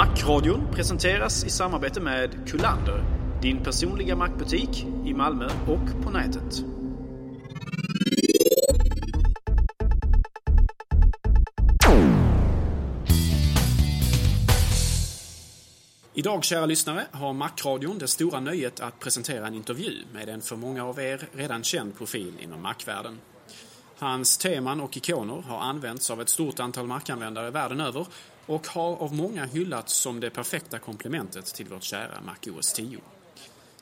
Macradion 0.00 0.66
presenteras 0.74 1.44
i 1.44 1.50
samarbete 1.50 2.00
med 2.00 2.48
Kullander, 2.48 3.04
din 3.42 3.64
personliga 3.64 4.16
mackbutik 4.16 4.86
i 5.06 5.14
Malmö 5.14 5.48
och 5.66 6.04
på 6.04 6.10
nätet. 6.10 6.64
Idag, 16.14 16.44
kära 16.44 16.66
lyssnare, 16.66 17.06
har 17.12 17.32
Macradion 17.32 17.98
det 17.98 18.08
stora 18.08 18.40
nöjet 18.40 18.80
att 18.80 19.00
presentera 19.00 19.46
en 19.46 19.54
intervju 19.54 20.04
med 20.12 20.28
en 20.28 20.40
för 20.40 20.56
många 20.56 20.84
av 20.84 21.00
er 21.00 21.28
redan 21.32 21.62
känd 21.62 21.98
profil 21.98 22.32
inom 22.40 22.62
Mac-världen. 22.62 23.18
Hans 23.98 24.38
teman 24.38 24.80
och 24.80 24.96
ikoner 24.96 25.42
har 25.48 25.58
använts 25.58 26.10
av 26.10 26.20
ett 26.20 26.28
stort 26.28 26.60
antal 26.60 26.86
markanvändare 26.86 27.50
världen 27.50 27.80
över 27.80 28.06
och 28.50 28.66
har 28.66 28.96
av 28.96 29.14
många 29.14 29.44
hyllats 29.44 29.94
som 29.94 30.20
det 30.20 30.30
perfekta 30.30 30.78
komplementet 30.78 31.46
till 31.46 31.66
vårt 31.66 31.82
kära 31.82 32.20
Mac 32.20 32.50
OS 32.50 32.72
10. 32.72 32.98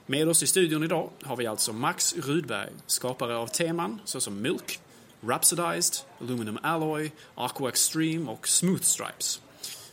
Med 0.07 0.29
oss 0.29 0.43
i 0.43 0.47
studion 0.47 0.85
idag 0.85 1.11
har 1.23 1.37
vi 1.37 1.47
alltså 1.47 1.73
Max 1.73 2.17
Rudberg, 2.17 2.71
skapare 2.87 3.37
av 3.37 3.47
teman 3.47 4.01
såsom 4.05 4.43
Milk, 4.43 4.81
Rhapsodized, 5.21 5.95
Aluminum 6.21 6.59
Alloy, 6.63 7.11
Aqua 7.35 7.69
Extreme 7.69 8.31
och 8.31 8.49
Smooth 8.49 8.83
Stripes. 8.83 9.41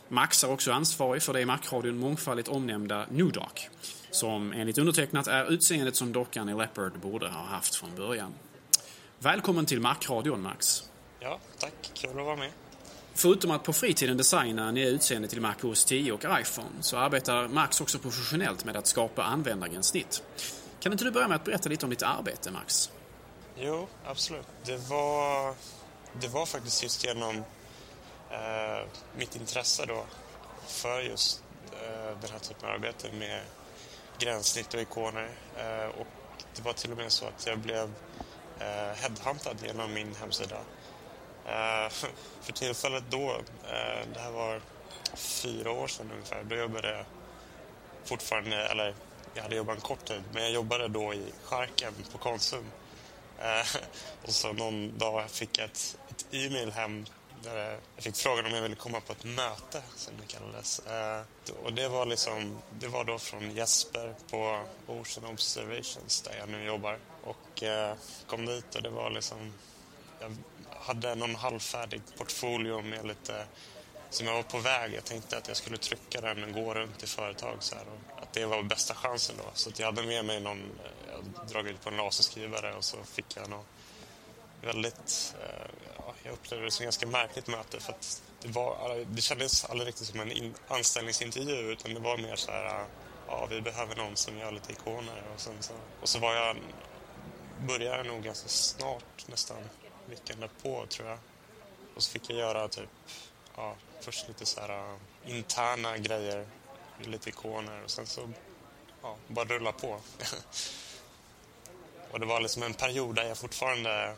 Max 0.08 0.44
är 0.44 0.50
också 0.50 0.72
ansvarig 0.72 1.22
för 1.22 1.32
det 1.32 1.40
i 1.40 1.46
Macradion 1.46 1.98
mångfaldigt 1.98 2.48
omnämnda 2.48 3.06
Nudark, 3.10 3.68
som 4.10 4.52
enligt 4.52 4.78
undertecknat 4.78 5.26
är 5.26 5.52
utseendet 5.52 5.96
som 5.96 6.12
dockan 6.12 6.48
i 6.48 6.54
Leopard 6.54 6.98
borde 6.98 7.28
ha 7.28 7.44
haft 7.44 7.74
från 7.74 7.94
början. 7.96 8.34
Välkommen 9.18 9.66
till 9.66 9.80
Macradion, 9.80 10.42
Max. 10.42 10.82
Ja, 11.20 11.38
tack. 11.58 11.90
Kul 11.94 12.10
att 12.10 12.16
vara 12.16 12.36
med. 12.36 12.50
Förutom 13.16 13.50
att 13.50 13.62
på 13.62 13.72
fritiden 13.72 14.16
designa 14.16 14.70
nya 14.70 14.88
utseende 14.88 15.28
till 15.28 15.40
Mac 15.40 15.54
OS 15.62 15.84
10 15.84 16.12
och 16.12 16.24
iPhone 16.40 16.68
så 16.80 16.96
arbetar 16.96 17.48
Max 17.48 17.80
också 17.80 17.98
professionellt 17.98 18.64
med 18.64 18.76
att 18.76 18.86
skapa 18.86 19.22
användargränssnitt. 19.22 20.22
Kan 20.80 20.92
inte 20.92 21.04
du 21.04 21.10
börja 21.10 21.28
med 21.28 21.36
att 21.36 21.44
berätta 21.44 21.68
lite 21.68 21.86
om 21.86 21.90
ditt 21.90 22.02
arbete, 22.02 22.50
Max? 22.50 22.90
Jo, 23.56 23.88
absolut. 24.06 24.46
Det 24.64 24.76
var, 24.76 25.54
det 26.20 26.28
var 26.28 26.46
faktiskt 26.46 26.82
just 26.82 27.04
genom 27.04 27.36
eh, 28.30 28.86
mitt 29.18 29.36
intresse 29.36 29.86
då 29.86 30.04
för 30.66 31.00
just 31.00 31.42
eh, 31.72 32.20
den 32.20 32.30
här 32.30 32.38
typen 32.38 32.68
av 32.68 32.74
arbete 32.74 33.08
med 33.12 33.40
gränssnitt 34.18 34.74
och 34.74 34.80
ikoner. 34.80 35.30
Eh, 35.56 36.00
och 36.00 36.06
det 36.56 36.62
var 36.62 36.72
till 36.72 36.90
och 36.90 36.96
med 36.96 37.12
så 37.12 37.26
att 37.26 37.46
jag 37.46 37.58
blev 37.58 37.92
eh, 38.58 38.96
headhuntad 38.96 39.56
genom 39.66 39.92
min 39.92 40.14
hemsida. 40.14 40.56
Eh, 41.46 41.88
för 42.40 42.52
tillfället 42.52 43.04
då, 43.10 43.30
eh, 43.64 44.06
det 44.14 44.20
här 44.20 44.30
var 44.30 44.60
fyra 45.14 45.70
år 45.70 45.86
sedan 45.86 46.10
ungefär, 46.12 46.44
då 46.44 46.56
jobbade 46.56 46.96
jag 46.96 47.04
fortfarande, 48.04 48.56
eller 48.56 48.94
jag 49.34 49.42
hade 49.42 49.56
jobbat 49.56 49.76
en 49.76 49.80
kort 49.80 50.04
tid, 50.04 50.22
men 50.32 50.42
jag 50.42 50.52
jobbade 50.52 50.88
då 50.88 51.14
i 51.14 51.32
Charken 51.44 51.92
på 52.12 52.18
Konsum. 52.18 52.64
Eh, 53.38 53.66
och 54.24 54.30
så 54.30 54.52
någon 54.52 54.98
dag 54.98 55.30
fick 55.30 55.58
jag 55.58 55.64
ett, 55.64 55.98
ett 56.10 56.26
e-mail 56.30 56.72
hem 56.72 57.06
där 57.42 57.56
jag 57.94 58.04
fick 58.04 58.16
frågan 58.16 58.46
om 58.46 58.52
jag 58.52 58.62
ville 58.62 58.74
komma 58.74 59.00
på 59.00 59.12
ett 59.12 59.24
möte, 59.24 59.82
som 59.96 60.14
det 60.20 60.26
kallades. 60.26 60.82
Och 61.62 61.72
det 61.72 61.88
var, 61.88 62.06
liksom, 62.06 62.58
det 62.70 62.88
var 62.88 63.04
då 63.04 63.18
från 63.18 63.50
Jesper 63.50 64.14
på 64.30 64.62
Ocean 64.86 65.26
Observations, 65.32 66.22
där 66.22 66.36
jag 66.38 66.48
nu 66.48 66.64
jobbar. 66.64 66.98
Och 67.24 67.62
kom 68.26 68.46
dit 68.46 68.74
och 68.74 68.82
det 68.82 68.90
var 68.90 69.10
liksom... 69.10 69.52
Jag 70.20 70.36
hade 70.86 71.14
någon 71.14 71.34
halvfärdig 71.34 72.02
portfolio 72.18 72.82
med 72.82 73.06
lite 73.06 73.46
som 74.10 74.26
jag 74.26 74.34
var 74.34 74.42
på 74.42 74.58
väg. 74.58 74.94
Jag 74.94 75.04
tänkte 75.04 75.38
att 75.38 75.48
jag 75.48 75.56
skulle 75.56 75.76
trycka 75.76 76.20
den 76.20 76.44
och 76.44 76.52
gå 76.52 76.74
runt 76.74 77.02
i 77.02 77.06
företag 77.06 77.56
så 77.60 77.74
här, 77.74 77.84
och 77.88 78.22
att 78.22 78.32
det 78.32 78.46
var 78.46 78.62
bästa 78.62 78.94
chansen 78.94 79.36
då. 79.38 79.50
Så 79.54 79.68
att 79.68 79.78
jag 79.78 79.86
hade 79.86 80.02
med 80.02 80.24
mig 80.24 80.40
någon, 80.40 80.62
jag 81.08 81.16
hade 81.16 81.52
dragit 81.52 81.80
på 81.80 81.88
en 81.88 81.96
laserskrivare 81.96 82.74
och 82.74 82.84
så 82.84 82.96
fick 83.04 83.36
jag 83.36 83.50
något 83.50 83.66
väldigt, 84.62 85.34
eh, 85.42 85.70
ja, 85.98 86.14
jag 86.22 86.32
upplevde 86.32 86.64
det 86.64 86.70
som 86.70 86.82
ett 86.82 86.86
ganska 86.86 87.06
märkligt 87.06 87.46
möte 87.46 87.80
för 87.80 87.92
att 87.92 88.22
det, 88.42 88.48
var, 88.48 89.04
det 89.08 89.22
kändes 89.22 89.64
aldrig 89.64 89.88
riktigt 89.88 90.06
som 90.06 90.20
en 90.20 90.32
in, 90.32 90.54
anställningsintervju 90.68 91.72
utan 91.72 91.94
det 91.94 92.00
var 92.00 92.18
mer 92.18 92.36
så 92.36 92.50
här, 92.50 92.64
eh, 92.64 92.86
ja 93.28 93.46
vi 93.50 93.60
behöver 93.60 93.96
någon 93.96 94.16
som 94.16 94.38
gör 94.38 94.52
lite 94.52 94.72
ikoner 94.72 95.22
och 95.34 95.40
sen 95.40 95.54
så, 95.60 95.72
och 96.00 96.08
så 96.08 96.18
var 96.18 96.34
jag, 96.34 96.56
började 97.66 97.96
jag 97.96 98.06
nog 98.06 98.22
ganska 98.22 98.48
snart 98.48 99.28
nästan 99.28 99.56
veckan 100.08 100.40
därpå 100.40 100.86
tror 100.86 101.08
jag. 101.08 101.18
Och 101.94 102.02
så 102.02 102.10
fick 102.10 102.30
jag 102.30 102.38
göra 102.38 102.68
typ, 102.68 102.88
ja, 103.56 103.74
först 104.00 104.28
lite 104.28 104.46
så 104.46 104.60
här 104.60 104.92
uh, 104.92 104.96
interna 105.24 105.98
grejer, 105.98 106.46
lite 107.04 107.28
ikoner 107.28 107.84
och 107.84 107.90
sen 107.90 108.06
så 108.06 108.30
ja, 109.02 109.16
bara 109.28 109.44
rulla 109.44 109.72
på. 109.72 109.88
och 112.10 112.20
det 112.20 112.26
var 112.26 112.40
liksom 112.40 112.62
en 112.62 112.74
period 112.74 113.14
där 113.14 113.24
jag 113.24 113.38
fortfarande 113.38 114.14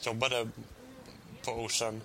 jobbade 0.00 0.48
på 1.44 1.52
Ocean 1.52 2.02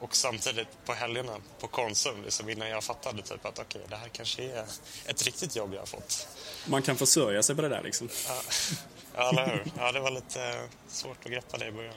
och 0.00 0.16
samtidigt 0.16 0.68
på 0.84 0.92
helgerna 0.92 1.36
på 1.60 1.66
Konsum 1.66 2.22
liksom 2.22 2.48
innan 2.48 2.68
jag 2.68 2.84
fattade 2.84 3.22
typ 3.22 3.46
att 3.46 3.58
okej, 3.58 3.64
okay, 3.64 3.82
det 3.88 3.96
här 3.96 4.08
kanske 4.08 4.42
är 4.42 4.64
ett 5.06 5.22
riktigt 5.22 5.56
jobb 5.56 5.74
jag 5.74 5.80
har 5.80 5.86
fått. 5.86 6.28
Man 6.66 6.82
kan 6.82 6.96
försörja 6.96 7.42
sig 7.42 7.56
på 7.56 7.62
det 7.62 7.68
där 7.68 7.82
liksom. 7.82 8.08
Ja, 8.28 8.40
ja 9.16 9.28
eller 9.28 9.46
hur? 9.46 9.72
Ja, 9.76 9.92
det 9.92 10.00
var 10.00 10.10
lite 10.10 10.68
svårt 10.88 11.18
att 11.24 11.30
greppa 11.30 11.58
det 11.58 11.66
i 11.66 11.72
början. 11.72 11.94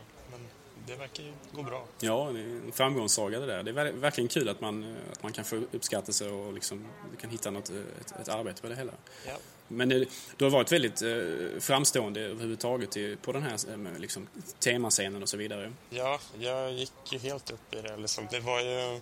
Det 0.91 0.97
verkar 0.97 1.23
ju 1.23 1.33
gå 1.51 1.63
bra. 1.63 1.85
Ja, 1.99 2.31
det 2.33 2.39
är 2.39 2.43
en 2.43 2.71
framgångssaga 2.71 3.39
det 3.39 3.45
där. 3.45 3.63
Det 3.63 3.71
är 3.71 3.91
verkligen 3.91 4.27
kul 4.27 4.49
att 4.49 4.61
man, 4.61 4.95
att 5.11 5.23
man 5.23 5.31
kan 5.31 5.45
få 5.45 5.55
uppskattelse 5.55 6.29
och 6.29 6.53
liksom, 6.53 6.87
kan 7.21 7.29
hitta 7.29 7.51
något, 7.51 7.69
ett, 7.69 8.19
ett 8.21 8.29
arbete 8.29 8.61
på 8.61 8.67
det 8.67 8.75
hela. 8.75 8.91
Ja. 9.27 9.33
Men 9.67 9.89
du 10.37 10.45
har 10.45 10.49
varit 10.49 10.71
väldigt 10.71 11.01
eh, 11.01 11.59
framstående 11.59 12.21
överhuvudtaget 12.21 13.21
på 13.21 13.31
den 13.31 13.43
här 13.43 13.53
eh, 13.53 13.99
liksom, 13.99 14.27
temascenen 14.59 15.21
och 15.21 15.29
så 15.29 15.37
vidare. 15.37 15.73
Ja, 15.89 16.19
jag 16.39 16.73
gick 16.73 16.93
ju 17.11 17.19
helt 17.19 17.51
upp 17.51 17.73
i 17.73 17.81
det. 17.81 17.97
Liksom. 17.97 18.27
Det 18.31 18.39
var 18.39 18.61
ju... 18.61 18.95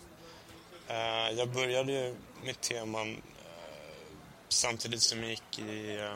Eh, 0.87 1.37
jag 1.37 1.49
började 1.49 1.91
ju 1.91 2.15
med 2.45 2.61
teman 2.61 3.11
eh, 3.11 3.17
samtidigt 4.49 5.01
som 5.01 5.19
jag 5.23 5.29
gick 5.29 5.59
i 5.59 5.97
eh, 5.97 6.15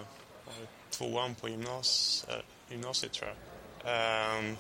tvåan 0.90 1.36
på 1.36 1.50
gymnas, 1.50 2.26
eh, 2.30 2.72
gymnasiet, 2.72 3.14
tror 3.14 3.30
jag. 3.30 4.56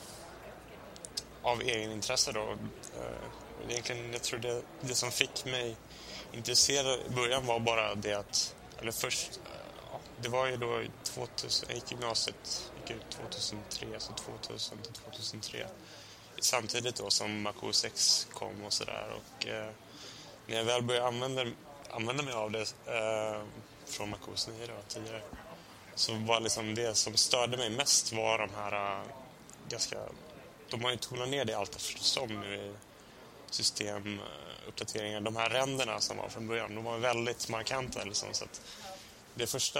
Av 1.43 1.61
egen 1.61 1.91
intresse 1.91 2.31
då. 2.31 2.41
Eh, 2.41 3.69
egentligen, 3.69 4.13
jag 4.13 4.21
tror 4.21 4.39
det, 4.39 4.61
det 4.81 4.95
som 4.95 5.11
fick 5.11 5.45
mig 5.45 5.75
intresserad 6.31 6.99
i 7.07 7.09
början 7.09 7.45
var 7.45 7.59
bara 7.59 7.95
det 7.95 8.13
att, 8.13 8.55
eller 8.79 8.91
först, 8.91 9.39
eh, 9.45 9.99
det 10.21 10.29
var 10.29 10.47
ju 10.47 10.57
då 10.57 10.81
2000, 11.03 11.69
jag 11.69 11.75
gick 11.75 11.91
gymnasiet, 11.91 12.71
gick 12.81 12.97
ut 12.97 13.09
2003, 13.09 13.99
så 13.99 14.13
2000 14.13 14.77
till 14.77 14.93
2003. 14.93 15.67
Samtidigt 16.41 16.95
då 16.95 17.09
som 17.09 17.41
Mac 17.41 17.53
OS 17.61 18.27
kom 18.33 18.63
och 18.65 18.73
sådär 18.73 19.07
och 19.15 19.47
eh, 19.47 19.69
när 20.47 20.55
jag 20.55 20.63
väl 20.63 20.81
började 20.81 21.07
använda, 21.07 21.45
använda 21.89 22.23
mig 22.23 22.33
av 22.33 22.51
det 22.51 22.61
eh, 22.85 23.41
från 23.85 24.09
Mac 24.09 24.17
OS 24.33 24.47
9 24.47 24.67
då, 24.67 24.73
tidigare 24.87 25.21
så 25.95 26.13
var 26.13 26.39
liksom 26.39 26.75
det 26.75 26.95
som 26.95 27.17
störde 27.17 27.57
mig 27.57 27.69
mest 27.69 28.13
var 28.13 28.37
de 28.39 28.49
här 28.55 28.99
eh, 28.99 29.05
ganska... 29.69 29.97
De 30.73 30.83
har 30.83 30.91
ju 30.91 30.97
tonat 30.97 31.29
ner 31.29 31.45
det 31.45 31.53
allt 31.53 31.75
eftersom 31.75 32.41
nu 32.41 32.55
i 32.55 32.73
systemuppdateringar. 33.49 35.21
De 35.21 35.35
här 35.35 35.49
ränderna 35.49 35.99
som 35.99 36.17
var 36.17 36.29
från 36.29 36.47
början, 36.47 36.75
de 36.75 36.83
var 36.83 36.97
väldigt 36.97 37.49
markanta. 37.49 38.03
Liksom, 38.03 38.33
så 38.33 38.43
att 38.45 38.61
det 39.35 39.47
första... 39.47 39.79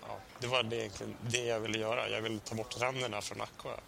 Ja, 0.00 0.18
det 0.38 0.46
var 0.46 0.62
det 0.62 0.76
egentligen 0.76 1.16
det 1.20 1.44
jag 1.44 1.60
ville 1.60 1.78
göra. 1.78 2.08
Jag 2.08 2.22
ville 2.22 2.38
ta 2.38 2.54
bort 2.54 2.80
ränderna 2.80 3.20
från 3.20 3.40
Aqua. 3.40 3.80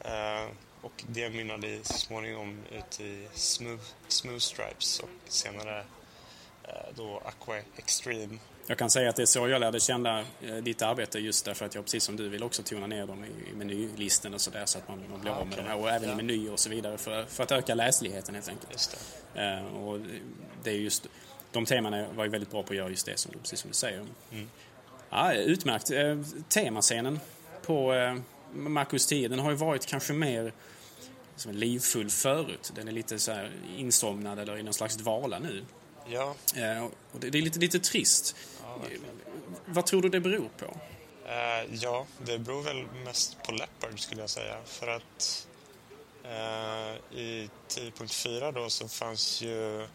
Eh, 0.00 0.48
och 0.80 1.04
det 1.08 1.30
mynnade 1.30 1.84
så 1.84 1.92
småningom 1.92 2.62
ut 2.70 3.00
i 3.00 3.28
Smooth, 3.34 3.84
smooth 4.08 4.38
Stripes 4.38 5.00
och 5.00 5.10
senare 5.28 5.84
eh, 6.62 6.94
då 6.94 7.22
Aqua 7.24 7.56
Extreme 7.76 8.38
jag 8.66 8.78
kan 8.78 8.90
säga 8.90 9.10
att 9.10 9.16
det 9.16 9.22
är 9.22 9.26
så 9.26 9.48
jag 9.48 9.60
lärde 9.60 9.80
känna 9.80 10.20
eh, 10.20 10.54
ditt 10.62 10.82
arbete 10.82 11.18
just 11.18 11.44
därför 11.44 11.66
att 11.66 11.74
jag 11.74 11.84
precis 11.84 12.04
som 12.04 12.16
du 12.16 12.28
vill 12.28 12.42
också 12.42 12.62
tona 12.62 12.86
ner 12.86 13.06
dem 13.06 13.24
i, 13.24 13.54
menylisten 13.56 14.34
och 14.34 14.40
sådär 14.40 14.66
så 14.66 14.78
att 14.78 14.88
man, 14.88 15.04
man 15.10 15.20
blir 15.20 15.32
av 15.32 15.46
med 15.46 15.58
de 15.58 15.62
här 15.62 15.76
och 15.76 15.90
även 15.90 16.10
i 16.10 16.14
menyer 16.14 16.52
och 16.52 16.58
så 16.58 16.70
vidare 16.70 16.98
för, 16.98 17.24
för 17.24 17.42
att 17.42 17.52
öka 17.52 17.74
läsligheten 17.74 18.34
helt 18.34 18.48
enkelt. 18.48 18.96
Det. 19.34 19.60
Uh, 19.60 19.76
och 19.76 20.00
det 20.62 20.70
är 20.70 20.74
just, 20.74 21.06
de 21.52 21.64
temana 21.64 22.06
var 22.14 22.24
ju 22.24 22.30
väldigt 22.30 22.50
bra 22.50 22.62
på 22.62 22.72
att 22.72 22.76
göra 22.76 22.88
just 22.88 23.06
det 23.06 23.18
som 23.18 23.32
du, 23.32 23.38
precis 23.38 23.60
som 23.60 23.70
du 23.70 23.74
säger. 23.74 24.06
Mm. 24.32 24.50
Ja, 25.10 25.32
utmärkt. 25.32 25.90
Uh, 25.90 26.22
temascenen 26.48 27.20
på 27.66 27.92
uh, 27.92 28.18
Marcus 28.52 29.06
10 29.06 29.28
den 29.28 29.38
har 29.38 29.50
ju 29.50 29.56
varit 29.56 29.86
kanske 29.86 30.12
mer 30.12 30.52
som 31.36 31.52
livfull 31.52 32.10
förut. 32.10 32.72
Den 32.74 32.88
är 32.88 32.92
lite 32.92 33.18
så 33.18 33.32
här 33.32 33.50
insomnad 33.76 34.38
eller 34.38 34.58
i 34.58 34.62
någon 34.62 34.74
slags 34.74 34.96
dvala 34.96 35.38
nu. 35.38 35.64
Ja. 36.06 36.34
Uh, 36.56 36.84
och 37.12 37.20
det, 37.20 37.26
är 37.26 37.42
lite, 37.42 37.58
lite 37.58 37.80
trist. 37.80 38.36
Vad 39.66 39.86
tror 39.86 40.02
du 40.02 40.08
det 40.08 40.20
beror 40.20 40.48
på? 40.58 40.66
Uh, 40.66 41.74
ja, 41.74 42.06
det 42.18 42.38
beror 42.38 42.62
väl 42.62 42.86
mest 43.04 43.42
på 43.42 43.52
Leopard 43.52 44.00
skulle 44.00 44.20
jag 44.20 44.30
säga. 44.30 44.56
För 44.64 44.88
att 44.88 45.46
uh, 46.24 47.18
i 47.20 47.50
10.4 47.68 48.52
då 48.52 48.70
så 48.70 48.88
fanns 48.88 49.42
ju 49.42 49.86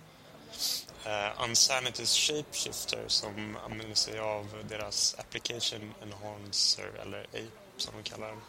Unsanity's 1.37 2.17
Shapeshifter 2.17 3.03
som 3.07 3.57
använder 3.65 3.95
sig 3.95 4.19
av 4.19 4.65
deras 4.69 5.15
Application 5.19 5.93
Enhancer, 6.03 6.91
eller 7.01 7.19
APE 7.23 7.45
som 7.77 7.93
de 7.97 8.09
kallar 8.09 8.27
den. 8.27 8.39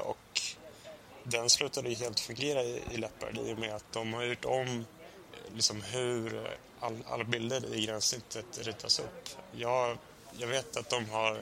Och 0.00 0.40
den 1.24 1.50
slutade 1.50 1.88
ju 1.88 1.94
helt 1.94 2.20
fungera 2.20 2.62
i, 2.62 2.82
i 2.90 2.96
Leopard 2.96 3.38
i 3.38 3.52
och 3.52 3.58
med 3.58 3.74
att 3.74 3.92
de 3.92 4.14
har 4.14 4.22
gjort 4.22 4.44
om 4.44 4.84
liksom 5.54 5.82
hur 5.82 6.48
all, 6.82 7.04
alla 7.08 7.24
bilder 7.24 7.74
i 7.74 7.86
gränssnittet 7.86 8.58
ritas 8.58 8.98
upp. 8.98 9.28
Jag, 9.52 9.98
jag 10.38 10.48
vet 10.48 10.76
att 10.76 10.90
de 10.90 11.10
har 11.10 11.36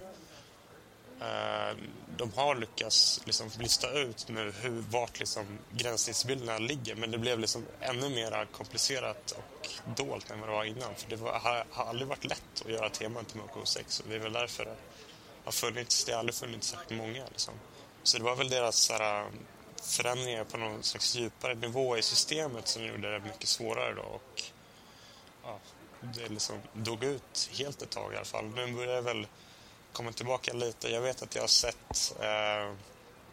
eh, 1.20 1.76
de 2.16 2.32
har 2.36 2.54
lyckats 2.54 3.20
liksom 3.24 3.50
lista 3.58 3.90
ut 3.90 4.28
nu 4.28 4.52
hur, 4.60 4.84
vart 4.90 5.18
liksom 5.18 5.58
gränssnittsbilderna 5.70 6.58
ligger 6.58 6.94
men 6.94 7.10
det 7.10 7.18
blev 7.18 7.38
liksom 7.38 7.66
ännu 7.80 8.08
mer 8.08 8.46
komplicerat 8.52 9.30
och 9.30 9.68
dolt 9.96 10.30
än 10.30 10.40
vad 10.40 10.48
det 10.48 10.52
var 10.52 10.64
innan. 10.64 10.94
För 10.96 11.10
det 11.10 11.16
var, 11.16 11.32
har, 11.32 11.64
har 11.70 11.84
aldrig 11.84 12.08
varit 12.08 12.24
lätt 12.24 12.62
att 12.64 12.70
göra 12.70 12.88
teman 12.90 13.24
till 13.24 13.36
Moco 13.36 13.64
6 13.64 14.00
och 14.00 14.06
det 14.08 14.14
är 14.14 14.18
väl 14.18 14.32
därför 14.32 14.64
det 14.64 14.76
har 15.44 15.52
funnits, 15.52 16.04
det 16.04 16.12
har 16.12 16.18
aldrig 16.18 16.34
funnits 16.34 16.68
särskilt 16.68 17.00
många. 17.00 17.24
Liksom. 17.30 17.54
Så 18.02 18.18
det 18.18 18.24
var 18.24 18.36
väl 18.36 18.48
deras 18.48 18.76
såhär, 18.76 19.26
förändringar 19.82 20.44
på 20.44 20.56
någon 20.56 20.82
slags 20.82 21.16
djupare 21.16 21.54
nivå 21.54 21.96
i 21.96 22.02
systemet 22.02 22.68
som 22.68 22.84
gjorde 22.84 23.12
det 23.12 23.20
mycket 23.20 23.48
svårare 23.48 23.94
då. 23.94 24.02
Och, 24.02 24.42
ja, 25.44 25.58
det 26.00 26.28
liksom 26.28 26.58
dog 26.72 27.04
ut 27.04 27.50
helt 27.58 27.82
ett 27.82 27.90
tag 27.90 28.12
i 28.12 28.16
alla 28.16 28.24
fall. 28.24 28.44
Nu 28.44 28.72
börjar 28.72 28.94
det 28.94 29.00
väl 29.00 29.26
komma 29.92 30.12
tillbaka 30.12 30.52
lite. 30.52 30.88
Jag 30.88 31.00
vet 31.00 31.22
att 31.22 31.34
jag 31.34 31.42
har 31.42 31.48
sett 31.48 32.14
eh, 32.20 32.74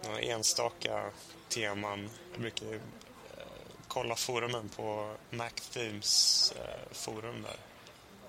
några 0.04 0.20
enstaka 0.20 1.12
teman. 1.50 2.10
Jag 2.32 2.42
brukar 2.42 2.74
eh, 2.74 2.80
kolla 3.88 4.16
forumen 4.16 4.70
på 4.70 5.16
Mac 5.30 5.50
Themes 5.50 6.54
eh, 6.58 6.92
forum 6.92 7.42
där. 7.42 7.56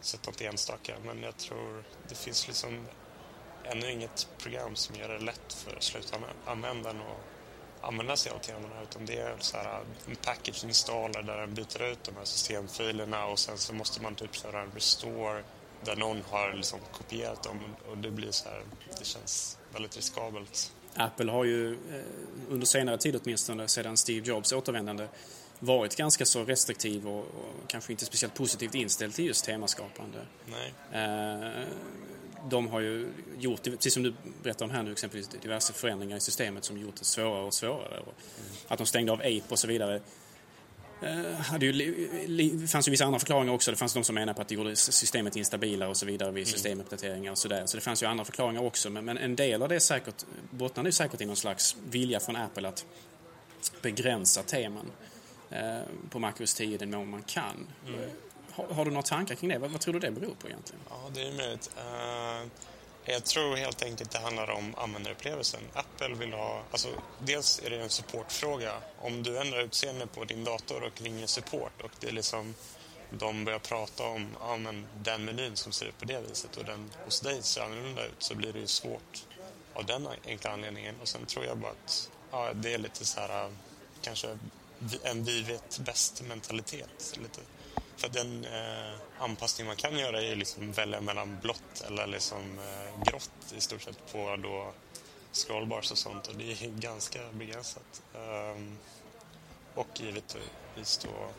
Sett 0.01 0.27
något 0.27 0.41
enstaka, 0.41 0.95
men 1.05 1.23
jag 1.23 1.37
tror 1.37 1.85
det 2.09 2.15
finns 2.15 2.47
liksom 2.49 2.87
ännu 3.65 3.93
inget 3.93 4.29
program 4.39 4.77
som 4.77 4.97
gör 4.97 5.09
det 5.09 5.19
lätt 5.19 5.53
för 5.53 5.77
slutanvändaren 5.81 7.01
att 7.01 7.38
använda 7.81 8.17
sig 8.17 8.33
av 8.33 8.39
temana 8.39 8.83
utan 8.83 9.07
det 9.07 9.19
är 9.19 9.37
så 9.41 9.57
här 9.57 9.81
en 10.07 10.17
package 10.17 10.65
installer 10.65 11.23
där 11.23 11.37
den 11.37 11.55
byter 11.55 11.93
ut 11.93 12.05
de 12.05 12.17
här 12.17 12.25
systemfilerna 12.25 13.27
och 13.27 13.39
sen 13.39 13.59
så 13.59 13.75
måste 13.75 14.03
man 14.03 14.15
typ 14.15 14.35
köra 14.35 14.63
en 14.63 14.71
restore 14.75 15.43
där 15.85 15.97
någon 15.97 16.23
har 16.31 16.53
liksom 16.53 16.79
kopierat 16.93 17.43
dem 17.43 17.61
och 17.91 17.99
det 17.99 18.11
blir 18.11 18.31
så 18.31 18.49
här, 18.49 18.63
det 18.99 19.05
känns 19.05 19.59
väldigt 19.73 19.97
riskabelt. 19.97 20.73
Apple 20.95 21.33
har 21.33 21.45
ju 21.45 21.73
eh, 21.73 22.49
under 22.49 22.67
senare 22.67 22.99
tid 22.99 23.21
åtminstone 23.23 23.69
sedan 23.69 23.97
Steve 23.97 24.27
Jobs 24.27 24.53
återvändande 24.53 25.09
varit 25.59 25.97
ganska 25.97 26.25
så 26.25 26.45
restriktiv 26.45 27.09
och, 27.09 27.19
och 27.19 27.55
kanske 27.67 27.93
inte 27.93 28.05
speciellt 28.05 28.35
positivt 28.35 28.75
inställd 28.75 29.15
till 29.15 29.27
just 29.27 29.45
temaskapande. 29.45 30.19
Nej. 30.47 30.75
Eh, 30.93 31.67
de 32.51 32.69
har 32.69 32.81
ju 32.81 33.09
gjort, 33.39 33.63
precis 33.63 33.95
som 33.95 34.03
du 34.03 34.15
berättar 34.43 34.65
om 34.65 34.71
här 34.71 34.83
nu, 34.83 34.93
exempelvis 34.93 35.29
diverse 35.29 35.73
förändringar 35.73 36.17
i 36.17 36.21
systemet 36.21 36.65
som 36.65 36.79
gjort 36.79 36.97
det 36.97 37.05
svårare 37.05 37.45
och 37.45 37.55
svårare. 37.55 38.01
Och 38.01 38.15
Att 38.69 38.79
de 38.79 38.87
stängde 38.87 39.13
av 39.13 39.21
Ape 39.21 39.43
och 39.49 39.59
så 39.59 39.67
vidare. 39.67 40.01
Eh, 41.03 41.41
hade 41.41 41.67
ju, 41.67 41.73
det 42.61 42.69
fanns 42.69 42.89
ju 42.89 42.91
vissa 42.91 43.05
andra 43.05 43.19
förklaringar 43.19 43.53
också. 43.53 43.71
Det 43.71 43.77
fanns 43.77 43.95
de 43.95 44.05
som 44.05 44.15
menade 44.15 44.35
på 44.35 44.43
att 44.43 44.49
det 44.49 44.55
gjorde 44.55 44.77
systemet 44.77 45.37
instabilare 45.37 45.89
och 45.89 45.97
så 45.97 46.07
vidare 46.07 46.31
vid 46.31 46.43
mm. 46.43 46.53
systemuppdateringar 46.53 47.33
och 47.33 47.39
sådär. 47.39 47.67
Så 47.67 47.77
det 47.77 47.81
fanns 47.81 48.03
ju 48.03 48.07
andra 48.07 48.25
förklaringar 48.25 48.63
också. 48.63 48.91
Men, 48.91 49.05
men 49.05 49.19
en 49.19 49.37
del 49.37 49.63
av 49.63 49.69
det 49.69 49.81
säkert, 49.81 50.25
bottnar 50.51 50.83
nu 50.83 50.93
säkert 50.93 51.21
i 51.21 51.25
någon 51.25 51.37
slags 51.37 51.77
vilja 51.91 52.21
från 52.21 52.37
Apple 52.37 52.69
att 52.69 52.87
begränsa 53.83 54.43
teman 54.43 54.91
eh, 55.51 55.79
på 56.11 56.19
MacOS 56.19 56.55
10 56.55 56.79
den 56.79 56.91
mån 56.91 57.11
man 57.11 57.23
kan. 57.23 57.67
Mm. 57.87 58.01
Har, 58.59 58.75
har, 58.75 58.85
du 58.85 58.91
några 58.91 59.03
tankar 59.03 59.35
kring 59.35 59.51
det? 59.51 59.59
Vad, 59.59 59.71
vad, 59.71 59.81
tror 59.81 59.95
du 59.95 60.01
det 60.01 60.11
beror 60.11 60.35
på 60.35 60.49
egentligen? 60.49 60.81
Ja, 60.91 61.11
det 61.15 61.23
är 61.23 61.33
möjligt. 61.33 61.71
Uh, 61.79 62.49
jag 63.05 63.25
tror 63.25 63.57
helt 63.57 63.83
enkelt 63.83 64.11
det 64.11 64.19
handlar 64.19 64.51
om 64.51 64.75
användarupplevelsen. 64.77 65.61
Apple 65.75 66.15
vill 66.15 66.33
ha... 66.33 66.63
Alltså, 66.71 66.89
dels 67.19 67.61
är 67.65 67.71
det 67.71 67.81
en 67.81 67.89
supportfråga. 67.89 68.73
Om 69.01 69.23
du 69.23 69.39
ändrar 69.39 69.61
utseende 69.61 70.07
på 70.07 70.25
din 70.25 70.45
dator 70.45 70.83
och 70.83 71.03
ringer 71.03 71.27
support 71.27 71.83
och 71.83 71.91
det 72.01 72.09
är 72.09 72.13
liksom 72.13 72.55
de 73.11 73.45
börjar 73.45 73.59
prata 73.59 74.07
om 74.07 74.37
ja, 74.41 74.57
men 74.57 74.87
den 75.03 75.25
menyn 75.25 75.57
som 75.57 75.73
ser 75.73 75.87
ut 75.87 75.99
på 75.99 76.05
det 76.05 76.21
viset 76.21 76.57
och 76.57 76.65
den 76.65 76.91
hos 77.05 77.21
dig 77.21 77.43
ser 77.43 77.61
annorlunda 77.61 78.07
ut 78.07 78.15
så 78.19 78.35
blir 78.35 78.53
det 78.53 78.59
ju 78.59 78.67
svårt 78.67 79.27
av 79.75 79.87
den 79.87 80.09
enkla 80.27 80.51
anledningen. 80.51 80.95
Och 81.01 81.09
sen 81.09 81.27
tror 81.27 81.45
jag 81.45 81.59
bara 81.59 81.71
att 81.71 82.11
ja, 82.31 82.53
det 82.55 82.75
är 82.75 82.79
lite 82.79 83.05
så 83.05 83.21
här 83.21 83.45
eh, 83.45 83.51
kanske 84.03 84.39
en 85.03 85.25
vi 85.25 85.43
vet 85.43 85.79
bäst 85.79 86.23
mentalitet. 86.23 87.19
Lite. 87.23 87.41
För 87.99 88.09
den 88.09 88.45
eh, 88.45 88.95
anpassning 89.19 89.67
man 89.67 89.77
kan 89.77 89.99
göra 89.99 90.23
är 90.23 90.37
liksom 90.37 90.73
välja 90.73 91.01
mellan 91.01 91.39
blått 91.43 91.85
eller 91.87 92.07
liksom 92.07 92.59
eh, 92.59 93.03
grått 93.05 93.55
i 93.57 93.61
stort 93.61 93.83
sett 93.83 94.13
på 94.13 94.37
då 94.37 94.73
scrollbars 95.33 95.91
och 95.91 95.99
sånt 95.99 96.27
och 96.27 96.35
det 96.35 96.53
är 96.53 96.69
ganska 96.69 97.19
begränsat. 97.33 98.03
Um, 98.15 98.79
och 99.75 99.89
givetvis 100.01 100.99
då 101.05 101.31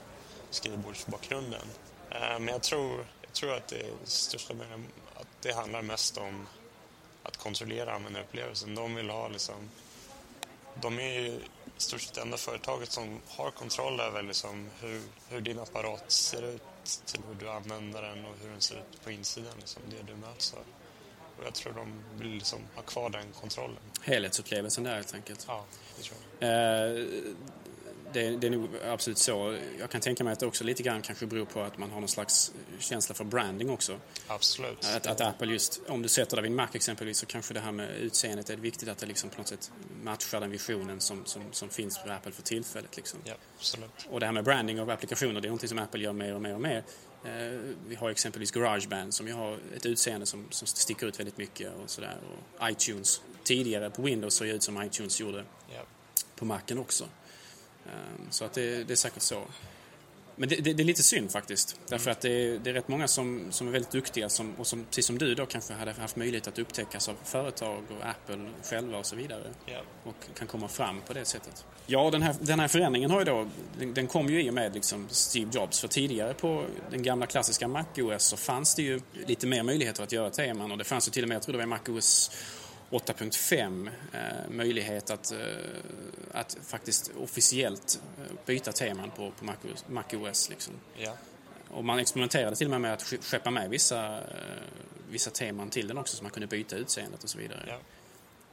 skrivbordsbakgrunden. 0.50 1.68
Uh, 2.12 2.40
men 2.40 2.48
jag 2.48 2.64
tror, 2.64 3.06
jag 3.22 3.34
tror 3.34 3.54
att 3.54 3.68
det 3.68 3.86
största 4.04 4.54
att 5.16 5.28
det 5.42 5.54
handlar 5.54 5.82
mest 5.82 6.18
om 6.18 6.48
att 7.24 7.38
kontrollera 7.38 7.94
användarupplevelsen. 7.94 8.76
De 8.76 8.96
vill 8.96 9.10
ha 9.10 9.28
liksom 9.28 9.70
de 10.82 11.00
är 11.00 11.20
ju 11.20 11.40
stort 11.82 12.02
sett 12.02 12.14
det 12.14 12.22
enda 12.22 12.38
företaget 12.38 12.92
som 12.92 13.20
har 13.28 13.52
kontroll 13.52 14.00
över 14.00 14.24
liksom 14.24 14.70
hur, 14.82 15.02
hur 15.30 15.42
din 15.42 15.60
apparat 15.60 16.12
ser 16.12 16.42
ut 16.44 16.62
till 17.06 17.22
hur 17.28 17.36
du 17.40 17.50
använder 17.50 18.02
den 18.02 18.26
och 18.26 18.36
hur 18.42 18.50
den 18.50 18.62
ser 18.62 18.76
ut 18.76 19.04
på 19.04 19.12
insidan, 19.12 19.54
liksom 19.58 19.82
det 19.90 20.14
du 20.14 20.16
möts 20.16 20.54
av. 20.54 20.64
Och 21.40 21.46
jag 21.46 21.54
tror 21.54 21.74
de 21.74 22.04
vill 22.18 22.32
liksom 22.32 22.60
ha 22.76 22.82
kvar 22.82 23.10
den 23.10 23.26
kontrollen. 23.42 23.78
Helhetsupplevelsen 24.02 24.84
där 24.84 24.96
helt 24.96 25.14
enkelt. 25.14 25.46
Ja, 25.48 25.66
det 25.98 26.04
tror 26.04 26.18
jag. 26.40 26.98
Eh, 26.98 27.06
det, 28.14 28.30
det 28.38 28.48
är 28.48 28.52
nog 28.52 28.70
absolut 28.86 29.18
så. 29.18 29.58
Jag 29.80 29.90
kan 29.90 30.02
tänka 30.02 30.24
mig 30.24 30.34
att 30.34 30.40
det 30.40 30.46
också 30.46 30.64
lite 30.64 30.84
grann 30.84 31.02
kanske 31.02 31.26
beror 31.26 31.46
på 31.46 31.62
att 31.62 31.78
man 31.78 31.92
har 31.92 32.00
någon 32.00 32.10
slags 32.10 32.52
känsla 32.80 33.16
för 33.16 33.24
branding 33.24 33.70
också. 33.70 34.00
Absolut. 34.28 34.86
Att, 34.86 35.08
att 35.08 35.22
Apple 35.22 35.48
just, 35.52 35.82
om 35.88 36.02
du 36.02 36.10
sätter 36.10 36.36
dig 36.38 36.44
vid 36.44 36.52
en 36.52 36.56
Mac 36.56 36.68
exempelvis 36.74 37.18
så 37.18 37.26
kanske 37.26 37.54
det 37.54 37.60
här 37.60 37.72
med 37.72 37.90
utseendet 37.98 38.50
är 38.50 38.58
viktigt 38.58 38.90
att 38.90 38.98
det 38.98 39.06
liksom 39.06 39.30
på 39.30 39.38
något 39.38 39.48
sätt 39.48 39.72
matchar 40.04 40.40
den 40.40 40.52
visionen 40.52 41.00
som, 41.00 41.26
som, 41.26 41.42
som 41.52 41.70
finns 41.70 41.98
för 41.98 42.10
Apple 42.10 42.32
för 42.32 42.42
tillfället. 42.42 42.98
Liksom. 42.98 43.20
Ja, 43.24 43.34
absolut. 43.58 44.08
Och 44.10 44.20
det 44.20 44.26
här 44.26 44.34
med 44.34 44.44
branding 44.44 44.82
av 44.82 44.90
applikationer, 44.90 45.34
det 45.42 45.48
är 45.48 45.50
någonting 45.50 45.70
som 45.70 45.80
Apple 45.80 46.02
gör 46.02 46.14
mer 46.14 46.36
och 46.36 46.42
mer 46.42 46.54
och 46.54 46.62
mer. 46.62 46.84
Eh, 47.26 47.60
vi 47.88 47.96
har 47.96 48.10
exempelvis 48.10 48.52
Garageband 48.52 49.14
som 49.14 49.28
ju 49.28 49.34
har 49.34 49.60
ett 49.76 49.86
utseende 49.86 50.26
som, 50.26 50.48
som 50.50 50.68
sticker 50.68 51.08
ut 51.08 51.20
väldigt 51.20 51.38
mycket 51.38 51.72
och 51.84 51.90
sådär. 51.90 52.18
Och 52.60 52.70
iTunes, 52.70 53.22
tidigare 53.44 53.90
på 53.90 54.02
Windows 54.02 54.34
såg 54.34 54.48
ut 54.48 54.64
som 54.64 54.84
iTunes 54.84 55.20
gjorde 55.20 55.46
Ja. 55.76 55.82
på 56.36 56.46
Macen 56.46 56.78
också. 56.80 57.06
Ehm, 57.90 58.28
Så 58.32 58.46
att 58.46 58.54
det, 58.54 58.84
det 58.84 58.94
är 58.94 58.96
säkert 58.96 59.22
så. 59.24 59.44
Men 60.36 60.50
det, 60.50 60.56
det, 60.56 60.74
det 60.74 60.84
är 60.84 60.86
lite 60.86 61.04
synd 61.04 61.32
faktiskt. 61.32 61.80
Därför 61.88 62.12
att 62.12 62.22
det, 62.22 62.30
är- 62.30 62.60
det 62.60 62.70
är 62.70 62.74
rätt 62.74 62.88
många 62.88 63.08
som, 63.08 63.48
som 63.52 63.68
är 63.68 63.72
väldigt 63.72 63.92
duktiga 63.92 64.30
som, 64.30 64.54
och 64.56 64.68
som, 64.68 64.86
precis 64.86 65.06
som 65.06 65.18
du 65.18 65.36
då 65.36 65.46
kanske 65.46 65.74
hade 65.74 65.92
haft 65.92 66.16
möjlighet 66.16 66.48
att 66.48 66.60
upptäckas 66.60 67.10
av 67.10 67.16
företag 67.24 67.84
och 67.90 68.06
Apple 68.10 68.50
själva 68.64 68.98
och 68.98 69.06
så 69.06 69.16
vidare. 69.16 69.44
Ja. 69.66 69.82
Och 70.04 70.16
kan 70.38 70.48
komma 70.48 70.68
fram 70.68 71.02
på 71.08 71.14
det 71.14 71.26
sättet. 71.26 71.66
Ja, 71.86 72.10
den 72.12 72.22
här, 72.22 72.36
den 72.42 72.60
här 72.60 72.68
förändringen 72.68 73.12
har 73.12 73.20
ju 73.20 73.26
då, 73.26 73.48
den, 73.80 73.94
den 73.94 74.08
kom 74.08 74.30
ju 74.30 74.44
i 74.44 74.50
och 74.50 74.54
med 74.54 74.74
liksom 74.74 75.08
Steve 75.10 75.52
Jobs. 75.54 75.80
För 75.80 75.88
tidigare 75.88 76.34
på 76.34 76.66
den 76.92 77.04
gamla 77.04 77.26
klassiska 77.26 77.68
Mac 77.68 77.86
OS 77.98 78.24
så 78.24 78.38
fanns 78.38 78.76
det 78.76 78.82
ju 78.82 79.02
lite 79.28 79.48
mer 79.48 79.64
möjligheter 79.64 80.04
att 80.04 80.12
göra 80.12 80.30
teman 80.30 80.72
och 80.72 80.78
det 80.78 80.84
fanns 80.84 81.08
ju 81.08 81.12
till 81.12 81.24
och 81.24 81.30
med, 81.30 81.36
jag 81.36 81.42
tror 81.42 81.54
det 81.54 81.58
var 81.58 81.64
i 81.64 81.68
Mac 81.68 81.80
OS 81.88 82.32
8.5 82.90 83.90
eh, 84.14 84.50
möjlighet 84.50 85.10
att, 85.10 85.32
eh, 85.32 85.38
att 86.32 86.58
faktiskt 86.68 87.12
officiellt 87.18 88.02
eh, 88.18 88.36
byta 88.46 88.72
teman 88.72 89.12
på, 89.16 89.32
på 89.32 89.46
Mac, 89.88 90.04
OS. 90.14 90.50
Liksom. 90.50 90.74
Ja. 90.98 91.14
Och 91.70 91.86
man 91.86 92.00
experimenterade 92.00 92.56
till 92.56 92.68
och 92.68 92.72
med 92.72 92.82
med 92.82 92.94
att 92.94 93.04
ske- 93.04 93.22
skeppa 93.22 93.52
med 93.52 93.70
vissa, 93.70 94.20
vissa 95.10 95.30
teman 95.30 95.70
till 95.70 95.88
den 95.88 95.98
också 95.98 96.18
så 96.18 96.24
man 96.24 96.32
kunde 96.32 96.48
byta 96.48 96.76
utseendet 96.76 97.24
och 97.24 97.30
så 97.30 97.38
vidare. 97.38 97.64
Ja. 97.68 97.78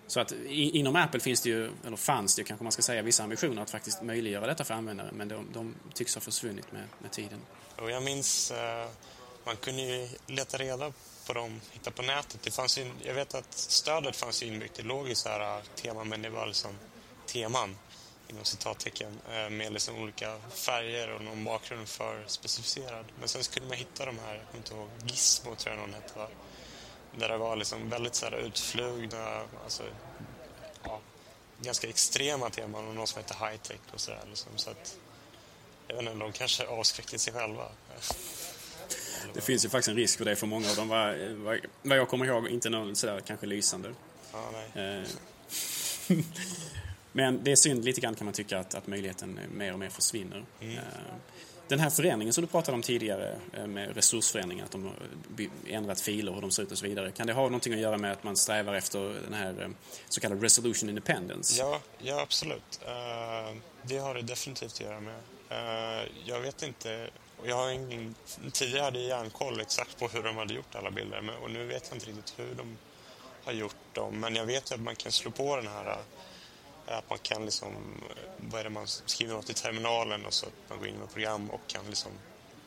Så 0.06 0.20
att 0.20 0.32
inom 0.48 0.96
Apple 0.96 1.20
finns 1.20 1.40
det 1.42 1.48
ju, 1.48 1.70
eller 1.86 1.96
fanns 1.96 2.36
det 2.36 2.40
ju 2.40 2.46
kanske 2.46 2.62
man 2.62 2.72
ska 2.72 2.82
säga, 2.82 3.02
vissa 3.02 3.22
ambitioner 3.22 3.62
att 3.62 3.70
faktiskt 3.70 4.02
möjliggöra 4.02 4.46
detta 4.46 4.64
för 4.64 4.74
användare 4.74 5.10
men 5.12 5.28
de, 5.28 5.46
de 5.52 5.74
tycks 5.94 6.14
ha 6.14 6.20
försvunnit 6.20 6.72
med, 6.72 6.82
med 6.98 7.10
tiden. 7.10 7.38
Och 7.76 7.90
jag 7.90 8.02
minns, 8.02 8.52
man 9.44 9.56
kunde 9.56 9.82
ju 9.82 10.08
leta 10.26 10.56
reda 10.56 10.92
på 11.26 11.32
dem, 11.32 11.60
hitta 11.72 11.90
på 11.90 12.02
nätet. 12.02 12.42
Det 12.42 12.50
fanns 12.50 12.78
ju, 12.78 12.92
jag 13.02 13.14
vet 13.14 13.34
att 13.34 13.54
stödet 13.54 14.16
fanns 14.16 14.42
inbyggt. 14.42 14.74
Det 14.76 14.82
låg 14.82 15.08
ju 15.08 15.14
så 15.14 15.28
här 15.28 15.56
äh, 15.56 15.62
teman, 15.74 16.08
men 16.08 16.22
det 16.22 16.30
var 16.30 16.46
liksom 16.46 16.78
teman 17.26 17.76
inom 18.28 18.44
citattecken 18.44 19.20
äh, 19.30 19.50
med 19.50 19.72
liksom 19.72 20.02
olika 20.02 20.38
färger 20.50 21.10
och 21.10 21.24
någon 21.24 21.44
bakgrund 21.44 21.88
för 21.88 22.24
specificerad. 22.26 23.04
Men 23.18 23.28
sen 23.28 23.44
skulle 23.44 23.66
man 23.66 23.76
hitta 23.76 24.06
de 24.06 24.18
här, 24.18 24.34
jag 24.34 24.46
kommer 24.46 24.58
inte 24.58 24.74
ihåg, 24.74 24.88
Gizmo 25.06 25.54
tror 25.54 25.74
jag 25.74 25.80
någon 25.80 25.94
hette 25.94 26.18
va? 26.18 26.28
Där 27.18 27.28
det 27.28 27.36
var 27.36 27.56
liksom 27.56 27.90
väldigt 27.90 28.14
så 28.14 28.26
här 28.26 28.36
utflugna, 28.36 29.42
alltså, 29.64 29.82
ja, 30.84 31.00
ganska 31.60 31.88
extrema 31.88 32.50
teman 32.50 32.88
och 32.88 32.94
någon 32.94 33.06
som 33.06 33.22
hette 33.22 33.34
High 33.34 33.56
Tech 33.56 33.80
och 33.94 34.00
sådär. 34.00 34.24
Liksom. 34.28 34.52
Så 34.56 34.70
att, 34.70 34.96
jag 35.88 35.96
vet 35.96 36.06
inte, 36.06 36.24
de 36.24 36.32
kanske 36.32 36.66
avskräckte 36.66 37.18
sig 37.18 37.32
själva. 37.32 37.68
Det 39.34 39.40
finns 39.40 39.64
ju 39.64 39.68
faktiskt 39.68 39.88
en 39.88 39.96
risk 39.96 40.18
för 40.18 40.24
det 40.24 40.36
för 40.36 40.46
många 40.46 40.70
av 40.70 40.76
dem. 40.76 40.88
Vad, 40.88 41.16
vad, 41.82 41.98
jag 41.98 42.08
kommer 42.08 42.26
ihåg, 42.26 42.48
inte 42.48 42.70
någon 42.70 42.96
sådär 42.96 43.20
kanske 43.26 43.46
lysande. 43.46 43.94
Nej. 44.74 44.98
Eh, 44.98 45.08
Men 47.12 47.44
det 47.44 47.52
är 47.52 47.56
synd 47.56 47.84
lite 47.84 48.00
grann 48.00 48.14
kan 48.14 48.24
man 48.24 48.34
tycka 48.34 48.58
att, 48.58 48.74
att 48.74 48.86
möjligheten 48.86 49.40
mer 49.52 49.72
och 49.72 49.78
mer 49.78 49.88
försvinner. 49.88 50.44
Mm. 50.60 50.76
Eh, 50.76 50.82
Den 51.68 51.80
här 51.80 51.90
förändringen 51.90 52.34
som 52.34 52.42
du 52.44 52.48
pratade 52.48 52.74
om 52.74 52.82
tidigare 52.82 53.38
eh, 53.52 53.66
med 53.66 53.96
resursförändringar, 53.96 54.64
att 54.64 54.70
de 54.70 54.84
har 54.84 54.94
ändrat 55.66 56.00
filer, 56.00 56.32
hur 56.32 56.40
de 56.40 56.50
ser 56.50 56.62
ut 56.62 56.72
och 56.72 56.78
så 56.78 56.86
vidare. 56.86 57.12
Kan 57.12 57.26
det 57.26 57.32
ha 57.32 57.42
någonting 57.42 57.72
att 57.72 57.78
göra 57.78 57.98
med 57.98 58.12
att 58.12 58.24
man 58.24 58.36
strävar 58.36 58.74
efter 58.74 59.20
den 59.24 59.34
här 59.34 59.62
eh, 59.62 59.68
så 60.08 60.20
kallade 60.20 60.44
resolution 60.44 60.88
independence? 60.88 61.58
Ja, 61.58 61.80
ja 61.98 62.20
absolut. 62.20 62.80
Det 63.82 63.98
har 63.98 64.14
det 64.14 64.22
definitivt 64.22 64.72
att 64.72 64.80
göra 64.80 65.00
med. 65.00 65.20
Jag 66.24 66.40
vet 66.40 66.62
inte, 66.62 67.10
och 67.40 67.48
jag 67.48 67.56
har 67.56 67.70
ingen, 67.70 68.14
tidigare 68.52 68.84
hade 68.84 68.98
jag 68.98 69.08
järnkoll 69.08 69.60
exakt 69.60 69.98
på 69.98 70.08
hur 70.08 70.22
de 70.22 70.36
hade 70.36 70.54
gjort 70.54 70.74
alla 70.74 70.90
bilder 70.90 71.20
men, 71.20 71.36
och 71.36 71.50
nu 71.50 71.66
vet 71.66 71.86
jag 71.88 71.96
inte 71.96 72.06
riktigt 72.06 72.38
hur 72.38 72.54
de 72.54 72.78
har 73.44 73.52
gjort 73.52 73.76
dem. 73.92 74.20
Men 74.20 74.36
jag 74.36 74.46
vet 74.46 74.70
ju 74.70 74.74
att 74.74 74.80
man 74.80 74.96
kan 74.96 75.12
slå 75.12 75.30
på 75.30 75.56
den 75.56 75.66
här 75.66 75.98
äh, 76.86 76.98
att 76.98 77.10
man 77.10 77.18
kan 77.18 77.44
liksom, 77.44 78.02
vad 78.36 78.60
är 78.60 78.64
det 78.64 78.70
man 78.70 78.86
skriver 78.86 79.34
något 79.34 79.50
i 79.50 79.54
terminalen 79.54 80.26
och 80.26 80.34
så 80.34 80.46
att 80.46 80.52
man 80.68 80.78
går 80.78 80.88
in 80.88 80.94
med 80.94 81.12
program 81.12 81.50
och 81.50 81.60
kan 81.66 81.86
liksom 81.86 82.12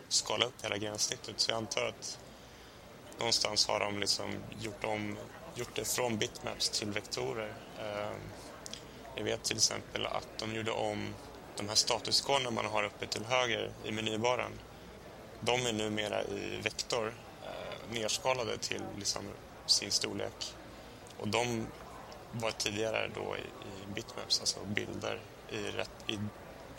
skala 0.08 0.46
upp 0.46 0.64
hela 0.64 0.78
gränssnittet. 0.78 1.40
Så 1.40 1.52
jag 1.52 1.58
antar 1.58 1.86
att 1.86 2.20
någonstans 3.18 3.68
har 3.68 3.80
de 3.80 4.00
liksom 4.00 4.36
gjort, 4.62 4.84
om, 4.84 5.18
gjort 5.56 5.76
det 5.76 5.86
från 5.86 6.18
bitmaps 6.18 6.70
till 6.70 6.92
vektorer. 6.92 7.54
Äh, 7.80 8.18
jag 9.16 9.24
vet 9.24 9.44
till 9.44 9.58
exempel 9.58 10.06
att 10.06 10.28
de 10.38 10.56
gjorde 10.56 10.72
om 10.72 11.16
de 11.60 11.70
här 11.70 11.76
statuskoderna 11.76 12.52
man 12.52 12.66
har 12.66 12.84
uppe 12.84 13.08
till 13.08 13.26
höger 13.26 13.72
i 13.84 13.92
menybaren. 13.92 14.52
De 15.40 15.66
är 15.66 15.74
numera 15.74 16.24
i 16.24 16.60
vektor, 16.64 17.14
eh, 17.44 17.94
nerskalade 17.94 18.58
till 18.58 18.82
liksom 18.98 19.24
sin 19.66 19.92
storlek. 19.92 20.54
Och 21.18 21.28
de 21.28 21.68
var 22.32 22.52
tidigare 22.52 23.12
då 23.16 23.36
i, 23.38 23.40
i 23.40 23.94
bitmaps, 23.94 24.40
alltså 24.40 24.60
bilder 24.66 25.22
i, 25.50 25.58
rätt, 25.58 25.92
i, 26.08 26.20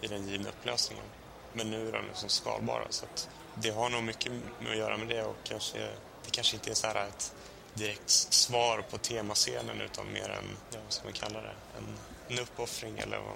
i 0.01 0.09
den 0.09 0.29
givna 0.29 0.49
upplösningen. 0.49 1.05
Men 1.53 1.71
nu 1.71 1.89
är 1.89 1.93
de 1.93 2.07
liksom 2.07 2.29
skalbara 2.29 2.87
så 2.91 3.05
att 3.05 3.29
det 3.55 3.71
har 3.71 3.91
nog 3.91 4.03
mycket 4.03 4.33
med 4.61 4.71
att 4.71 4.79
göra 4.79 4.97
med 4.97 5.09
det 5.09 5.23
och 5.23 5.37
kanske, 5.45 5.79
det 6.25 6.31
kanske 6.31 6.57
inte 6.57 6.71
är 6.71 6.75
så 6.75 6.87
här 6.87 7.09
ett 7.09 7.35
direkt 7.75 8.11
svar 8.11 8.85
på 8.91 8.99
temascenen 8.99 9.81
utan 9.81 10.13
mer 10.13 10.29
en, 10.29 10.57
ja, 10.71 10.79
vad 10.85 10.93
ska 10.93 11.05
man 11.05 11.13
kalla 11.13 11.41
det, 11.41 11.55
en, 11.79 11.99
en 12.31 12.39
uppoffring 12.39 12.99
eller 12.99 13.19
vad. 13.19 13.35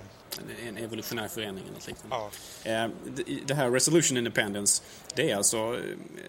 En- 0.68 0.76
evolutionär 0.76 1.28
förändring 1.28 1.64
eller 1.68 1.86
liknande. 1.88 2.16
Ja, 2.16 2.30
Eh, 2.70 2.90
det- 3.46 3.54
här 3.54 3.70
Resolution 3.70 4.18
Independence, 4.18 4.82
det 5.14 5.30
är 5.30 5.36
alltså 5.36 5.80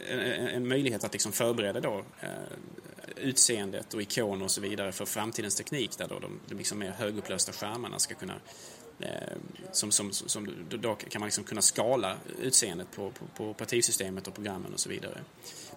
eh, 0.10 0.56
en, 0.56 0.68
möjlighet 0.68 1.04
att 1.04 1.14
liksom 1.14 1.32
förbereda 1.32 1.80
då 1.80 2.06
eh, 2.22 2.30
utseendet 3.16 3.94
och 3.94 4.02
ikoner 4.02 4.46
och 4.46 4.52
så 4.52 4.62
vidare 4.62 4.92
för 4.92 5.06
framtidens 5.06 5.56
teknik 5.56 5.98
där 5.98 6.08
då 6.08 6.20
de, 6.20 6.40
de 6.48 6.56
liksom 6.56 6.80
mer 6.80 6.92
högupplösta 6.92 7.52
skärmarna 7.52 8.00
ska 8.00 8.16
kunna 8.16 8.34
eh, 9.00 9.10
som, 9.72 9.92
som, 9.92 10.12
som, 10.14 10.66
då- 10.70 10.96
kan 10.96 11.20
man 11.20 11.28
liksom 11.28 11.44
kunna 11.44 11.62
skala 11.62 12.18
utseendet 12.42 12.88
på, 12.96 13.12
på, 13.12 13.26
på 13.38 13.50
operativsystemet 13.50 14.28
och 14.28 14.34
programmen 14.36 14.74
och 14.74 14.80
så 14.80 14.90
vidare. 14.90 15.22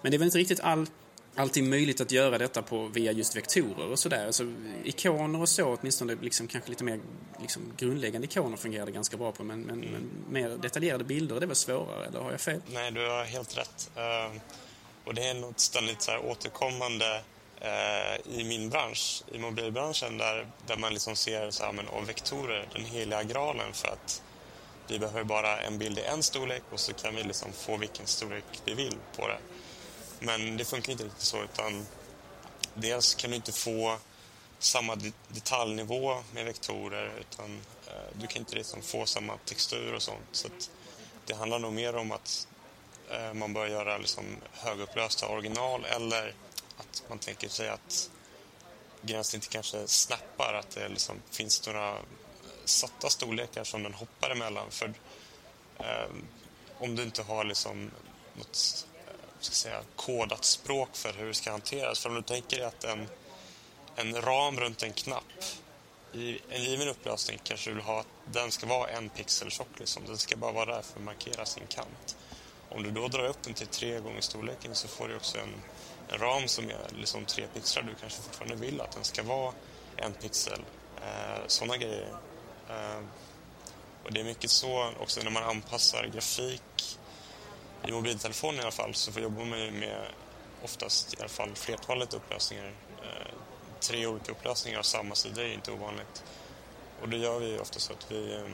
Men 0.02 0.10
det 0.10 0.16
är 0.16 0.18
väl 0.18 0.26
inte 0.26 0.38
riktigt 0.38 0.60
all, 0.60 0.86
alltid 1.38 1.64
möjligt 1.64 2.00
att 2.00 2.12
göra 2.12 2.38
detta 2.38 2.62
på, 2.62 2.86
via 2.86 3.12
just 3.12 3.36
vektorer 3.36 3.90
och 3.90 3.98
sådär. 3.98 4.26
Alltså, 4.26 4.44
ikoner 4.84 5.40
och 5.40 5.48
så, 5.48 5.76
åtminstone 5.80 6.16
liksom, 6.20 6.48
kanske 6.48 6.70
lite 6.70 6.84
mer 6.84 7.00
liksom, 7.40 7.62
grundläggande 7.76 8.26
ikoner 8.26 8.56
fungerar 8.56 8.86
det 8.86 8.92
ganska 8.92 9.16
bra 9.16 9.32
på. 9.32 9.44
Men, 9.44 9.60
men, 9.60 9.80
men 9.80 10.10
mer 10.30 10.48
detaljerade 10.48 11.04
bilder, 11.04 11.40
det 11.40 11.46
var 11.46 11.54
svårare, 11.54 12.06
eller 12.06 12.20
har 12.20 12.30
jag 12.30 12.40
fel? 12.40 12.60
nej 12.72 12.90
du 12.90 13.08
har 13.08 13.24
helt 13.24 13.58
rätt. 13.58 13.90
Uh, 13.96 14.40
och 15.04 15.14
det 15.14 15.28
är 15.28 15.34
något 15.34 15.60
ständigt 15.60 16.02
så 16.02 16.10
här 16.10 16.24
återkommande 16.24 17.22
uh, 17.62 18.38
i 18.38 18.44
min 18.44 18.70
bransch, 18.70 19.22
i 19.32 19.38
mobilbranschen 19.38 20.18
där, 20.18 20.46
där 20.66 20.76
man 20.76 20.92
liksom 20.92 21.16
ser 21.16 21.50
så 21.50 21.64
här, 21.64 21.72
men, 21.72 21.88
och 21.88 22.08
vektorer, 22.08 22.68
den 22.72 22.84
heliga 22.84 23.22
graalen 23.22 23.72
för 23.72 23.88
att 23.88 24.22
vi 24.88 24.98
behöver 24.98 25.24
bara 25.24 25.60
en 25.60 25.78
bild 25.78 25.98
i 25.98 26.02
en 26.02 26.22
storlek 26.22 26.62
och 26.70 26.80
så 26.80 26.92
kan 26.92 27.14
vi 27.16 27.22
liksom 27.22 27.52
få 27.52 27.76
vilken 27.76 28.06
storlek 28.06 28.44
vi 28.64 28.74
vill 28.74 28.96
på 29.16 29.28
det. 29.28 29.38
Men 30.20 30.56
det 30.56 30.64
funkar 30.64 30.92
inte 30.92 31.04
riktigt 31.04 31.22
så 31.22 31.42
utan 31.42 31.86
dels 32.74 33.14
kan 33.14 33.30
du 33.30 33.36
inte 33.36 33.52
få 33.52 33.98
samma 34.58 34.98
detaljnivå 35.28 36.22
med 36.32 36.44
vektorer 36.44 37.12
utan 37.20 37.60
eh, 37.86 38.20
du 38.20 38.26
kan 38.26 38.40
inte 38.40 38.56
liksom 38.56 38.82
få 38.82 39.06
samma 39.06 39.36
textur 39.36 39.94
och 39.94 40.02
sånt. 40.02 40.28
Så 40.32 40.46
att 40.46 40.70
det 41.26 41.34
handlar 41.34 41.58
nog 41.58 41.72
mer 41.72 41.96
om 41.96 42.12
att 42.12 42.48
eh, 43.10 43.34
man 43.34 43.52
börjar 43.52 43.68
göra 43.68 43.98
liksom 43.98 44.24
högupplösta 44.52 45.28
original 45.28 45.84
eller 45.84 46.34
att 46.76 47.02
man 47.08 47.18
tänker 47.18 47.48
sig 47.48 47.68
att 47.68 48.10
inte 49.34 49.48
kanske 49.48 49.88
snappar, 49.88 50.54
att 50.54 50.70
det 50.70 50.88
liksom 50.88 51.16
finns 51.30 51.66
några 51.66 51.98
satta 52.64 53.10
storlekar 53.10 53.64
som 53.64 53.82
den 53.82 53.94
hoppar 53.94 54.30
emellan. 54.30 54.70
För 54.70 54.94
eh, 55.78 56.08
om 56.78 56.96
du 56.96 57.02
inte 57.02 57.22
har 57.22 57.44
liksom 57.44 57.90
något 58.34 58.86
ska 59.44 59.54
säga, 59.54 59.80
kodat 59.96 60.44
språk 60.44 60.88
för 60.92 61.12
hur 61.12 61.26
det 61.26 61.34
ska 61.34 61.50
hanteras. 61.50 62.00
För 62.00 62.08
om 62.08 62.14
du 62.14 62.22
tänker 62.22 62.56
dig 62.56 62.66
att 62.66 62.84
en, 62.84 63.08
en 63.96 64.22
ram 64.22 64.60
runt 64.60 64.82
en 64.82 64.92
knapp 64.92 65.24
i 66.12 66.38
en 66.48 66.62
given 66.62 66.88
upplösning 66.88 67.40
kanske 67.44 67.70
du 67.70 67.74
vill 67.74 67.84
ha 67.84 68.00
att 68.00 68.06
den 68.32 68.50
ska 68.50 68.66
vara 68.66 68.88
en 68.90 69.08
pixel 69.08 69.50
tjock. 69.50 69.78
Liksom. 69.78 70.02
Den 70.06 70.18
ska 70.18 70.36
bara 70.36 70.52
vara 70.52 70.74
där 70.74 70.82
för 70.82 70.98
att 70.98 71.04
markera 71.04 71.46
sin 71.46 71.66
kant. 71.66 72.16
Om 72.68 72.82
du 72.82 72.90
då 72.90 73.08
drar 73.08 73.24
upp 73.24 73.42
den 73.42 73.54
till 73.54 73.66
tre 73.66 74.00
gånger 74.00 74.20
storleken 74.20 74.74
så 74.74 74.88
får 74.88 75.08
du 75.08 75.16
också 75.16 75.38
en, 75.38 75.54
en 76.08 76.18
ram 76.18 76.48
som 76.48 76.64
är 76.70 76.96
liksom 76.96 77.24
tre 77.24 77.46
pixlar. 77.54 77.82
Du 77.82 77.94
kanske 78.00 78.22
fortfarande 78.22 78.56
vill 78.56 78.80
att 78.80 78.92
den 78.92 79.04
ska 79.04 79.22
vara 79.22 79.52
en 79.96 80.12
pixel. 80.12 80.60
Eh, 81.02 81.40
sådana 81.46 81.76
grejer. 81.76 82.08
Eh, 82.70 83.00
Och 84.04 84.12
det 84.14 84.20
är 84.20 84.24
mycket 84.24 84.50
så 84.50 84.92
också 85.00 85.20
när 85.22 85.30
man 85.30 85.42
anpassar 85.42 86.06
grafik 86.06 86.97
i 87.86 87.92
mobiltelefon 87.92 88.54
i 88.54 88.60
alla 88.60 88.70
fall 88.70 88.94
så 88.94 89.20
jobbar 89.20 89.44
man 89.44 89.60
ju 89.60 89.70
med 89.70 90.06
oftast 90.64 91.14
i 91.14 91.16
alla 91.20 91.28
fall 91.28 91.54
flertalet 91.54 92.14
upplösningar. 92.14 92.72
Eh, 93.02 93.34
tre 93.80 94.06
olika 94.06 94.32
upplösningar 94.32 94.78
av 94.78 94.82
samma 94.82 95.14
sida 95.14 95.42
är 95.42 95.52
inte 95.52 95.72
ovanligt. 95.72 96.24
Och 97.02 97.08
då 97.08 97.16
gör 97.16 97.38
vi 97.38 97.58
ofta 97.58 97.78
så 97.78 97.92
att 97.92 98.10
vi, 98.10 98.34
eh, 98.34 98.48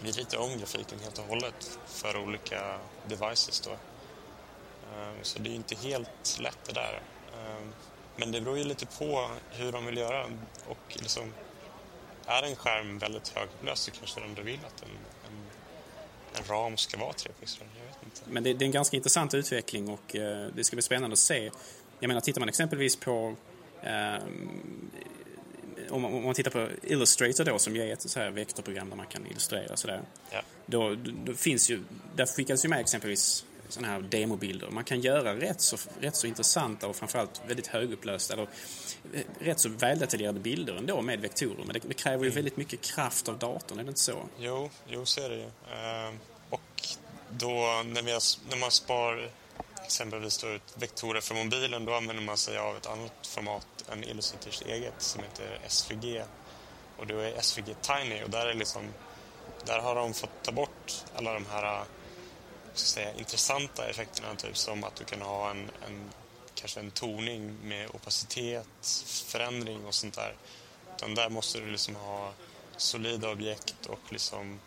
vi 0.00 0.10
ritar 0.10 0.38
om 0.38 0.58
grafiken 0.58 0.98
helt 1.00 1.18
och 1.18 1.24
hållet 1.24 1.78
för 1.86 2.16
olika 2.16 2.78
devices. 3.06 3.60
Då. 3.60 3.70
Eh, 3.70 5.14
så 5.22 5.38
det 5.38 5.50
är 5.50 5.54
inte 5.54 5.74
helt 5.74 6.38
lätt 6.40 6.58
det 6.66 6.72
där. 6.72 7.02
Eh, 7.32 7.66
men 8.16 8.32
det 8.32 8.40
beror 8.40 8.58
ju 8.58 8.64
lite 8.64 8.86
på 8.86 9.30
hur 9.50 9.72
de 9.72 9.86
vill 9.86 9.96
göra. 9.96 10.24
Och 10.68 10.78
liksom, 10.88 11.34
är 12.26 12.42
en 12.42 12.56
skärm 12.56 12.98
väldigt 12.98 13.28
högupplöst 13.28 13.82
så 13.82 13.90
kanske 13.90 14.20
de 14.20 14.42
vill 14.42 14.60
att 14.66 14.82
en, 14.82 14.88
en, 15.26 15.46
en 16.34 16.44
ram 16.44 16.76
ska 16.76 16.98
vara 16.98 17.12
3 17.12 17.32
pixlar. 17.40 17.68
Men 18.24 18.42
det, 18.42 18.52
det, 18.52 18.64
är 18.64 18.66
en 18.66 18.72
ganska 18.72 18.96
intressant 18.96 19.34
utveckling 19.34 19.88
och 19.88 20.16
eh, 20.16 20.48
det 20.56 20.64
ska 20.64 20.76
bli 20.76 20.82
spännande 20.82 21.12
att 21.12 21.18
se. 21.18 21.50
Jag 22.00 22.08
menar, 22.08 22.20
tittar 22.20 22.40
man 22.40 22.48
exempelvis 22.48 22.96
på 22.96 23.36
eh, 23.82 24.22
om, 25.90 26.04
om, 26.04 26.24
man 26.24 26.34
tittar 26.34 26.50
på 26.50 26.68
Illustrator 26.82 27.44
då 27.44 27.58
som 27.58 27.76
är 27.76 27.92
ett 27.92 28.10
så 28.10 28.20
här 28.20 28.30
vektorprogram 28.30 28.90
där 28.90 28.96
man 28.96 29.06
kan 29.06 29.26
illustrera 29.26 29.76
sådär. 29.76 30.02
Ja. 30.30 30.42
Då, 30.66 30.96
då, 31.24 31.34
finns 31.34 31.70
ju, 31.70 31.80
där 32.16 32.26
skickas 32.26 32.64
ju 32.64 32.68
med 32.68 32.80
exempelvis 32.80 33.44
sådana 33.68 33.92
här 33.92 34.00
demobilder. 34.00 34.70
Man 34.70 34.84
kan 34.84 35.00
göra 35.00 35.36
rätt 35.36 35.60
så, 35.60 35.76
rätt 36.00 36.16
så 36.16 36.26
intressanta 36.26 36.88
och 36.88 36.96
framförallt 36.96 37.42
väldigt 37.46 37.66
högupplösta 37.66 38.34
eller 38.34 38.48
eh, 39.12 39.20
rätt 39.38 39.60
så 39.60 39.68
väldetaljerade 39.68 40.40
bilder 40.40 40.74
ändå 40.74 41.02
med 41.02 41.20
vektorer. 41.20 41.64
Men 41.64 41.72
det, 41.72 41.80
det 41.88 41.94
kräver 41.94 42.24
ju 42.24 42.30
mm. 42.30 42.34
väldigt 42.34 42.56
mycket 42.56 42.80
kraft 42.80 43.28
av 43.28 43.38
datorn, 43.38 43.78
är 43.78 43.82
det 43.82 43.88
inte 43.88 44.00
så? 44.00 44.18
Jo, 44.38 44.70
jo 44.86 45.06
så 45.06 45.20
är 45.20 45.28
det 45.28 45.36
ju. 45.36 45.44
Uh, 45.44 46.18
då 47.36 47.82
när, 47.84 48.02
vi 48.02 48.12
har, 48.12 48.22
när 48.50 48.56
man 48.56 48.70
spar 48.70 49.30
exempelvis 49.84 50.38
då 50.38 50.48
ut 50.48 50.62
vektorer 50.74 51.20
för 51.20 51.34
mobilen 51.34 51.84
då 51.84 51.94
använder 51.94 52.22
man 52.22 52.36
sig 52.36 52.58
av 52.58 52.76
ett 52.76 52.86
annat 52.86 53.26
format 53.26 53.66
än 53.92 54.04
Illustrators 54.04 54.62
eget 54.62 55.02
som 55.02 55.22
heter 55.22 55.60
SVG. 55.68 56.22
Och 56.98 57.06
då 57.06 57.18
är 57.18 57.40
SVG 57.40 57.74
Tiny 57.82 58.22
och 58.22 58.30
där, 58.30 58.46
är 58.46 58.54
liksom, 58.54 58.88
där 59.66 59.78
har 59.78 59.94
de 59.94 60.14
fått 60.14 60.42
ta 60.42 60.52
bort 60.52 61.04
alla 61.16 61.34
de 61.34 61.46
här 61.46 61.84
säga, 62.74 63.14
intressanta 63.14 63.88
effekterna 63.90 64.34
typ 64.34 64.56
som 64.56 64.84
att 64.84 64.96
du 64.96 65.04
kan 65.04 65.22
ha 65.22 65.50
en, 65.50 65.70
en 65.86 66.10
kanske 66.54 66.80
en 66.80 66.90
toning 66.90 67.56
med 67.62 67.90
opacitet, 67.90 69.02
förändring 69.26 69.86
och 69.86 69.94
sånt 69.94 70.14
där. 70.14 70.34
Utan 70.96 71.14
där 71.14 71.30
måste 71.30 71.60
du 71.60 71.70
liksom 71.70 71.96
ha 71.96 72.32
solida 72.76 73.30
objekt 73.30 73.86
och 73.86 74.00
liksom 74.12 74.60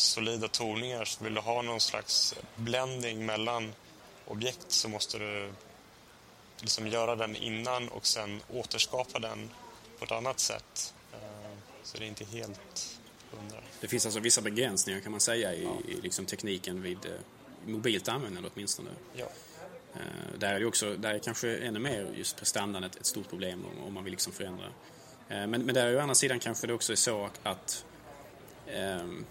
solida 0.00 0.48
toningar. 0.48 1.04
Så 1.04 1.24
vill 1.24 1.34
du 1.34 1.40
ha 1.40 1.62
någon 1.62 1.80
slags 1.80 2.34
blending 2.56 3.26
mellan 3.26 3.72
objekt 4.26 4.72
så 4.72 4.88
måste 4.88 5.18
du 5.18 5.52
liksom 6.60 6.86
göra 6.86 7.16
den 7.16 7.36
innan 7.36 7.88
och 7.88 8.06
sen 8.06 8.40
återskapa 8.48 9.18
den 9.18 9.50
på 9.98 10.04
ett 10.04 10.12
annat 10.12 10.40
sätt. 10.40 10.94
Eh, 11.12 11.18
så 11.82 11.98
det 11.98 12.04
är 12.04 12.08
inte 12.08 12.24
helt 12.24 12.98
hundra. 13.30 13.58
Det 13.80 13.88
finns 13.88 14.06
alltså 14.06 14.20
vissa 14.20 14.40
begränsningar 14.40 15.00
kan 15.00 15.10
man 15.12 15.20
säga 15.20 15.54
i, 15.54 15.64
ja. 15.64 15.76
i 15.88 16.00
liksom 16.00 16.26
tekniken 16.26 16.82
vid 16.82 17.06
eh, 17.06 17.12
mobilt 17.66 18.08
användande 18.08 18.48
åtminstone. 18.54 18.90
Ja. 19.14 19.26
Uh, 19.94 20.38
där 20.38 20.54
är 20.54 20.60
det 20.60 20.66
också, 20.66 20.96
där 20.96 21.14
är 21.14 21.18
kanske 21.18 21.56
ännu 21.56 21.78
mer 21.78 22.12
just 22.16 22.36
prestandan 22.36 22.84
ett, 22.84 22.96
ett 22.96 23.06
stort 23.06 23.28
problem 23.28 23.64
om, 23.64 23.84
om, 23.84 23.94
man 23.94 24.04
vill 24.04 24.10
liksom 24.10 24.32
förändra. 24.32 24.66
Men, 25.28 25.50
men 25.50 25.74
där 25.74 25.86
är 25.86 25.96
å 25.96 26.00
andra 26.00 26.14
sidan 26.14 26.38
kanske 26.38 26.66
det 26.66 26.72
också 26.72 26.92
är 26.92 26.96
så 26.96 27.30
att 27.42 27.84
um, 28.76 29.26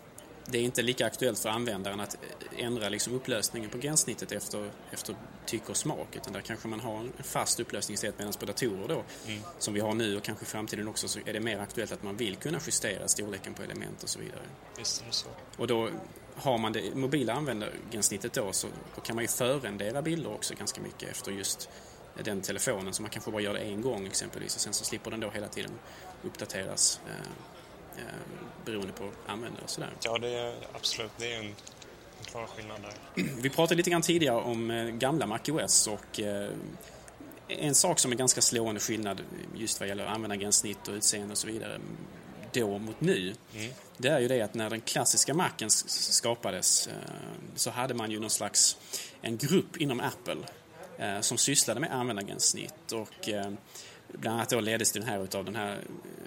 det 0.51 0.57
är 0.57 0.63
inte 0.63 0.81
lika 0.81 1.05
aktuellt 1.05 1.39
för 1.39 1.49
användaren 1.49 1.99
att 1.99 2.17
ändra 2.57 2.89
liksom 2.89 3.13
upplösningen 3.13 3.69
på 3.69 3.77
gränssnittet 3.77 4.31
efter, 4.31 4.71
efter 4.91 5.15
tycke 5.45 5.71
och 5.71 5.77
smak. 5.77 6.15
Utan 6.15 6.33
där 6.33 6.41
kanske 6.41 6.67
man 6.67 6.79
har 6.79 6.99
en 6.99 7.13
fast 7.23 7.59
upplösning 7.59 7.93
istället. 7.93 8.19
Medan 8.19 8.33
på 8.33 8.45
datorer 8.45 8.87
då, 8.87 9.03
mm. 9.27 9.41
som 9.59 9.73
vi 9.73 9.79
har 9.79 9.93
nu 9.93 10.17
och 10.17 10.23
kanske 10.23 10.45
i 10.45 10.47
framtiden 10.47 10.87
också, 10.87 11.07
så 11.07 11.19
är 11.25 11.33
det 11.33 11.39
mer 11.39 11.59
aktuellt 11.59 11.91
att 11.91 12.03
man 12.03 12.17
vill 12.17 12.35
kunna 12.35 12.59
justera 12.65 13.07
storleken 13.07 13.53
på 13.53 13.63
element 13.63 14.03
och 14.03 14.09
så 14.09 14.19
vidare. 14.19 14.41
Visst 14.77 15.01
är 15.01 15.05
det 15.05 15.13
så. 15.13 15.29
Och 15.57 15.67
då 15.67 15.89
har 16.35 16.57
man 16.57 16.73
det 16.73 16.95
mobila 16.95 17.33
användargränssnittet 17.33 18.33
då, 18.33 18.51
så 18.51 18.67
då 18.95 19.01
kan 19.01 19.15
man 19.15 19.23
ju 19.23 19.27
förrendera 19.27 20.01
bilder 20.01 20.33
också 20.33 20.53
ganska 20.53 20.81
mycket 20.81 21.09
efter 21.09 21.31
just 21.31 21.69
den 22.23 22.41
telefonen. 22.41 22.93
Så 22.93 23.01
man 23.01 23.11
kanske 23.11 23.31
bara 23.31 23.41
gör 23.41 23.53
det 23.53 23.59
en 23.59 23.81
gång 23.81 24.05
exempelvis 24.05 24.55
och 24.55 24.61
sen 24.61 24.73
så 24.73 24.85
slipper 24.85 25.11
den 25.11 25.19
då 25.19 25.29
hela 25.29 25.47
tiden 25.47 25.71
uppdateras. 26.23 26.99
Eh, 27.97 28.03
Eh, 28.09 28.65
beroende 28.65 28.93
på 28.93 29.11
användare 29.27 29.63
och 29.63 29.69
sådär. 29.69 29.89
Ja, 30.03 30.17
det 30.17 30.27
är 30.27 30.55
absolut. 30.73 31.11
Det 31.17 31.33
är 31.33 31.39
en, 31.39 31.55
klar 32.25 32.47
skillnad 32.47 32.81
där. 32.81 33.23
Vi 33.41 33.49
pratade 33.49 33.75
lite 33.75 33.89
grann 33.89 34.01
tidigare 34.01 34.35
om 34.35 34.71
eh, 34.71 34.85
gamla 34.85 35.27
MacOS 35.27 35.87
och 35.87 36.19
eh, 36.19 36.49
en 37.47 37.75
sak 37.75 37.99
som 37.99 38.11
är 38.11 38.15
ganska 38.15 38.41
slående 38.41 38.81
skillnad 38.81 39.21
just 39.55 39.79
vad 39.79 39.89
gäller 39.89 40.05
användargränssnitt 40.05 40.87
och 40.87 40.93
utseende 40.93 41.31
och 41.31 41.37
så 41.37 41.47
vidare 41.47 41.79
då 42.53 42.77
mot 42.77 43.01
nu, 43.01 43.33
mm. 43.55 43.71
det 43.97 44.07
är 44.07 44.19
ju 44.19 44.27
det 44.27 44.41
att 44.41 44.53
när 44.53 44.69
den 44.69 44.81
klassiska 44.81 45.33
Macen 45.33 45.69
skapades 45.69 46.89
så 47.55 47.69
hade 47.69 47.93
man 47.93 48.11
ju 48.11 48.19
någon 48.19 48.29
slags 48.29 48.77
en 49.21 49.37
grupp 49.37 49.77
inom 49.77 49.99
Apple 49.99 50.37
som 51.21 51.37
sysslade 51.37 51.79
med 51.79 51.91
användargränssnitt 51.91 52.91
och 52.91 53.29
Bland 54.13 54.35
annat 54.35 54.49
då 54.49 54.59
leddes 54.59 54.91
den 54.91 55.03
här 55.03 55.23
utav 55.23 55.45
den 55.45 55.55
här 55.55 55.81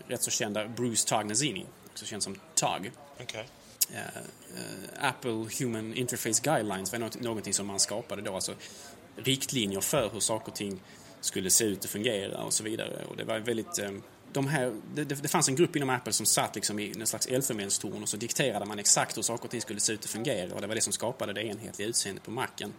rätt 0.08 0.22
så 0.22 0.30
kända 0.30 0.68
Bruce 0.68 1.08
Tognazzini, 1.08 1.66
också 1.90 2.04
känd 2.04 2.22
som 2.22 2.36
Tog. 2.54 2.90
Okay. 3.22 3.44
Uh, 3.90 3.98
uh, 3.98 5.08
Apple 5.08 5.46
Human 5.58 5.94
Interface 5.94 6.42
Guidelines 6.42 6.92
var 6.92 6.98
något, 6.98 7.20
någonting 7.20 7.54
som 7.54 7.66
man 7.66 7.80
skapade 7.80 8.22
då, 8.22 8.34
alltså 8.34 8.54
riktlinjer 9.16 9.80
för 9.80 10.10
hur 10.12 10.20
saker 10.20 10.48
och 10.48 10.56
ting 10.56 10.80
skulle 11.20 11.50
se 11.50 11.64
ut 11.64 11.84
och 11.84 11.90
fungera 11.90 12.44
och 12.44 12.52
så 12.52 12.64
vidare. 12.64 13.04
Och 13.08 13.16
det 13.16 13.24
var 13.24 13.38
väldigt... 13.38 13.78
Um, 13.78 14.02
de 14.32 14.46
här, 14.46 14.72
det, 14.94 15.04
det, 15.04 15.28
fanns 15.28 15.48
en 15.48 15.56
grupp 15.56 15.76
inom 15.76 15.90
Apple 15.90 16.12
som 16.12 16.26
satt 16.26 16.54
liksom 16.54 16.78
i 16.78 16.92
en 17.00 17.06
slags 17.06 17.26
elfenbenstorn 17.26 18.02
och 18.02 18.08
så 18.08 18.16
dikterade 18.16 18.64
man 18.64 18.78
exakt 18.78 19.16
hur 19.16 19.22
saker 19.22 19.44
och 19.44 19.50
ting 19.50 19.60
skulle 19.60 19.80
se 19.80 19.92
ut 19.92 20.04
och 20.04 20.10
fungera 20.10 20.54
och 20.54 20.60
det 20.60 20.66
var 20.66 20.74
det 20.74 20.80
som 20.80 20.92
skapade 20.92 21.32
det 21.32 21.42
enhetliga 21.42 21.88
utseendet 21.88 22.24
på 22.24 22.30
Macen. 22.30 22.72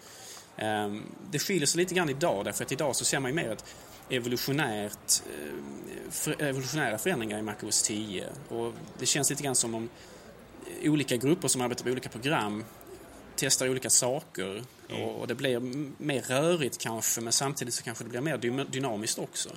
Um, 0.58 1.04
det 1.32 1.40
skiljer 1.40 1.66
sig 1.66 1.78
lite 1.78 1.94
grann 1.96 2.10
idag 2.10 2.46
därför 2.46 2.64
att 2.64 2.72
idag 2.72 2.96
så 2.96 3.06
ser 3.06 3.20
man 3.20 3.32
ju 3.32 3.36
mer 3.36 3.50
att 3.50 3.66
evolutionärt, 4.10 5.24
eh, 6.28 6.48
evolutionära 6.48 6.98
förändringar 6.98 7.40
i 7.40 7.42
MacOS 7.42 7.82
10. 7.82 8.28
Och 8.50 8.74
det 9.00 9.06
känns 9.06 9.30
lite 9.30 9.44
grann 9.44 9.56
som 9.56 9.76
om 9.76 9.90
olika 10.84 11.18
grupper 11.18 11.48
som 11.48 11.62
arbetar 11.62 11.84
på 11.84 11.92
olika 11.92 12.10
program 12.10 12.64
testar 13.36 13.70
olika 13.70 13.90
saker 13.90 14.64
mm. 14.90 15.02
och, 15.02 15.28
det 15.28 15.36
blir 15.36 15.60
mer 16.04 16.22
rörigt 16.22 16.78
kanske 16.78 17.22
men 17.22 17.34
samtidigt 17.34 17.74
så 17.74 17.84
kanske 17.84 18.04
det 18.04 18.10
blir 18.10 18.22
mer 18.22 18.66
dynamiskt 18.66 19.20
också. 19.20 19.50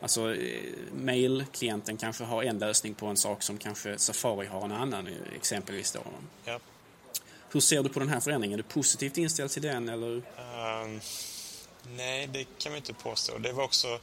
Alltså 0.00 0.34
eh, 0.34 0.60
mail-klienten 0.92 1.96
kanske 1.96 2.24
har 2.24 2.42
en 2.42 2.58
lösning 2.58 2.94
på 2.94 3.06
en 3.06 3.16
sak 3.16 3.42
som 3.42 3.58
kanske 3.58 3.98
Safari 3.98 4.46
har 4.46 4.64
en 4.64 4.72
annan 4.72 5.08
exempelvis 5.36 5.92
då. 5.92 6.00
Ja. 6.44 6.58
Hur 7.52 7.60
ser 7.60 7.82
du 7.82 7.88
på 7.88 8.00
den 8.00 8.08
här 8.08 8.20
förändringen? 8.20 8.58
Är 8.58 8.62
du 8.62 8.68
positivt 8.68 9.18
inställd 9.18 9.50
till 9.50 9.62
den 9.62 9.88
eller? 9.88 10.22
Um, 10.84 11.00
Nej, 11.96 12.26
det 12.26 12.44
kan 12.58 12.72
man 12.72 12.76
inte 12.76 12.94
påstå. 12.94 13.38
Det 13.38 13.52
var 13.52 13.64
också... 13.64 13.98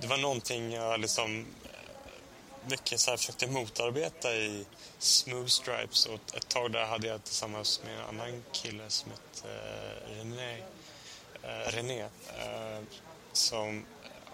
Det 0.00 0.06
var 0.06 0.16
någonting 0.16 0.72
jag 0.72 1.00
liksom 1.00 1.46
eh, 1.64 2.70
mycket 2.70 3.00
så 3.00 3.10
här 3.10 3.16
försökte 3.16 3.46
motarbeta 3.46 4.34
i 4.34 4.66
Smooth 4.98 5.46
Stripes 5.46 6.06
och 6.06 6.34
ett 6.36 6.48
tag 6.48 6.72
där 6.72 6.84
hade 6.84 7.06
jag 7.06 7.24
tillsammans 7.24 7.80
med 7.84 7.98
en 7.98 8.04
annan 8.04 8.44
kille 8.52 8.90
som 8.90 9.10
hette 9.10 9.48
uh, 9.48 10.18
René, 10.18 10.58
uh, 11.44 11.70
René 11.70 12.04
uh, 12.04 12.84
som, 13.32 13.84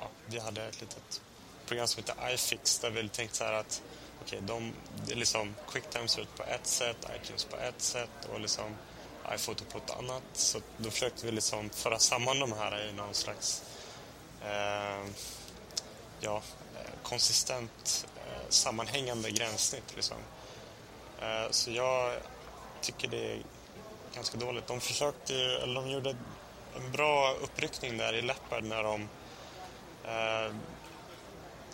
ja, 0.00 0.08
vi 0.26 0.38
hade 0.38 0.64
ett 0.64 0.80
litet 0.80 1.20
program 1.66 1.86
som 1.88 2.02
hette 2.02 2.34
iFix 2.34 2.78
där 2.78 2.90
vi 2.90 3.08
tänkte 3.08 3.36
så 3.36 3.44
här 3.44 3.52
att 3.52 3.82
okej, 4.22 4.38
okay, 4.38 4.48
de, 4.48 4.72
det 5.06 5.12
är 5.12 5.16
liksom 5.16 5.54
QuickTime 5.68 6.08
ser 6.08 6.22
ut 6.22 6.36
på 6.36 6.42
ett 6.42 6.66
sätt, 6.66 6.96
iTunes 7.16 7.44
på 7.44 7.56
ett 7.56 7.82
sätt 7.82 8.28
och 8.32 8.40
liksom 8.40 8.76
iPhoto 9.34 9.64
på 9.64 9.78
ett 9.78 9.90
annat. 9.90 10.22
Så 10.32 10.60
då 10.76 10.90
försökte 10.90 11.26
vi 11.26 11.32
liksom 11.32 11.70
föra 11.70 11.98
samman 11.98 12.40
de 12.40 12.52
här 12.52 12.88
i 12.88 12.92
någon 12.92 13.14
slags 13.14 13.62
eh, 14.42 15.06
ja, 16.20 16.42
eh, 16.76 16.92
konsistent 17.02 18.06
eh, 18.16 18.48
sammanhängande 18.48 19.30
gränssnitt. 19.30 19.96
Liksom. 19.96 20.16
Eh, 21.20 21.50
så 21.50 21.70
jag 21.70 22.16
tycker 22.80 23.08
det 23.08 23.32
är 23.32 23.42
ganska 24.14 24.38
dåligt. 24.38 24.66
De 24.66 24.80
försökte 24.80 25.34
eller 25.34 25.74
de 25.74 25.90
gjorde 25.90 26.16
en 26.76 26.92
bra 26.92 27.32
uppryckning 27.32 27.98
där 27.98 28.12
i 28.12 28.22
Leopard 28.22 28.64
när 28.64 28.82
de 28.82 29.08
eh, 30.04 30.54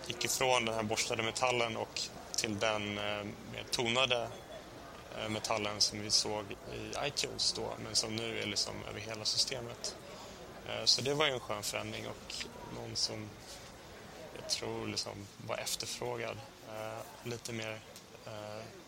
gick 0.06 0.24
ifrån 0.24 0.64
den 0.64 0.74
här 0.74 0.82
borstade 0.82 1.22
metallen 1.22 1.76
och 1.76 2.00
till 2.38 2.58
den 2.58 2.98
eh, 2.98 3.24
mer 3.52 3.64
tonade 3.70 4.28
eh, 5.18 5.28
metallen 5.28 5.80
som 5.80 6.00
vi 6.00 6.10
såg 6.10 6.44
i 6.52 7.06
iTunes 7.06 7.52
då, 7.52 7.72
men 7.84 7.94
som 7.96 8.16
nu 8.16 8.40
är 8.40 8.46
liksom 8.46 8.74
över 8.90 9.00
hela 9.00 9.24
systemet. 9.24 9.96
Eh, 10.68 10.84
så 10.84 11.02
det 11.02 11.14
var 11.14 11.26
ju 11.26 11.32
en 11.32 11.40
skön 11.40 11.62
förändring 11.62 12.06
och 12.06 12.34
någon 12.74 12.96
som 12.96 13.28
jag 14.40 14.48
tror 14.48 14.86
liksom 14.86 15.26
var 15.46 15.56
efterfrågad. 15.56 16.36
Lite 17.24 17.52
mer 17.52 17.80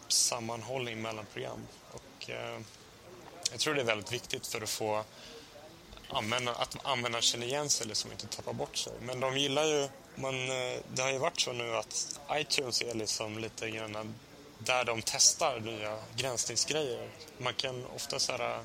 sammanhållning 0.08 1.02
mellan 1.02 1.26
program. 1.32 1.66
Och, 1.92 2.30
jag 3.50 3.60
tror 3.60 3.74
det 3.74 3.80
är 3.80 3.84
väldigt 3.84 4.12
viktigt 4.12 4.46
för 4.46 4.60
att 4.60 4.70
få 4.70 5.04
användare, 6.12 6.56
att 6.56 6.86
användaren 6.86 7.22
känner 7.22 7.46
igen 7.46 7.70
sig, 7.70 7.86
liksom 7.86 8.12
inte 8.12 8.26
tappar 8.26 8.52
bort 8.52 8.76
sig. 8.76 8.92
Men 9.00 9.20
de 9.20 9.36
gillar 9.36 9.64
ju, 9.64 9.88
man, 10.14 10.34
eh, 10.34 10.78
det 10.94 11.02
har 11.02 11.12
ju 11.12 11.18
varit 11.18 11.40
så 11.40 11.52
nu 11.52 11.76
att 11.76 12.20
iTunes 12.32 12.82
är 12.82 12.94
liksom 12.94 13.38
lite 13.38 13.70
grann 13.70 14.14
där 14.58 14.84
de 14.84 15.02
testar 15.02 15.60
nya 15.60 15.98
gränsningsgrejer. 16.16 17.08
Man 17.38 17.54
kan 17.54 17.86
ofta 17.96 18.18
så 18.18 18.32
här, 18.32 18.64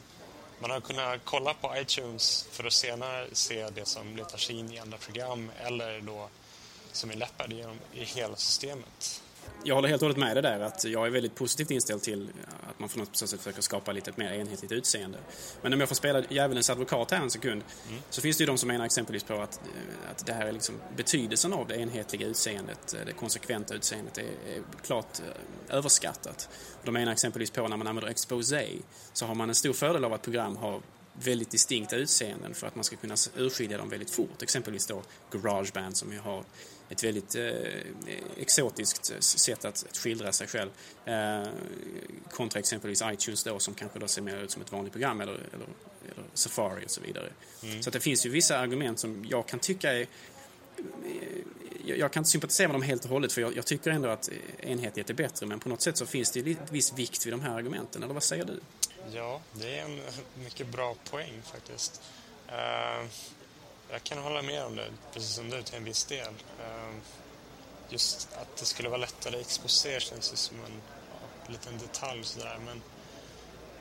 man 0.59 0.71
har 0.71 0.81
kunnat 0.81 1.21
kolla 1.23 1.53
på 1.53 1.77
iTunes 1.77 2.47
för 2.51 2.63
att 2.63 2.73
senare 2.73 3.27
se 3.31 3.69
det 3.69 3.85
som 3.85 4.15
letar 4.15 4.37
sig 4.37 4.59
in 4.59 4.73
i 4.73 4.79
andra 4.79 4.97
program 4.97 5.51
eller 5.59 6.01
då 6.01 6.29
som 6.91 7.11
är 7.11 7.15
läppad 7.15 7.53
i 7.93 8.03
hela 8.03 8.35
systemet 8.35 9.21
jag 9.63 9.75
håller 9.75 9.89
helt 9.89 10.01
och 10.01 10.05
hållet 10.05 10.17
med 10.17 10.35
dig 10.35 10.43
där 10.43 10.59
att 10.59 10.83
jag 10.83 11.05
är 11.05 11.09
väldigt 11.09 11.35
positivt 11.35 11.71
inställd 11.71 12.01
till 12.01 12.29
att 12.69 12.79
man 12.79 12.89
på 12.89 12.99
något 12.99 13.15
sätt 13.15 13.29
försöker 13.29 13.61
skapa 13.61 13.91
lite 13.91 14.11
mer 14.15 14.33
enhetligt 14.33 14.71
utseende. 14.71 15.17
Men 15.61 15.73
om 15.73 15.79
jag 15.79 15.89
får 15.89 15.95
spela 15.95 16.23
djävulens 16.29 16.69
advokat 16.69 17.11
här 17.11 17.21
en 17.21 17.31
sekund 17.31 17.63
mm. 17.89 18.01
så 18.09 18.21
finns 18.21 18.37
det 18.37 18.41
ju 18.41 18.45
de 18.45 18.57
som 18.57 18.67
menar 18.67 18.85
exempelvis 18.85 19.23
på 19.23 19.33
att, 19.33 19.59
att 20.11 20.25
det 20.25 20.33
här 20.33 20.45
är 20.45 20.51
liksom 20.51 20.75
betydelsen 20.95 21.53
av 21.53 21.67
det 21.67 21.75
enhetliga 21.75 22.27
utseendet, 22.27 22.95
det 23.05 23.13
konsekventa 23.13 23.73
utseendet 23.73 24.17
är, 24.17 24.23
är 24.23 24.61
klart 24.85 25.19
eh, 25.19 25.75
överskattat. 25.77 26.49
De 26.83 26.93
menar 26.93 27.11
exempelvis 27.11 27.51
på 27.51 27.67
när 27.67 27.77
man 27.77 27.87
använder 27.87 28.11
exposé 28.11 28.67
så 29.13 29.25
har 29.25 29.35
man 29.35 29.49
en 29.49 29.55
stor 29.55 29.73
fördel 29.73 30.05
av 30.05 30.13
att 30.13 30.21
program 30.21 30.57
har 30.57 30.81
väldigt 31.13 31.51
distinkta 31.51 31.95
utseenden 31.95 32.53
för 32.53 32.67
att 32.67 32.75
man 32.75 32.83
ska 32.83 32.95
kunna 32.95 33.15
urskilja 33.37 33.77
dem 33.77 33.89
väldigt 33.89 34.11
fort. 34.11 34.41
Exempelvis 34.41 34.87
då 34.87 35.01
Garageband 35.31 35.97
som 35.97 36.13
ju 36.13 36.19
har 36.19 36.43
ett 36.89 37.03
väldigt 37.03 37.35
eh, 37.35 37.43
exotiskt 38.37 39.23
sätt 39.23 39.65
att, 39.65 39.85
att 39.89 39.97
skildra 39.97 40.31
sig 40.31 40.47
själv. 40.47 40.69
Eh, 41.05 41.43
kontra 42.31 42.59
exempelvis 42.59 43.03
iTunes 43.05 43.43
då 43.43 43.59
som 43.59 43.73
kanske 43.73 43.99
då 43.99 44.07
ser 44.07 44.21
mer 44.21 44.37
ut 44.37 44.51
som 44.51 44.61
ett 44.61 44.71
vanligt 44.71 44.93
program 44.93 45.21
eller, 45.21 45.33
eller, 45.33 45.67
eller 46.03 46.25
Safari 46.33 46.85
och 46.85 46.91
så 46.91 47.01
vidare. 47.01 47.29
Mm. 47.63 47.83
Så 47.83 47.89
att 47.89 47.93
det 47.93 47.99
finns 47.99 48.25
ju 48.25 48.29
vissa 48.29 48.57
argument 48.57 48.99
som 48.99 49.25
jag 49.29 49.47
kan 49.47 49.59
tycka 49.59 49.93
är 49.93 50.07
jag 51.85 52.11
kan 52.11 52.21
inte 52.21 52.29
sympatisera 52.29 52.67
med 52.67 52.75
dem 52.75 52.81
helt 52.81 53.03
och 53.03 53.09
hållet 53.09 53.33
för 53.33 53.41
jag, 53.41 53.55
jag, 53.55 53.65
tycker 53.65 53.91
ändå 53.91 54.09
att 54.09 54.29
enhetlighet 54.59 55.09
är 55.09 55.13
bättre 55.13 55.45
men 55.45 55.59
på 55.59 55.69
något 55.69 55.81
sätt 55.81 55.97
så 55.97 56.05
finns 56.05 56.31
det 56.31 56.39
en 56.39 56.57
viss 56.71 56.93
vikt 56.93 57.25
vid 57.25 57.33
de 57.33 57.41
här 57.41 57.51
argumenten, 57.51 58.03
eller 58.03 58.13
vad 58.13 58.23
säger 58.23 58.45
du? 58.45 58.59
Ja, 59.11 59.41
det 59.53 59.79
är 59.79 59.85
en 59.85 60.01
mycket 60.43 60.67
bra 60.67 60.95
poäng 61.09 61.41
faktiskt. 61.43 62.01
Uh, 62.47 63.07
jag 63.91 64.03
kan 64.03 64.17
hålla 64.17 64.41
med 64.41 64.63
om 64.63 64.75
det, 64.75 64.87
precis 65.13 65.35
som 65.35 65.49
du, 65.49 65.61
till 65.61 65.75
en 65.75 65.83
viss 65.83 66.05
del. 66.05 66.33
Ehm, 66.61 67.01
just 67.89 68.29
att 68.41 68.57
det 68.57 68.65
skulle 68.65 68.89
vara 68.89 68.99
lättare 68.99 69.35
att 69.35 69.41
exposera 69.41 69.99
känns 69.99 70.33
ju 70.33 70.35
som 70.35 70.57
en 70.57 70.81
ja, 71.11 71.51
liten 71.51 71.77
detalj 71.77 72.23
sådär. 72.23 72.59
Men 72.65 72.81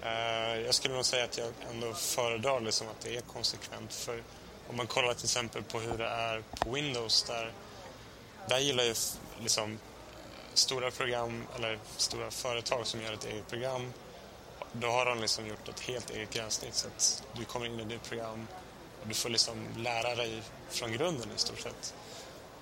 eh, 0.02 0.60
jag 0.60 0.74
skulle 0.74 0.94
nog 0.94 1.04
säga 1.04 1.24
att 1.24 1.38
jag 1.38 1.52
ändå 1.70 1.94
föredrar 1.94 2.60
liksom 2.60 2.88
att 2.88 3.00
det 3.00 3.16
är 3.16 3.20
konsekvent. 3.20 3.94
För 3.94 4.22
om 4.68 4.76
man 4.76 4.86
kollar 4.86 5.14
till 5.14 5.24
exempel 5.24 5.62
på 5.62 5.80
hur 5.80 5.98
det 5.98 6.06
är 6.06 6.42
på 6.60 6.70
Windows 6.70 7.22
där, 7.22 7.52
där 8.48 8.58
gillar 8.58 8.84
ju 8.84 8.94
liksom 9.40 9.72
eh, 9.72 9.78
stora 10.54 10.90
program 10.90 11.46
eller 11.56 11.78
stora 11.96 12.30
företag 12.30 12.86
som 12.86 13.02
gör 13.02 13.12
ett 13.12 13.24
eget 13.26 13.48
program 13.48 13.92
då 14.72 14.88
har 14.88 15.06
de 15.06 15.20
liksom 15.20 15.46
gjort 15.46 15.68
ett 15.68 15.80
helt 15.80 16.10
eget 16.10 16.30
gränssnitt 16.30 16.74
så 16.74 16.88
att 16.88 17.22
du 17.32 17.44
kommer 17.44 17.66
in 17.66 17.80
i 17.80 17.84
ditt 17.84 18.02
program 18.02 18.46
du 19.08 19.14
får 19.14 19.28
liksom 19.28 19.66
lära 19.76 20.14
dig 20.14 20.42
från 20.68 20.92
grunden 20.92 21.28
i 21.36 21.38
stort 21.38 21.60
sett. 21.60 21.94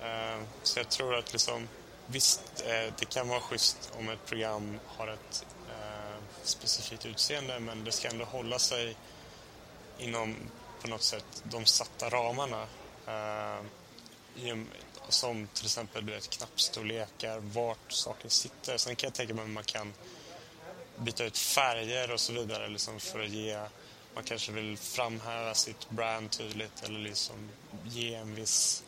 Eh, 0.01 0.43
så 0.63 0.79
jag 0.79 0.89
tror 0.89 1.15
att 1.15 1.33
liksom, 1.33 1.67
visst, 2.07 2.41
eh, 2.65 2.93
det 2.99 3.05
kan 3.09 3.27
vara 3.27 3.39
schysst 3.39 3.91
om 3.97 4.09
ett 4.09 4.25
program 4.25 4.79
har 4.87 5.07
ett 5.07 5.45
eh, 5.69 6.17
specifikt 6.43 7.05
utseende 7.05 7.59
men 7.59 7.83
det 7.83 7.91
ska 7.91 8.07
ändå 8.07 8.25
hålla 8.25 8.59
sig 8.59 8.95
inom 9.97 10.35
på 10.81 10.87
något 10.87 11.03
sätt 11.03 11.25
de 11.43 11.65
satta 11.65 12.09
ramarna. 12.09 12.67
Eh, 13.07 13.63
som 15.09 15.47
till 15.53 15.65
exempel 15.65 16.03
vet, 16.03 16.29
knappstorlekar, 16.29 17.39
vart 17.39 17.91
saker 17.91 18.29
sitter. 18.29 18.77
Sen 18.77 18.95
kan 18.95 19.07
jag 19.07 19.13
tänka 19.13 19.33
mig 19.33 19.43
att 19.43 19.49
man 19.49 19.63
kan 19.63 19.93
byta 20.97 21.23
ut 21.23 21.37
färger 21.37 22.11
och 22.11 22.19
så 22.19 22.33
vidare 22.33 22.67
liksom 22.67 22.99
för 22.99 23.19
att 23.19 23.29
ge 23.29 23.59
man 24.15 24.23
kanske 24.23 24.51
vill 24.51 24.77
framhäva 24.77 25.53
sitt 25.53 25.89
brand 25.89 26.31
tydligt 26.31 26.83
eller 26.83 26.99
liksom 26.99 27.49
ge 27.83 28.15
en 28.15 28.35
viss 28.35 28.83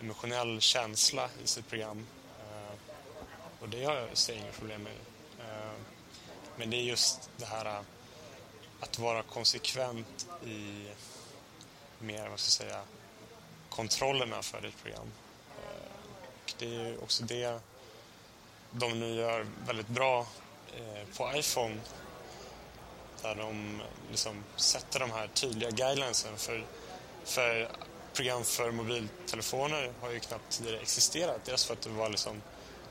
emotionell 0.00 0.60
känsla 0.60 1.28
i 1.44 1.46
sitt 1.46 1.68
program. 1.68 2.06
Uh, 2.50 2.74
och 3.60 3.68
det 3.68 3.84
har 3.84 3.94
jag 3.94 4.16
ser 4.16 4.34
inga 4.34 4.52
problem 4.52 4.82
med. 4.82 4.92
Uh, 4.92 5.72
men 6.56 6.70
det 6.70 6.76
är 6.76 6.82
just 6.82 7.30
det 7.36 7.46
här 7.46 7.66
uh, 7.66 7.80
att 8.80 8.98
vara 8.98 9.22
konsekvent 9.22 10.26
i 10.46 10.88
mer, 11.98 12.28
vad 12.28 12.40
ska 12.40 12.64
jag 12.64 12.70
säga, 12.70 12.82
kontrollerna 13.68 14.42
för 14.42 14.60
ditt 14.60 14.82
program. 14.82 15.12
Och 16.44 16.54
det 16.58 16.76
är 16.76 17.02
också 17.02 17.24
det 17.24 17.60
de 18.70 19.00
nu 19.00 19.14
gör 19.14 19.46
väldigt 19.66 19.88
bra 19.88 20.26
på 21.16 21.32
iPhone 21.34 21.80
där 23.22 23.34
de 23.34 23.82
liksom 24.10 24.44
sätter 24.56 25.00
de 25.00 25.10
här 25.10 25.26
tydliga 25.26 25.70
guidelinesen 25.70 26.36
för, 26.36 26.64
för 27.24 27.68
program 28.14 28.44
för 28.44 28.70
mobiltelefoner 28.70 29.92
har 30.00 30.10
ju 30.10 30.20
knappt 30.20 30.50
tidigare 30.50 30.78
existerat. 30.78 31.44
Dels 31.44 31.64
för 31.64 31.74
att 31.74 31.82
det 31.82 31.90
var 31.90 32.08
liksom 32.08 32.42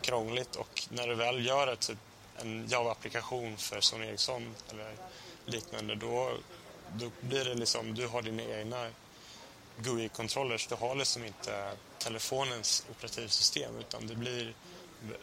krångligt 0.02 0.56
och 0.56 0.88
när 0.90 1.08
du 1.08 1.16
väl 1.16 1.46
gör 1.46 1.68
ett, 1.68 1.80
typ, 1.80 1.98
en 2.38 2.68
Java-applikation 2.68 3.58
för 3.58 3.82
Sony 3.82 4.08
Ericsson 4.08 4.56
eller 4.70 4.94
liknande 5.46 5.96
då, 5.96 6.32
då 6.94 7.12
blir 7.22 7.46
det 7.46 7.54
liksom, 7.54 7.96
du 7.96 8.08
har 8.08 8.22
dina 8.22 8.44
egna 8.44 8.88
GUI-controllers. 9.78 10.70
Du 10.70 10.76
har 10.76 10.96
liksom 10.96 11.26
inte 11.26 11.72
telefonens 11.98 12.86
operativsystem 12.92 13.78
utan 13.80 14.08
det 14.08 14.16
blir 14.16 14.54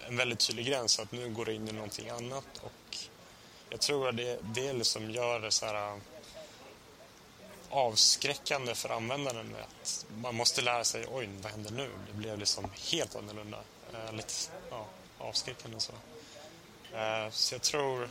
en 0.09 0.17
väldigt 0.17 0.39
tydlig 0.39 0.67
gräns 0.67 0.99
att 0.99 1.13
nu 1.13 1.31
går 1.31 1.45
det 1.45 1.55
in 1.55 1.69
i 1.69 1.73
någonting 1.73 2.09
annat 2.09 2.47
och 2.61 2.73
jag 3.71 3.81
tror 3.81 4.09
att 4.09 4.17
det, 4.17 4.39
det 4.43 4.73
liksom 4.73 5.11
gör 5.11 5.41
det 5.41 5.51
så 5.51 5.67
här 5.67 5.95
äh, 5.95 5.99
avskräckande 7.71 8.75
för 8.75 8.89
användaren 8.89 9.57
att 9.63 10.07
man 10.15 10.35
måste 10.35 10.63
lära 10.63 10.85
sig, 10.85 11.07
oj, 11.11 11.29
vad 11.43 11.53
händer 11.53 11.71
nu? 11.71 11.91
Det 12.07 12.13
blev 12.13 12.39
liksom 12.39 12.71
helt 12.91 13.17
annorlunda. 13.17 13.59
Eh, 13.93 14.13
lite 14.13 14.33
ja, 14.71 14.87
avskräckande 15.19 15.81
så. 15.81 15.93
Eh, 16.97 17.31
så 17.31 17.55
jag 17.55 17.63
tror, 17.63 18.09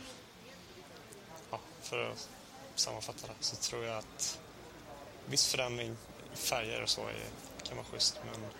ja, 1.50 1.60
för 1.82 2.10
att 2.10 2.28
sammanfatta 2.74 3.26
det, 3.26 3.44
så 3.44 3.56
tror 3.56 3.84
jag 3.84 3.98
att 3.98 4.38
viss 5.26 5.46
förändring 5.46 5.96
i 6.34 6.36
färger 6.36 6.82
och 6.82 6.88
så 6.88 7.00
är, 7.00 7.14
kan 7.68 7.76
vara 7.76 7.86
schysst, 7.86 8.20
men 8.32 8.50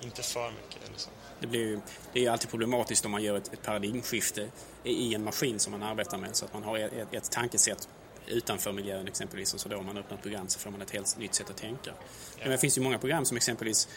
inte 0.00 0.22
för 0.22 0.50
mycket. 0.50 0.90
Liksom. 0.90 1.12
Det, 1.40 1.46
blir, 1.46 1.80
det 2.12 2.26
är 2.26 2.30
alltid 2.30 2.50
problematiskt 2.50 3.04
om 3.04 3.10
man 3.10 3.22
gör 3.22 3.36
ett, 3.36 3.52
ett 3.52 3.62
paradigmskifte 3.62 4.48
i 4.84 5.14
en 5.14 5.24
maskin 5.24 5.58
som 5.58 5.70
man 5.70 5.82
arbetar 5.82 6.18
med 6.18 6.36
så 6.36 6.44
att 6.44 6.54
man 6.54 6.62
har 6.62 6.78
ett, 6.78 7.14
ett 7.14 7.30
tankesätt 7.30 7.88
utanför 8.26 8.72
miljön 8.72 9.08
exempelvis 9.08 9.54
och 9.54 9.60
så 9.60 9.68
då 9.68 9.76
om 9.76 9.86
man 9.86 9.98
öppnar 9.98 10.16
ett 10.16 10.22
program 10.22 10.48
så 10.48 10.58
får 10.58 10.70
man 10.70 10.82
ett 10.82 10.90
helt 10.90 11.18
nytt 11.18 11.34
sätt 11.34 11.50
att 11.50 11.56
tänka. 11.56 11.92
Men 12.40 12.50
det 12.50 12.58
finns 12.58 12.78
ju 12.78 12.82
många 12.82 12.98
program 12.98 13.24
som 13.24 13.36
exempelvis 13.36 13.88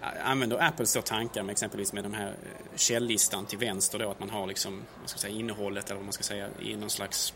använder 0.00 0.62
Apples 0.62 0.94
då 0.94 1.02
tankar 1.02 1.42
med 1.42 1.52
exempelvis 1.52 1.92
med 1.92 2.04
den 2.04 2.14
här 2.14 2.28
eh, 2.28 2.76
källlistan 2.76 3.46
till 3.46 3.58
vänster 3.58 3.98
då 3.98 4.10
att 4.10 4.20
man 4.20 4.30
har 4.30 4.46
liksom, 4.46 4.82
vad 5.00 5.10
ska 5.10 5.18
säga, 5.18 5.34
innehållet 5.34 5.86
eller 5.86 5.96
vad 5.96 6.04
man 6.04 6.12
ska 6.12 6.22
säga 6.22 6.48
i 6.62 6.76
någon 6.76 6.90
slags 6.90 7.34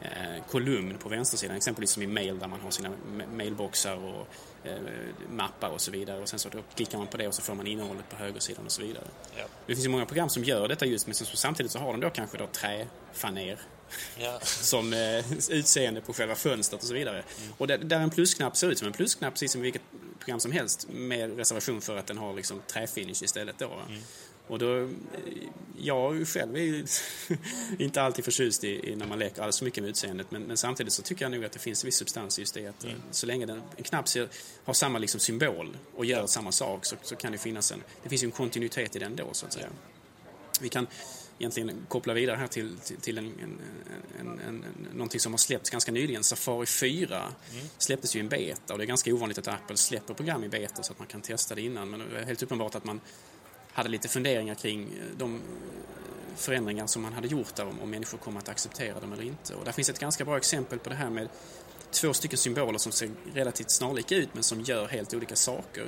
eh, 0.00 0.44
kolumn 0.50 0.98
på 0.98 1.08
vänstersidan, 1.08 1.56
exempelvis 1.56 1.90
som 1.90 2.02
i 2.02 2.06
mail 2.06 2.38
där 2.38 2.48
man 2.48 2.60
har 2.60 2.70
sina 2.70 2.90
mailboxar 3.36 3.96
och 3.96 4.28
mappar 5.30 5.68
och 5.68 5.80
så 5.80 5.90
vidare 5.90 6.20
och 6.20 6.28
sen 6.28 6.38
så 6.38 6.50
klickar 6.74 6.98
man 6.98 7.06
på 7.06 7.16
det 7.16 7.28
och 7.28 7.34
så 7.34 7.42
får 7.42 7.54
man 7.54 7.66
innehållet 7.66 8.08
på 8.08 8.16
högersidan 8.16 8.64
och 8.64 8.72
så 8.72 8.82
vidare. 8.82 9.04
Ja. 9.36 9.44
Det 9.66 9.74
finns 9.74 9.86
ju 9.86 9.90
många 9.90 10.06
program 10.06 10.28
som 10.28 10.44
gör 10.44 10.68
detta 10.68 10.86
just 10.86 11.06
men 11.06 11.14
samtidigt 11.14 11.72
så 11.72 11.78
har 11.78 11.92
de 11.92 12.00
då 12.00 12.10
kanske 12.10 12.38
då 12.38 12.46
träfaner 12.46 13.58
ja. 14.18 14.38
som 14.42 14.92
eh, 14.92 15.32
utseende 15.50 16.00
på 16.00 16.12
själva 16.12 16.34
fönstret 16.34 16.82
och 16.82 16.88
så 16.88 16.94
vidare. 16.94 17.16
Mm. 17.16 17.52
Och 17.58 17.66
där, 17.66 17.78
där 17.78 18.00
en 18.00 18.10
plusknapp 18.10 18.56
ser 18.56 18.70
ut 18.70 18.78
som 18.78 18.86
en 18.86 18.92
plusknapp 18.92 19.34
precis 19.34 19.52
som 19.52 19.60
vilket 19.60 19.82
program 20.18 20.40
som 20.40 20.52
helst 20.52 20.86
med 20.88 21.36
reservation 21.36 21.80
för 21.80 21.96
att 21.96 22.06
den 22.06 22.18
har 22.18 22.34
liksom 22.34 22.62
träfinish 22.66 23.22
istället 23.22 23.58
då. 23.58 23.72
Mm. 23.88 24.02
Och 24.48 24.58
då, 24.58 24.88
jag 25.76 26.28
själv 26.28 26.56
är 26.56 26.84
inte 27.78 28.02
alltid 28.02 28.24
förtjust 28.24 28.64
i, 28.64 28.90
i, 28.90 28.96
när 28.96 29.06
man 29.06 29.18
leker 29.18 29.36
alldeles 29.36 29.58
för 29.58 29.64
mycket 29.64 29.82
med 29.82 29.90
utseendet 29.90 30.30
men, 30.30 30.42
men, 30.42 30.56
samtidigt 30.56 30.92
så 30.92 31.02
tycker 31.02 31.24
jag 31.24 31.32
nog 31.32 31.44
att 31.44 31.52
det 31.52 31.58
finns 31.58 31.84
viss 31.84 31.96
substans 31.96 32.38
just 32.38 32.54
det 32.54 32.66
att 32.66 32.84
mm. 32.84 32.96
så 33.10 33.26
länge 33.26 33.46
den, 33.46 33.62
en 33.76 33.84
knapp 33.84 34.08
ser, 34.08 34.28
har 34.64 34.74
samma 34.74 34.98
liksom 34.98 35.20
symbol 35.20 35.76
och 35.96 36.04
gör 36.04 36.26
samma 36.26 36.52
sak 36.52 36.86
så, 36.86 36.96
så, 37.02 37.16
kan 37.16 37.32
det 37.32 37.38
finnas 37.38 37.72
en, 37.72 37.82
det 38.02 38.08
finns 38.08 38.22
ju 38.22 38.26
en 38.26 38.32
kontinuitet 38.32 38.96
i 38.96 38.98
den 38.98 39.16
då 39.16 39.28
så 39.32 39.46
att 39.46 39.52
säga. 39.52 39.68
Vi 40.60 40.68
kan 40.68 40.86
egentligen 41.38 41.86
koppla 41.88 42.14
vidare 42.14 42.36
här 42.36 42.46
till, 42.46 42.78
till, 42.78 42.96
till 42.96 43.18
en, 43.18 43.26
en, 43.26 43.60
en, 44.20 44.40
en, 44.48 44.64
någonting 44.92 45.20
som 45.20 45.32
har 45.32 45.38
släppts 45.38 45.70
ganska 45.70 45.92
nyligen. 45.92 46.24
Safari 46.24 46.66
4 46.66 47.32
mm. 47.52 47.66
släpptes 47.78 48.16
ju 48.16 48.18
i 48.18 48.20
en 48.20 48.28
beta 48.28 48.72
och 48.72 48.78
det 48.78 48.84
är 48.84 48.86
ganska 48.86 49.14
ovanligt 49.14 49.38
att 49.38 49.48
Apple 49.48 49.76
släpper 49.76 50.14
program 50.14 50.44
i 50.44 50.48
beta 50.48 50.82
så 50.82 50.92
att 50.92 50.98
man 50.98 51.08
kan 51.08 51.20
testa 51.20 51.54
det 51.54 51.62
innan 51.62 51.90
men 51.90 52.00
det 52.00 52.18
är 52.18 52.24
helt 52.24 52.42
uppenbart 52.42 52.74
att 52.74 52.84
man 52.84 53.00
hade 53.78 53.88
lite 53.88 54.08
funderingar 54.08 54.54
kring 54.54 54.82
eh, 54.82 55.16
de 55.16 55.40
förändringar 56.36 56.86
som 56.86 57.02
man 57.02 57.12
hade 57.12 57.28
gjort 57.28 57.54
där 57.54 57.66
om, 57.66 57.80
om 57.80 57.90
människor 57.90 58.18
kommer 58.18 58.40
att 58.40 58.48
acceptera 58.48 59.00
dem 59.00 59.12
eller 59.12 59.22
inte. 59.22 59.54
Och 59.54 59.64
där 59.64 59.72
finns 59.72 59.90
ett 59.90 59.98
ganska 59.98 60.24
bra 60.24 60.36
exempel 60.36 60.78
på 60.78 60.88
det 60.88 60.94
här 60.94 61.10
med 61.10 61.28
två 61.90 62.12
stycken 62.12 62.38
symboler 62.38 62.78
som 62.78 62.92
ser 62.92 63.10
relativt 63.34 63.70
snarlika 63.70 64.14
ut 64.14 64.28
men 64.34 64.42
som 64.42 64.60
gör 64.60 64.88
helt 64.88 65.14
olika 65.14 65.36
saker. 65.36 65.86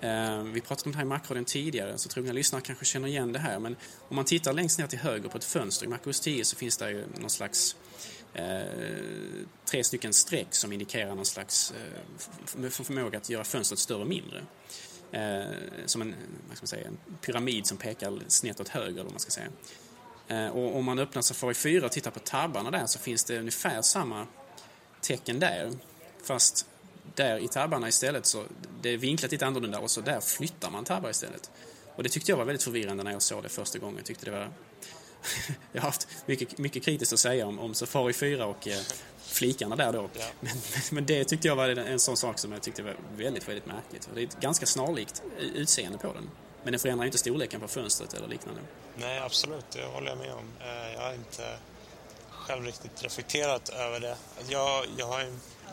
Eh, 0.00 0.42
vi 0.42 0.60
pratade 0.60 0.86
om 0.86 0.92
det 0.92 0.98
här 0.98 1.04
i 1.04 1.08
Macradion 1.08 1.44
tidigare, 1.44 1.98
så 1.98 2.08
trogna 2.08 2.32
lyssnare 2.32 2.62
kanske 2.62 2.84
känner 2.84 3.08
igen 3.08 3.32
det 3.32 3.38
här. 3.38 3.58
Men 3.58 3.76
om 4.08 4.16
man 4.16 4.24
tittar 4.24 4.52
längst 4.52 4.78
ner 4.78 4.86
till 4.86 4.98
höger 4.98 5.28
på 5.28 5.38
ett 5.38 5.44
fönster 5.44 5.86
i 5.86 5.88
MacOS 5.88 6.20
10 6.20 6.44
så 6.44 6.56
finns 6.56 6.76
det 6.76 6.90
ju 6.90 7.04
någon 7.20 7.30
slags 7.30 7.76
eh, 8.34 8.62
tre 9.64 9.84
stycken 9.84 10.12
streck 10.12 10.54
som 10.54 10.72
indikerar 10.72 11.14
någon 11.14 11.26
slags 11.26 11.72
eh, 12.62 12.68
förmåga 12.70 13.18
att 13.18 13.30
göra 13.30 13.44
fönstret 13.44 13.78
större 13.78 14.00
och 14.00 14.06
mindre. 14.06 14.42
Eh, 15.12 15.40
som 15.86 16.02
en, 16.02 16.14
vad 16.48 16.56
ska 16.56 16.62
man 16.62 16.68
säga, 16.68 16.88
en 16.88 16.98
pyramid 17.20 17.66
som 17.66 17.76
pekar 17.76 18.20
snett 18.28 18.60
åt 18.60 18.68
höger, 18.68 19.00
eller 19.00 19.10
man 19.10 19.20
ska 19.20 19.30
säga. 19.30 19.48
Eh, 20.28 20.48
och 20.48 20.76
om 20.76 20.84
man 20.84 20.98
öppnar 20.98 21.22
Safari 21.22 21.54
4 21.54 21.86
och 21.86 21.92
tittar 21.92 22.10
på 22.10 22.18
tabbarna 22.18 22.70
där 22.70 22.86
så 22.86 22.98
finns 22.98 23.24
det 23.24 23.38
ungefär 23.38 23.82
samma 23.82 24.26
tecken 25.00 25.40
där. 25.40 25.70
Fast 26.22 26.66
där 27.14 27.38
i 27.38 27.48
tabbarna 27.48 27.88
istället 27.88 28.26
så, 28.26 28.44
det 28.82 28.88
är 28.88 28.96
vinklat 28.96 29.32
lite 29.32 29.46
annorlunda 29.46 29.78
och 29.78 29.90
så 29.90 30.00
där 30.00 30.20
flyttar 30.20 30.70
man 30.70 30.84
tabbar 30.84 31.10
istället. 31.10 31.50
Och 31.96 32.02
det 32.02 32.08
tyckte 32.08 32.32
jag 32.32 32.36
var 32.36 32.44
väldigt 32.44 32.62
förvirrande 32.62 33.02
när 33.02 33.12
jag 33.12 33.22
såg 33.22 33.42
det 33.42 33.48
första 33.48 33.78
gången. 33.78 33.96
Jag 33.96 34.04
tyckte 34.04 34.24
det 34.24 34.30
var... 34.30 34.50
jag 35.72 35.80
har 35.80 35.88
haft 35.88 36.08
mycket, 36.26 36.58
mycket 36.58 36.84
kritiskt 36.84 37.12
att 37.12 37.18
säga 37.18 37.46
om, 37.46 37.58
om 37.58 37.74
Safari 37.74 38.12
4 38.12 38.46
och 38.46 38.68
eh, 38.68 38.80
flikarna 39.28 39.76
där 39.76 39.92
då. 39.92 40.10
Ja. 40.12 40.24
Men, 40.40 40.52
men 40.90 41.06
det 41.06 41.24
tyckte 41.24 41.48
jag 41.48 41.56
var 41.56 41.68
en, 41.68 41.98
sån 41.98 42.16
sak 42.16 42.38
som 42.38 42.52
jag 42.52 42.62
tyckte 42.62 42.82
var 42.82 42.96
väldigt, 43.16 43.48
väldigt 43.48 43.66
märkligt. 43.66 44.08
Det 44.14 44.20
är 44.20 44.24
ett 44.24 44.40
ganska 44.40 44.66
snarlikt 44.66 45.22
utseende 45.38 45.98
på 45.98 46.12
den. 46.12 46.30
Men 46.62 46.72
den 46.72 46.80
förändrar 46.80 47.06
inte 47.06 47.18
storleken 47.18 47.60
på 47.60 47.68
fönstret 47.68 48.14
eller 48.14 48.28
liknande. 48.28 48.60
Nej, 48.96 49.18
absolut. 49.18 49.70
Det 49.70 49.84
håller 49.84 50.08
jag 50.08 50.18
med 50.18 50.32
om. 50.32 50.50
Eh, 50.60 50.92
jag 50.94 51.00
har 51.00 51.14
inte 51.14 51.58
själv 52.30 52.64
riktigt 52.64 53.02
reflekterat 53.02 53.68
över 53.68 54.00
det. 54.00 54.16
Jag, 54.48 54.84
jag 54.96 55.06
har 55.06 55.24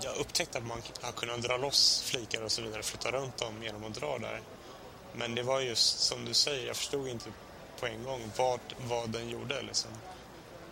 jag 0.02 0.16
upptäckte 0.16 0.58
att 0.58 0.66
man 0.66 0.82
har 1.02 1.12
kunnat 1.12 1.42
dra 1.42 1.58
loss 1.58 2.02
flikar 2.02 2.42
och 2.44 2.52
så 2.52 2.62
vidare, 2.62 2.84
flytta 2.84 3.12
runt 3.12 3.38
dem 3.38 3.64
genom 3.64 3.84
att 3.84 3.94
dra 3.94 4.18
där. 4.18 4.42
Men 5.14 5.36
det 5.36 5.44
var 5.44 5.62
just 5.62 6.00
som 6.00 6.26
du 6.26 6.34
säger, 6.34 6.68
jag 6.68 6.76
förstod 6.76 7.08
inte 7.08 7.26
på 7.80 7.86
en 7.86 8.04
gång 8.04 8.22
vad, 8.38 8.60
vad 8.88 9.10
den 9.10 9.30
gjorde. 9.30 9.62
Liksom. 9.62 9.92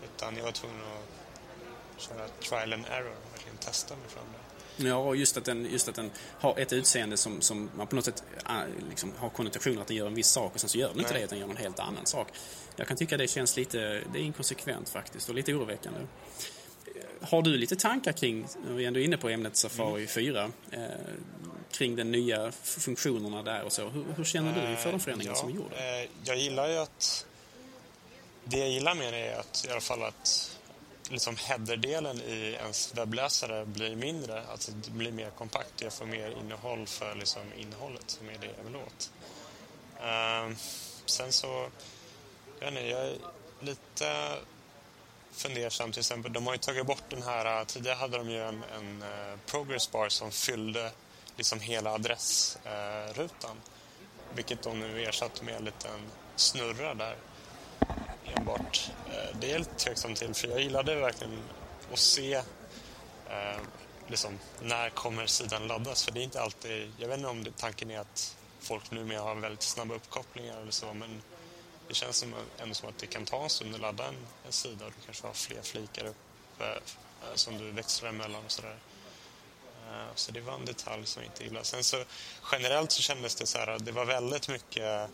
Utan 0.03 0.37
jag 0.37 0.43
var 0.43 0.51
tvungen 0.51 0.81
att 0.81 1.22
köra 2.03 2.27
trial 2.27 2.73
and 2.73 2.85
error, 2.85 3.15
verkligen 3.31 3.57
testa 3.57 3.95
mig 3.95 4.09
fram 4.09 4.25
där. 4.31 4.53
Ja, 4.77 4.95
och 4.95 5.15
just 5.15 5.37
att 5.37 5.45
den, 5.45 5.65
just 5.71 5.87
att 5.89 5.95
den 5.95 6.11
har 6.39 6.59
ett 6.59 6.73
utseende 6.73 7.17
som, 7.17 7.41
som 7.41 7.69
man 7.75 7.87
på 7.87 7.95
något 7.95 8.05
sätt 8.05 8.23
äh, 8.49 8.89
liksom, 8.89 9.13
har 9.17 9.29
konnotationer 9.29 9.81
att 9.81 9.87
den 9.87 9.97
gör 9.97 10.07
en 10.07 10.15
viss 10.15 10.27
sak 10.27 10.53
och 10.53 10.59
sen 10.59 10.69
så 10.69 10.77
gör 10.77 10.89
den 10.89 10.99
inte 10.99 11.13
det, 11.13 11.23
utan 11.23 11.39
gör 11.39 11.49
en 11.49 11.57
helt 11.57 11.79
annan 11.79 12.05
sak. 12.05 12.27
Jag 12.75 12.87
kan 12.87 12.97
tycka 12.97 13.17
det 13.17 13.27
känns 13.27 13.57
lite, 13.57 13.77
det 14.13 14.19
är 14.19 14.23
inkonsekvent 14.23 14.89
faktiskt 14.89 15.29
och 15.29 15.35
lite 15.35 15.53
oroväckande. 15.53 15.99
Har 17.21 17.41
du 17.41 17.57
lite 17.57 17.75
tankar 17.75 18.11
kring, 18.11 18.45
vi 18.67 18.83
är 18.83 18.87
ändå 18.87 18.99
inne 18.99 19.17
på 19.17 19.29
ämnet 19.29 19.55
Safari 19.55 20.01
mm. 20.01 20.07
4, 20.07 20.51
eh, 20.71 20.79
kring 21.71 21.95
de 21.95 22.03
nya 22.03 22.51
funktionerna 22.51 23.43
där 23.43 23.63
och 23.63 23.71
så. 23.71 23.89
Hur, 23.89 24.05
hur 24.17 24.23
känner 24.23 24.61
du 24.61 24.71
inför 24.71 24.91
de 24.91 24.99
förändringar 24.99 25.33
ja, 25.33 25.39
som 25.39 25.49
är 25.49 25.53
gjorda? 25.53 25.75
Eh, 25.75 26.09
jag 26.23 26.37
gillar 26.37 26.69
ju 26.69 26.77
att... 26.77 27.25
Det 28.45 28.57
jag 28.57 28.69
gillar 28.69 28.95
med 28.95 29.13
det 29.13 29.27
är 29.27 29.39
att 29.39 29.65
i 29.67 29.71
alla 29.71 29.81
fall 29.81 30.03
att 30.03 30.52
liksom 31.09 31.35
headerdelen 31.35 32.21
i 32.21 32.57
ens 32.59 32.93
webbläsare 32.93 33.65
blir 33.65 33.95
mindre, 33.95 34.43
alltså 34.47 34.71
det 34.71 34.91
blir 34.91 35.11
mer 35.11 35.29
kompakt. 35.29 35.81
Jag 35.81 35.93
får 35.93 36.05
mer 36.05 36.29
innehåll 36.29 36.87
för 36.87 37.15
liksom 37.15 37.41
innehållet 37.57 38.03
som 38.09 38.29
är 38.29 38.37
det 38.37 38.49
jag 38.57 38.63
vill 38.63 38.75
åt. 38.75 39.11
Uh, 39.97 40.55
sen 41.05 41.31
så, 41.31 41.69
jag 42.59 42.71
vet 42.71 42.79
inte, 42.79 42.87
jag 42.87 43.01
är 43.07 43.17
lite 43.59 44.37
fundersam 45.31 45.91
till 45.91 45.99
exempel. 45.99 46.33
De 46.33 46.47
har 46.47 46.53
ju 46.53 46.59
tagit 46.59 46.85
bort 46.85 47.03
den 47.09 47.23
här, 47.23 47.65
tidigare 47.65 47.95
hade 47.95 48.17
de 48.17 48.29
ju 48.29 48.41
en, 48.41 48.63
en 48.77 49.01
eh, 49.01 49.39
progress 49.45 49.91
bar 49.91 50.09
som 50.09 50.31
fyllde 50.31 50.91
liksom 51.37 51.59
hela 51.59 51.91
adressrutan. 51.91 53.51
Uh, 53.51 53.73
vilket 54.35 54.63
de 54.63 54.79
nu 54.79 55.03
ersatt 55.03 55.41
med 55.41 55.55
en 55.55 55.65
liten 55.65 55.99
snurra 56.35 56.93
där 56.93 57.15
enbart. 58.25 58.91
Eh, 59.07 59.37
det 59.39 59.47
är 59.47 59.51
jag 59.51 59.59
lite 59.59 59.75
tveksam 59.75 60.15
till 60.15 60.33
för 60.33 60.47
jag 60.47 60.61
gillade 60.61 60.95
verkligen 60.95 61.39
att 61.93 61.99
se 61.99 62.33
eh, 63.29 63.61
liksom, 64.07 64.39
när 64.61 64.89
kommer 64.89 65.25
sidan 65.25 65.67
laddas. 65.67 66.05
För 66.05 66.11
det 66.11 66.19
är 66.19 66.23
inte 66.23 66.41
alltid, 66.41 66.91
jag 66.97 67.07
vet 67.07 67.17
inte 67.17 67.29
om 67.29 67.43
det, 67.43 67.57
tanken 67.57 67.91
är 67.91 67.99
att 67.99 68.37
folk 68.59 68.91
numera 68.91 69.21
har 69.21 69.35
väldigt 69.35 69.61
snabba 69.61 69.95
uppkopplingar 69.95 70.61
eller 70.61 70.71
så 70.71 70.93
men 70.93 71.21
det 71.87 71.93
känns 71.93 72.17
som, 72.17 72.33
ändå 72.57 72.75
som 72.75 72.89
att 72.89 72.97
det 72.97 73.07
kan 73.07 73.25
ta 73.25 73.43
en 73.43 73.49
stund 73.49 73.75
att 73.75 73.81
ladda 73.81 74.07
en, 74.07 74.17
en 74.45 74.51
sida 74.51 74.85
och 74.85 74.91
du 74.99 75.05
kanske 75.05 75.27
har 75.27 75.33
fler 75.33 75.61
flikar 75.61 76.05
uppe 76.05 76.65
eh, 76.65 76.69
eh, 76.71 77.35
som 77.35 77.57
du 77.57 77.71
växlar 77.71 78.09
emellan 78.09 78.45
och 78.45 78.51
sådär. 78.51 78.77
Eh, 79.87 80.15
så 80.15 80.31
det 80.31 80.41
var 80.41 80.53
en 80.53 80.65
detalj 80.65 81.05
som 81.05 81.23
jag 81.23 81.31
inte 81.31 81.43
gillade. 81.43 81.65
Sen 81.65 81.83
så 81.83 82.03
generellt 82.51 82.91
så 82.91 83.01
kändes 83.01 83.35
det 83.35 83.45
så 83.45 83.57
här 83.57 83.79
det 83.79 83.91
var 83.91 84.05
väldigt 84.05 84.49
mycket 84.49 85.09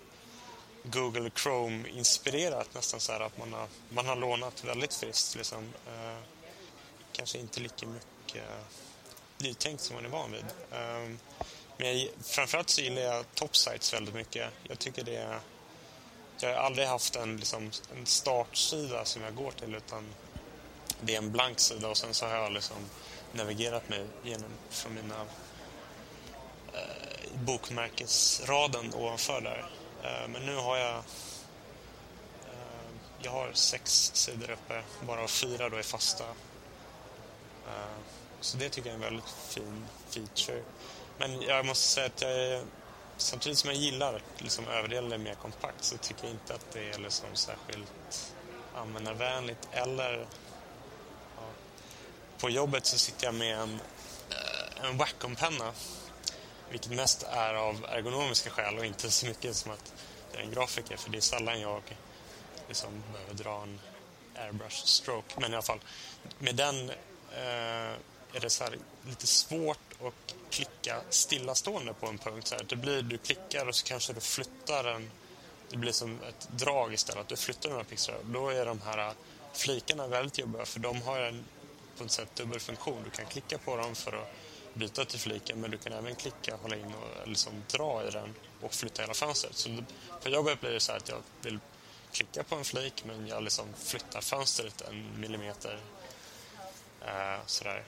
Google 0.91 1.29
Chrome-inspirerat 1.29 2.73
nästan 2.73 2.99
så 2.99 3.11
här 3.11 3.19
att 3.19 3.37
man 3.37 3.53
har, 3.53 3.67
man 3.89 4.05
har 4.05 4.15
lånat 4.15 4.63
väldigt 4.63 4.93
friskt 4.93 5.35
liksom. 5.35 5.73
Eh, 5.87 6.17
kanske 7.11 7.37
inte 7.37 7.59
lika 7.59 7.87
mycket 7.87 8.35
eh, 8.35 8.65
nytänkt 9.37 9.83
som 9.83 9.95
man 9.95 10.05
är 10.05 10.09
van 10.09 10.31
vid. 10.31 10.45
Ehm, 10.71 11.19
men 11.77 11.99
jag, 11.99 12.09
framförallt 12.21 12.69
så 12.69 12.81
gillar 12.81 13.01
jag 13.01 13.25
Topsites 13.35 13.93
väldigt 13.93 14.15
mycket. 14.15 14.49
Jag 14.63 14.79
tycker 14.79 15.03
det 15.03 15.15
är 15.15 15.39
jag 16.41 16.49
har 16.49 16.55
aldrig 16.55 16.87
haft 16.87 17.15
en, 17.15 17.37
liksom, 17.37 17.71
en 17.97 18.05
startsida 18.05 19.05
som 19.05 19.21
jag 19.21 19.35
går 19.35 19.51
till 19.51 19.75
utan 19.75 20.03
det 21.01 21.13
är 21.13 21.17
en 21.17 21.31
blank 21.31 21.59
sida 21.59 21.87
och 21.87 21.97
sen 21.97 22.13
så 22.13 22.25
har 22.25 22.35
jag 22.35 22.51
liksom 22.51 22.77
navigerat 23.33 23.89
mig 23.89 24.05
genom 24.23 24.49
från 24.69 24.93
mina 24.93 25.21
eh, 26.73 27.39
bokmärkesraden 27.45 28.93
ovanför 28.93 29.41
där. 29.41 29.65
Eh, 30.03 30.27
men 30.27 30.45
nu 30.45 30.55
har 30.55 30.77
jag 30.77 30.95
eh, 32.45 32.89
jag 33.21 33.31
har 33.31 33.53
sex 33.53 34.11
sidor 34.13 34.51
uppe, 34.51 34.83
bara 35.01 35.27
fyra 35.27 35.69
då 35.69 35.77
är 35.77 35.83
fasta. 35.83 36.23
Eh, 37.67 37.97
så 38.41 38.57
det 38.57 38.69
tycker 38.69 38.89
jag 38.89 39.01
är 39.01 39.05
en 39.05 39.13
väldigt 39.13 39.29
fin 39.29 39.85
feature. 40.09 40.63
Men 41.17 41.41
jag 41.41 41.65
måste 41.65 41.87
säga 41.87 42.05
att 42.05 42.21
jag 42.21 42.31
är 42.31 42.63
samtidigt 43.17 43.57
som 43.57 43.69
jag 43.69 43.79
gillar 43.79 44.21
liksom 44.37 44.67
överdelen 44.67 45.11
är 45.11 45.17
mer 45.17 45.35
kompakt 45.35 45.83
så 45.83 45.97
tycker 45.97 46.23
jag 46.23 46.31
inte 46.31 46.53
att 46.53 46.71
det 46.73 46.89
är 46.89 46.99
liksom 46.99 47.27
särskilt 47.33 48.33
användarvänligt 48.75 49.67
eller 49.71 50.27
ja. 51.35 51.43
på 52.37 52.49
jobbet 52.49 52.85
så 52.85 52.97
sitter 52.97 53.25
jag 53.25 53.33
med 53.33 53.59
en, 53.59 53.79
en 54.83 54.97
Wacom-penna 54.97 55.73
vilket 56.71 56.91
mest 56.91 57.23
är 57.23 57.53
av 57.53 57.85
ergonomiska 57.89 58.49
skäl 58.49 58.77
och 58.77 58.85
inte 58.85 59.11
så 59.11 59.25
mycket 59.25 59.55
som 59.55 59.71
att 59.71 59.93
jag 60.31 60.41
är 60.41 60.45
en 60.45 60.51
grafiker 60.51 60.97
för 60.97 61.09
det 61.09 61.17
är 61.17 61.21
sällan 61.21 61.61
jag 61.61 61.81
liksom 62.67 63.03
behöver 63.13 63.33
dra 63.33 63.61
en 63.63 63.79
airbrush 64.35 64.85
stroke 64.85 65.33
men 65.41 65.51
i 65.51 65.55
alla 65.55 65.61
fall 65.61 65.79
med 66.39 66.55
den 66.55 66.89
eh, 67.31 67.95
är 68.33 68.39
det 68.39 68.49
så 68.49 68.63
lite 69.07 69.27
svårt 69.27 69.77
att 70.01 70.35
klicka 70.49 71.01
stillastående 71.09 71.93
på 71.93 72.07
en 72.07 72.17
punkt. 72.17 72.47
Så 72.47 72.55
här. 72.55 72.63
Det 72.63 72.75
blir, 72.75 73.01
du 73.01 73.17
klickar 73.17 73.67
och 73.67 73.75
så 73.75 73.85
kanske 73.85 74.13
du 74.13 74.21
flyttar 74.21 74.83
den. 74.83 75.11
Det 75.69 75.77
blir 75.77 75.91
som 75.91 76.19
ett 76.29 76.49
drag 76.51 76.93
istället. 76.93 77.27
Du 77.27 77.35
flyttar 77.35 77.69
några 77.69 77.83
pixlar. 77.83 78.17
Då 78.23 78.49
är 78.49 78.65
de 78.65 78.81
här 78.81 79.07
eh, 79.07 79.13
flikarna 79.53 80.07
väldigt 80.07 80.37
jobbiga 80.37 80.65
för 80.65 80.79
de 80.79 81.01
har 81.01 81.19
en 81.19 81.45
på 81.97 82.03
ett 82.03 82.11
sätt 82.11 82.35
dubbel 82.35 82.59
funktion. 82.59 83.03
Du 83.03 83.09
kan 83.09 83.25
klicka 83.25 83.57
på 83.57 83.75
dem 83.75 83.95
för 83.95 84.13
att 84.13 84.33
byta 84.79 85.05
till 85.05 85.19
fliken 85.19 85.61
men 85.61 85.71
du 85.71 85.77
kan 85.77 85.93
även 85.93 86.15
klicka, 86.15 86.55
hålla 86.55 86.75
in 86.75 86.93
och 86.93 87.27
liksom 87.27 87.63
dra 87.71 88.07
i 88.07 88.11
den 88.11 88.35
och 88.61 88.73
flytta 88.73 89.01
hela 89.01 89.13
fönstret. 89.13 89.55
Så 89.55 89.83
på 90.23 90.29
jobbet 90.29 90.61
blir 90.61 90.71
det 90.71 90.79
så 90.79 90.91
att 90.91 91.09
jag 91.09 91.21
vill 91.41 91.59
klicka 92.11 92.43
på 92.43 92.55
en 92.55 92.63
flik 92.63 93.03
men 93.05 93.27
jag 93.27 93.43
liksom 93.43 93.65
flyttar 93.77 94.21
fönstret 94.21 94.81
en 94.81 95.19
millimeter. 95.19 95.79
Eh, 97.01 97.39
sådär 97.45 97.83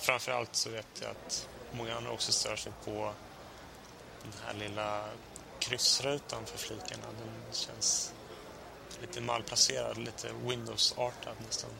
framförallt 0.00 0.56
så 0.56 0.70
vet 0.70 0.86
jag 1.00 1.10
att 1.10 1.48
många 1.72 1.96
andra 1.96 2.10
också 2.10 2.32
stör 2.32 2.56
sig 2.56 2.72
på 2.84 3.12
den 4.22 4.32
här 4.46 4.54
lilla 4.54 5.04
kryssrutan 5.58 6.46
för 6.46 6.58
flikarna. 6.58 7.06
Den 7.18 7.52
känns 7.52 8.12
lite 9.00 9.20
malplacerad, 9.20 9.98
lite 9.98 10.32
Windows-artad 10.32 11.34
nästan. 11.46 11.70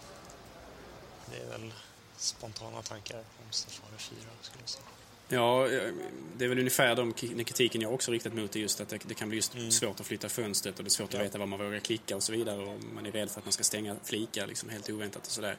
Det 1.31 1.37
är 1.37 1.47
väl 1.47 1.73
spontana 2.19 2.83
tankar 2.83 3.19
om 3.19 3.53
Safari 3.53 3.99
4 3.99 4.19
skulle 4.43 4.63
jag 4.63 4.69
säga. 4.69 4.85
Ja, 5.29 5.69
det 6.37 6.45
är 6.45 6.49
väl 6.49 6.59
ungefär 6.59 6.97
de 6.97 7.13
kritiken 7.13 7.81
jag 7.81 7.95
också 7.95 8.13
riktat 8.13 8.35
mot 8.35 8.57
är 8.57 8.61
just 8.61 8.81
att 8.81 8.89
det, 8.89 8.99
det 9.07 9.15
kan 9.15 9.29
bli 9.29 9.37
just 9.37 9.55
mm. 9.55 9.71
svårt 9.71 10.01
att 10.01 10.07
flytta 10.07 10.29
fönstret 10.29 10.79
och 10.79 10.85
det 10.85 10.89
är 10.89 10.91
svårt 10.91 11.13
ja. 11.13 11.19
att 11.19 11.25
veta 11.25 11.39
var 11.39 11.47
man 11.47 11.59
vågar 11.59 11.79
klicka 11.79 12.17
och 12.17 12.23
så 12.23 12.33
vidare 12.33 12.63
och 12.63 12.79
man 12.95 13.07
är 13.07 13.11
rädd 13.11 13.31
för 13.31 13.41
att 13.41 13.47
man 13.47 13.53
ska 13.53 13.65
stänga 13.65 13.97
flikar 14.05 14.47
liksom 14.47 14.69
helt 14.69 14.91
oväntat 14.91 15.27
och 15.27 15.33
sådär. 15.33 15.57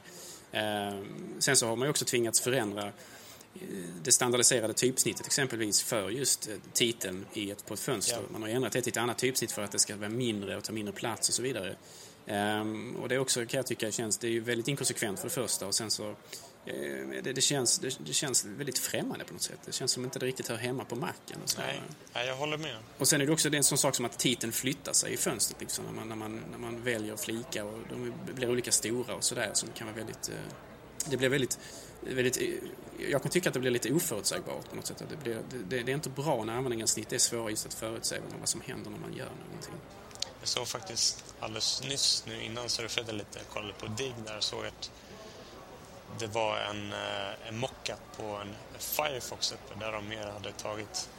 Eh, 0.52 1.04
sen 1.38 1.56
så 1.56 1.66
har 1.66 1.76
man 1.76 1.86
ju 1.86 1.90
också 1.90 2.04
tvingats 2.04 2.40
förändra 2.40 2.92
det 4.02 4.12
standardiserade 4.12 4.72
typsnittet 4.74 5.26
exempelvis 5.26 5.82
för 5.82 6.10
just 6.10 6.48
eh, 6.48 6.54
titeln 6.72 7.26
i 7.32 7.50
ett, 7.50 7.66
på 7.66 7.74
ett 7.74 7.80
fönster. 7.80 8.16
Ja. 8.16 8.22
Man 8.32 8.42
har 8.42 8.48
ändrat 8.48 8.72
det 8.72 8.82
till 8.82 8.92
ett 8.92 8.96
annat 8.96 9.18
typsnitt 9.18 9.52
för 9.52 9.62
att 9.62 9.72
det 9.72 9.78
ska 9.78 9.96
vara 9.96 10.08
mindre 10.08 10.56
och 10.56 10.64
ta 10.64 10.72
mindre 10.72 10.94
plats 10.94 11.28
och 11.28 11.34
så 11.34 11.42
vidare. 11.42 11.76
Um, 12.26 12.96
och 12.96 13.08
det 13.08 13.14
är 13.14 13.18
också, 13.18 13.46
kan 13.46 13.58
jag 13.58 13.66
tycka, 13.66 13.90
känns, 13.90 14.18
det 14.18 14.26
är 14.26 14.30
ju 14.30 14.40
väldigt 14.40 14.68
inkonsekvent 14.68 15.18
för 15.18 15.26
det 15.26 15.34
första 15.34 15.66
och 15.66 15.74
sen 15.74 15.90
så 15.90 16.04
Eh, 16.04 16.49
det, 16.64 17.32
det, 17.32 17.40
känns, 17.40 17.78
det, 17.78 17.98
det, 18.06 18.12
känns 18.12 18.44
väldigt 18.44 18.78
främmande 18.78 19.24
på 19.24 19.32
något 19.32 19.42
sätt. 19.42 19.58
Det 19.64 19.72
känns 19.72 19.92
som 19.92 20.04
inte 20.04 20.18
det 20.18 20.26
riktigt 20.26 20.48
hör 20.48 20.56
hemma 20.56 20.84
på 20.84 20.96
macken. 20.96 21.38
Och 21.42 21.50
så. 21.50 21.60
Nej, 21.60 21.82
nej, 22.14 22.26
jag 22.26 22.36
håller 22.36 22.58
med. 22.58 22.76
Och 22.98 23.08
sen 23.08 23.20
är 23.20 23.26
det 23.26 23.32
också 23.32 23.54
en 23.54 23.64
sån 23.64 23.78
sak 23.78 23.94
som 23.94 24.04
att 24.04 24.18
titeln 24.18 24.52
flyttar 24.52 24.92
sig 24.92 25.12
i 25.12 25.16
fönstret 25.16 25.60
liksom, 25.60 25.84
när, 25.84 25.92
man, 25.92 26.08
när, 26.08 26.16
man, 26.16 26.42
när 26.50 26.58
man 26.58 26.82
väljer 26.82 27.16
flikar 27.16 27.64
och 27.64 27.78
de 27.88 28.12
blir 28.34 28.50
olika 28.50 28.72
stora 28.72 29.14
och 29.14 29.24
sådär 29.24 29.50
som 29.54 29.68
kan 29.74 29.86
vara 29.86 29.96
väldigt... 29.96 30.28
Eh, 30.28 30.34
det 31.06 31.16
blir 31.16 31.28
väldigt, 31.28 31.58
väldigt... 32.00 32.36
Eh, 32.36 32.48
jag 33.10 33.22
kan 33.22 33.30
tycka 33.30 33.48
att 33.48 33.54
det 33.54 33.60
blir 33.60 33.70
lite 33.70 33.92
oförutsägbart 33.92 34.70
på 34.70 34.76
något 34.76 34.86
sätt. 34.86 35.02
Det, 35.10 35.16
blir, 35.16 35.42
det, 35.68 35.82
det 35.82 35.92
är 35.92 35.94
inte 35.94 36.10
bra 36.10 36.44
när 36.44 36.52
användargränssnitt 36.52 37.12
är 37.12 37.18
svåra 37.18 37.50
just 37.50 37.66
att 37.66 37.74
förutsäga 37.74 38.22
vad 38.38 38.48
som 38.48 38.60
händer 38.60 38.90
när 38.90 38.98
man 38.98 39.12
gör 39.12 39.30
någonting. 39.46 39.74
Jag 40.40 40.48
såg 40.48 40.68
faktiskt 40.68 41.34
alldeles 41.40 41.82
nyss 41.88 42.24
nu 42.26 42.42
innan 42.42 42.68
surfade 42.68 43.12
lite, 43.12 43.40
kollade 43.52 43.72
på 43.72 43.86
Digg 43.86 44.14
där 44.26 44.36
och 44.36 44.44
såg 44.44 44.66
att 44.66 44.90
det 46.18 46.26
var 46.26 46.58
en, 46.58 46.92
eh, 46.92 47.48
en 47.48 47.58
mockup 47.58 48.00
på 48.16 48.22
en 48.22 48.54
Firefox 48.78 49.52
uppe 49.52 49.80
där 49.80 49.92
de 49.92 50.08
mer 50.08 50.26
hade 50.26 50.52
tagit 50.52 51.10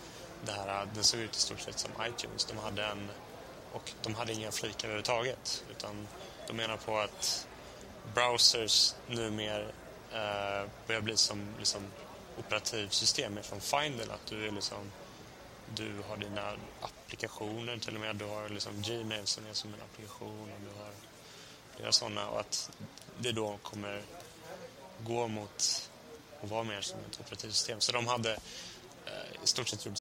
det 0.45 0.51
här, 0.51 0.81
eh, 0.81 0.87
den 0.93 1.03
såg 1.03 1.19
ut 1.19 1.35
i 1.35 1.39
stort 1.39 1.59
sett 1.59 1.79
som 1.79 1.91
iTunes. 2.07 2.45
De 2.45 2.57
hade 2.57 2.85
en, 2.85 3.09
och 3.71 3.91
de 4.03 4.15
hade 4.15 4.33
inga 4.33 4.51
flikar 4.51 4.87
överhuvudtaget 4.87 5.63
utan 5.71 6.07
de 6.47 6.53
menar 6.53 6.77
på 6.77 6.97
att 6.97 7.47
browsers 8.13 8.95
numera 9.07 9.65
eh, 10.13 10.69
börjar 10.87 11.01
bli 11.01 11.17
som 11.17 11.55
liksom, 11.57 11.81
operativsystem 12.37 13.39
från 13.43 13.61
Finder, 13.61 14.03
att 14.13 14.25
du 14.25 14.47
är 14.47 14.51
liksom 14.51 14.91
du 15.75 16.03
har 16.09 16.17
dina 16.17 16.53
applikationer 16.81 17.77
till 17.77 17.95
och 17.95 18.01
med, 18.01 18.15
du 18.15 18.25
har 18.25 18.49
liksom 18.49 18.81
Gmail 18.81 19.27
som 19.27 19.45
är 19.45 19.53
som 19.53 19.73
en 19.73 19.81
applikation 19.81 20.41
och 20.41 20.61
du 20.61 20.83
har 20.83 20.91
flera 21.75 21.91
sådana 21.91 22.29
och 22.29 22.39
att 22.39 22.71
det 23.17 23.31
då 23.31 23.57
kommer 23.61 24.01
gå 25.03 25.27
mot 25.27 25.89
att 26.41 26.49
vara 26.49 26.63
mer 26.63 26.81
som 26.81 26.99
ett 27.11 27.19
operativsystem. 27.19 27.81
Så 27.81 27.91
de 27.91 28.07
hade 28.07 28.31
eh, 29.05 29.43
i 29.43 29.47
stort 29.47 29.67
sett 29.67 29.85
gjort 29.85 30.00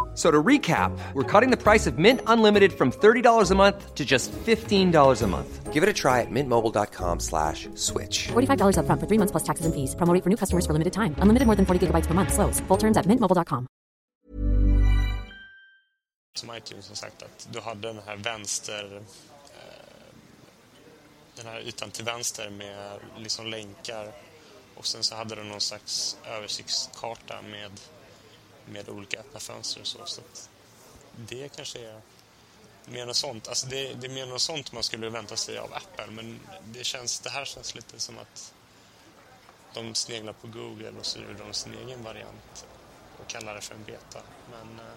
So 0.13 0.29
to 0.29 0.43
recap, 0.43 0.91
we're 1.13 1.23
cutting 1.23 1.51
the 1.51 1.57
price 1.57 1.87
of 1.87 1.97
Mint 1.97 2.19
Unlimited 2.27 2.73
from 2.73 2.91
$30 2.91 3.49
a 3.49 3.55
month 3.55 3.95
to 3.95 4.03
just 4.03 4.29
$15 4.31 5.21
a 5.21 5.27
month. 5.27 5.71
Give 5.71 5.83
it 5.83 5.87
a 5.87 5.93
try 5.93 6.19
at 6.19 6.29
mintmobile.com 6.29 7.21
slash 7.21 7.69
switch. 7.75 8.27
$45 8.33 8.77
up 8.77 8.85
front 8.85 8.99
for 8.99 9.07
three 9.07 9.17
months 9.17 9.31
plus 9.31 9.43
taxes 9.43 9.65
and 9.65 9.73
fees. 9.73 9.95
Promo 9.95 10.21
for 10.21 10.29
new 10.29 10.35
customers 10.35 10.65
for 10.65 10.73
limited 10.73 10.91
time. 10.91 11.15
Unlimited 11.19 11.45
more 11.45 11.55
than 11.55 11.65
40 11.65 11.87
gigabytes 11.87 12.07
per 12.07 12.13
month. 12.13 12.33
Slows. 12.33 12.59
Full 12.67 12.77
terms 12.77 12.97
at 12.97 13.05
mintmobile.com. 13.05 13.67
Som 16.35 16.49
iTunes 16.49 16.89
har 16.89 16.95
sagt 16.95 17.23
att 17.23 17.47
du 17.51 17.59
hade 17.59 17.87
den 17.87 17.99
här 18.05 18.15
vänster... 18.15 19.01
Eh, 19.45 19.61
den 21.35 21.45
här 21.45 21.59
ytan 21.59 21.91
till 21.91 22.05
vänster 22.05 22.49
med 22.49 22.99
liksom 23.17 23.47
länkar 23.47 24.11
och 24.75 24.85
sen 24.85 25.03
så 25.03 25.15
hade 25.15 25.35
du 25.35 25.43
någon 25.43 25.61
slags 25.61 26.17
översiktskarta 26.25 27.35
med 27.41 27.71
med 28.71 28.89
olika 28.89 29.19
öppna 29.19 29.39
fönster 29.39 29.81
och 29.81 29.87
så. 29.87 30.05
så 30.05 30.21
det 31.15 31.49
kanske 31.55 31.79
är 31.79 32.01
mer 32.85 33.05
något 33.05 33.15
sånt. 33.15 33.47
Alltså 33.47 33.67
det, 33.67 33.93
det, 33.93 34.07
är 34.07 34.11
mer 34.11 34.25
något 34.25 34.41
sånt 34.41 34.71
man 34.71 34.83
skulle 34.83 35.09
vänta 35.09 35.35
sig 35.35 35.57
av 35.57 35.73
Apple 35.73 36.11
men 36.11 36.39
det, 36.65 36.83
känns, 36.83 37.19
det 37.19 37.29
här 37.29 37.45
känns 37.45 37.75
lite 37.75 37.99
som 37.99 38.17
att 38.17 38.53
de 39.73 39.95
sneglar 39.95 40.33
på 40.33 40.47
Google 40.47 40.91
och 40.99 41.05
så 41.05 41.19
gjorde 41.19 41.43
de 41.43 41.53
sin 41.53 41.73
egen 41.73 42.03
variant 42.03 42.65
och 43.21 43.27
kallar 43.27 43.55
det 43.55 43.61
för 43.61 43.75
en 43.75 43.83
beta. 43.83 44.19
Men, 44.51 44.85
eh, 44.85 44.93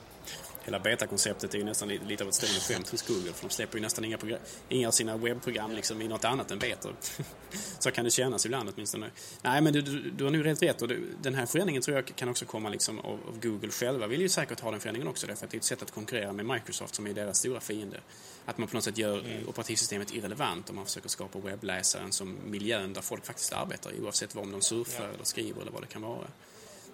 Hela 0.65 0.79
betakonceptet 0.79 1.55
är 1.55 1.59
ju 1.59 1.65
nästan 1.65 1.89
lite 1.89 2.25
av 2.25 2.29
ett 2.29 2.35
stående 2.35 2.61
skämt 2.61 2.89
hos 2.89 3.03
Google 3.03 3.33
för 3.33 3.49
de 3.49 3.55
släpper 3.55 3.79
ju 3.79 3.83
nästan 3.83 4.05
inga, 4.05 4.19
inga 4.69 4.89
av 4.89 4.93
sina 4.93 5.17
webbprogram 5.17 5.73
liksom 5.73 6.03
i 6.03 6.09
något 6.09 6.25
annat 6.25 6.51
än 6.51 6.59
beta. 6.59 6.89
Så 7.79 7.91
kan 7.91 8.05
det 8.05 8.11
kännas 8.11 8.47
ibland 8.47 8.71
åtminstone. 8.75 9.11
Nej 9.43 9.61
men 9.61 9.73
du, 9.73 9.83
du, 9.83 10.11
du 10.11 10.25
har 10.25 10.31
nu 10.31 10.45
helt 10.45 10.63
rätt 10.63 10.83
och 10.83 10.89
du, 10.89 11.17
den 11.23 11.35
här 11.35 11.47
förändringen 11.47 11.83
tror 11.83 11.97
jag 11.97 12.07
kan 12.17 12.29
också 12.29 12.45
komma 12.45 12.69
liksom 12.69 12.99
av, 12.99 13.21
av, 13.29 13.41
Google 13.43 13.71
själva 13.71 14.07
vill 14.07 14.21
ju 14.21 14.29
säkert 14.29 14.61
ha 14.61 14.71
den 14.71 14.81
förändringen 14.81 15.09
också 15.09 15.27
därför 15.27 15.45
att 15.45 15.51
det 15.51 15.57
är 15.57 15.59
ett 15.59 15.65
sätt 15.65 15.83
att 15.83 15.91
konkurrera 15.91 16.33
med 16.33 16.47
Microsoft 16.47 16.95
som 16.95 17.07
är 17.07 17.15
deras 17.15 17.39
stora 17.39 17.61
fiende. 17.61 18.01
Att 18.45 18.59
man 18.59 18.69
på 18.69 18.77
något 18.77 18.85
sätt 18.85 18.99
gör 18.99 19.19
mm. 19.19 19.49
operativsystemet 19.49 20.15
irrelevant 20.15 20.71
om 20.71 20.77
man 20.77 20.87
försöker 20.87 21.09
skapa 21.09 21.39
webbläsaren 21.39 22.13
som 22.13 22.39
miljön 22.45 22.93
där 22.93 23.01
folk 23.01 23.27
faktiskt 23.27 23.53
arbetar 23.53 23.93
i 23.93 24.01
oavsett 24.01 24.37
om 24.37 24.53
de 24.53 24.61
surfar 24.61 25.05
ja. 25.05 25.11
eller 25.15 25.25
skriver 25.25 25.61
eller 25.63 25.73
vad 25.73 25.83
det 25.83 25.87
kan 25.87 26.03
vara. 26.03 26.27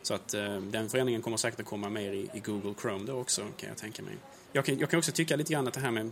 Så 0.03 0.15
att 0.15 0.35
eh, 0.35 0.61
den 0.61 0.89
förändringen 0.89 1.23
kommer 1.23 1.37
säkert 1.37 1.61
att 1.61 1.67
komma 1.67 1.89
mer 1.89 2.13
i, 2.13 2.31
i, 2.35 2.41
Google 2.41 2.75
Chrome 2.81 3.07
då 3.07 3.13
också, 3.13 3.47
kan 3.57 3.69
jag 3.69 3.79
tänka 3.79 4.03
mig. 4.03 4.15
Jag 4.53 4.65
kan, 4.65 4.79
jag 4.79 4.91
kan 4.91 4.99
också 4.99 5.13
tycka 5.13 5.37
lite 5.37 5.53
grann 5.53 5.69
att 5.69 5.75
det 5.75 5.81
här 5.81 5.91
med 5.91 6.11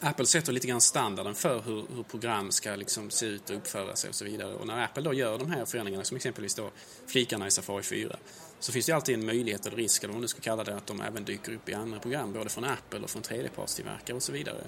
Apple 0.00 0.26
sätter 0.26 0.52
lite 0.52 0.66
grann 0.66 0.80
standarden 0.80 1.34
för 1.34 1.60
hur, 1.60 1.84
hur 1.96 2.02
program 2.02 2.52
ska 2.52 2.76
liksom 2.76 3.10
se 3.10 3.26
ut 3.26 3.50
och 3.50 3.56
uppföra 3.56 3.96
sig 3.96 4.08
och 4.08 4.14
så 4.14 4.24
vidare. 4.24 4.54
Och 4.54 4.66
när 4.66 4.84
Apple 4.84 5.02
då 5.02 5.12
gör 5.14 5.38
de 5.38 5.50
här 5.50 5.64
förändringarna, 5.64 6.04
som 6.04 6.16
exempelvis 6.16 6.54
då 6.54 6.70
flikarna 7.06 7.46
i 7.46 7.50
Safari 7.50 7.82
4, 7.82 8.16
så 8.60 8.72
finns 8.72 8.86
det 8.86 8.92
alltid 8.92 9.14
en 9.14 9.26
möjlighet 9.26 9.66
eller 9.66 9.76
risk, 9.76 10.02
eller 10.02 10.08
vad 10.12 10.16
man 10.16 10.22
nu 10.22 10.28
ska 10.28 10.40
kalla 10.40 10.64
det, 10.64 10.76
att 10.76 10.86
de 10.86 11.00
även 11.00 11.24
dyker 11.24 11.54
upp 11.54 11.68
i 11.68 11.74
andra 11.74 11.98
program, 11.98 12.32
både 12.32 12.50
från 12.50 12.64
Apple 12.64 13.00
och 13.00 13.10
från 13.10 13.22
tredjepartstillverkare 13.22 14.16
och 14.16 14.22
så 14.22 14.32
vidare. 14.32 14.64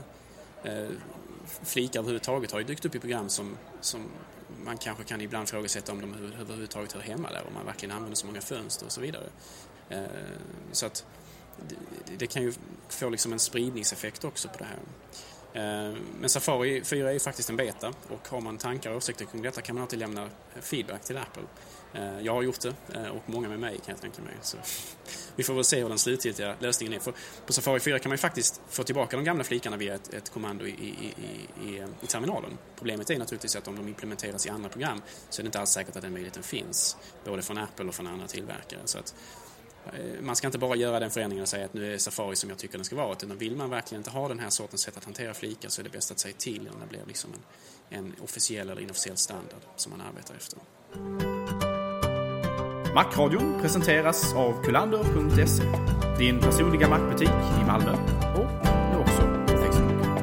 Eh, 0.64 0.88
flikar 1.62 2.00
överhuvudtaget 2.00 2.52
har 2.52 2.58
ju 2.58 2.64
dykt 2.64 2.84
upp 2.84 2.94
i 2.94 3.00
program 3.00 3.28
som, 3.28 3.56
som 3.80 4.10
man 4.64 4.78
kanske 4.78 5.04
kan 5.04 5.20
ibland 5.20 5.48
ifrågasätta 5.48 5.92
om 5.92 6.00
de 6.00 6.14
överhuvudtaget 6.40 6.92
hör 6.92 7.00
hemma 7.00 7.30
där, 7.30 7.42
om 7.48 7.54
man 7.54 7.66
verkligen 7.66 7.94
använder 7.94 8.16
så 8.16 8.26
många 8.26 8.40
fönster 8.40 8.86
och 8.86 8.92
så 8.92 9.00
vidare. 9.00 9.26
Eh, 9.88 10.02
så 10.72 10.86
att 10.86 11.04
det, 11.68 11.74
det 12.18 12.26
kan 12.26 12.42
ju 12.42 12.52
få 12.88 13.08
liksom 13.08 13.32
en 13.32 13.38
spridningseffekt 13.38 14.24
också 14.24 14.48
på 14.48 14.58
det 14.58 14.64
här. 14.64 14.78
Eh, 15.52 15.96
men 16.20 16.30
Safari 16.30 16.84
4 16.84 17.08
är 17.08 17.12
ju 17.12 17.20
faktiskt 17.20 17.50
en 17.50 17.56
beta 17.56 17.92
och 18.08 18.28
har 18.28 18.40
man 18.40 18.58
tankar 18.58 18.90
och 18.90 18.96
åsikter 18.96 19.24
kring 19.24 19.42
detta 19.42 19.60
kan 19.60 19.74
man 19.74 19.82
alltid 19.82 19.98
lämna 19.98 20.28
feedback 20.60 21.04
till 21.04 21.16
Apple. 21.16 21.42
Eh, 21.94 22.20
jag 22.20 22.34
har 22.34 22.42
gjort 22.42 22.60
det 22.60 22.74
eh, 22.94 23.08
och 23.08 23.22
många 23.26 23.48
med 23.48 23.60
mig 23.60 23.78
kan 23.78 23.94
jag 23.94 24.00
tänka 24.00 24.22
mig. 24.22 24.34
Så 24.42 24.56
vi 25.36 25.42
får 25.42 25.54
väl 25.54 25.64
se 25.64 25.82
hur 25.82 25.88
den 25.88 25.98
slutgiltiga 25.98 26.54
lösningen 26.60 26.92
är. 26.92 26.98
För 26.98 27.12
på 27.46 27.52
Safari 27.52 27.80
4 27.80 27.98
kan 27.98 28.10
man 28.10 28.14
ju 28.14 28.20
faktiskt 28.20 28.60
få 28.68 28.82
tillbaka 28.82 29.16
de 29.16 29.24
gamla 29.24 29.44
flikarna 29.44 29.76
via 29.76 29.94
ett, 29.94 30.14
ett 30.14 30.30
kommando 30.30 30.66
i, 30.66 30.70
i, 30.70 31.14
i, 31.66 31.78
eh, 31.78 31.86
i, 32.02 32.06
terminalen. 32.06 32.58
Problemet 32.76 33.10
är 33.10 33.18
naturligtvis 33.18 33.56
att 33.56 33.68
om 33.68 33.76
de 33.76 33.88
implementeras 33.88 34.46
i 34.46 34.50
andra 34.50 34.68
program 34.68 35.02
så 35.30 35.40
är 35.40 35.44
det 35.44 35.46
inte 35.46 35.60
alls 35.60 35.70
säkert 35.70 35.96
att 35.96 36.02
den 36.02 36.12
möjligheten 36.12 36.42
finns. 36.42 36.96
Både 37.24 37.42
från 37.42 37.58
Apple 37.58 37.84
och 37.84 37.94
från 37.94 38.06
andra 38.06 38.26
tillverkare. 38.26 38.80
Så 38.84 38.98
att, 38.98 39.14
man 40.20 40.36
ska 40.36 40.46
inte 40.46 40.58
bara 40.58 40.76
göra 40.76 41.00
den 41.00 41.10
förändringen 41.10 41.42
och 41.42 41.48
säga 41.48 41.64
att 41.64 41.74
nu 41.74 41.94
är 41.94 41.98
Safari 41.98 42.36
som 42.36 42.50
jag 42.50 42.58
tycker 42.58 42.78
den 42.78 42.84
ska 42.84 42.96
vara. 42.96 43.12
Utan 43.12 43.38
vill 43.38 43.56
man 43.56 43.70
verkligen 43.70 44.00
inte 44.00 44.10
ha 44.10 44.28
den 44.28 44.38
här 44.38 44.50
sortens 44.50 44.80
sätt 44.80 44.96
att 44.96 45.04
hantera 45.04 45.34
flikar 45.34 45.68
så 45.68 45.82
är 45.82 45.84
det 45.84 45.90
bäst 45.90 46.10
att 46.10 46.18
säga 46.18 46.34
till 46.38 46.56
innan 46.56 46.80
det 46.80 46.86
blir 46.86 47.02
liksom 47.06 47.30
en, 47.90 47.98
en 47.98 48.14
officiell 48.22 48.70
eller 48.70 48.82
inofficiell 48.82 49.16
standard 49.16 49.60
som 49.76 49.90
man 49.90 50.00
arbetar 50.00 50.34
efter. 50.34 50.58
Macradion 52.94 53.60
presenteras 53.60 54.34
av 54.34 54.64
kulander.se. 54.64 55.62
Din 56.18 56.40
personliga 56.40 56.88
mackbutik 56.88 57.28
i 57.28 57.66
Malmö 57.66 57.92
och 58.36 58.66
nu 58.92 58.98
också 58.98 59.22
på 59.46 59.62
Facebook. 59.62 60.22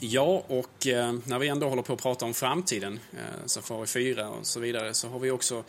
Ja, 0.00 0.44
och 0.46 0.86
eh, 0.86 1.14
när 1.24 1.38
vi 1.38 1.48
ändå 1.48 1.68
håller 1.68 1.82
på 1.82 1.92
att 1.92 2.02
prata 2.02 2.24
om 2.24 2.34
framtiden, 2.34 3.00
eh, 3.12 3.46
Safari 3.46 3.86
4 3.86 4.28
och 4.28 4.46
så 4.46 4.60
vidare, 4.60 4.94
så 4.94 5.08
har 5.08 5.18
vi 5.18 5.30
också 5.30 5.64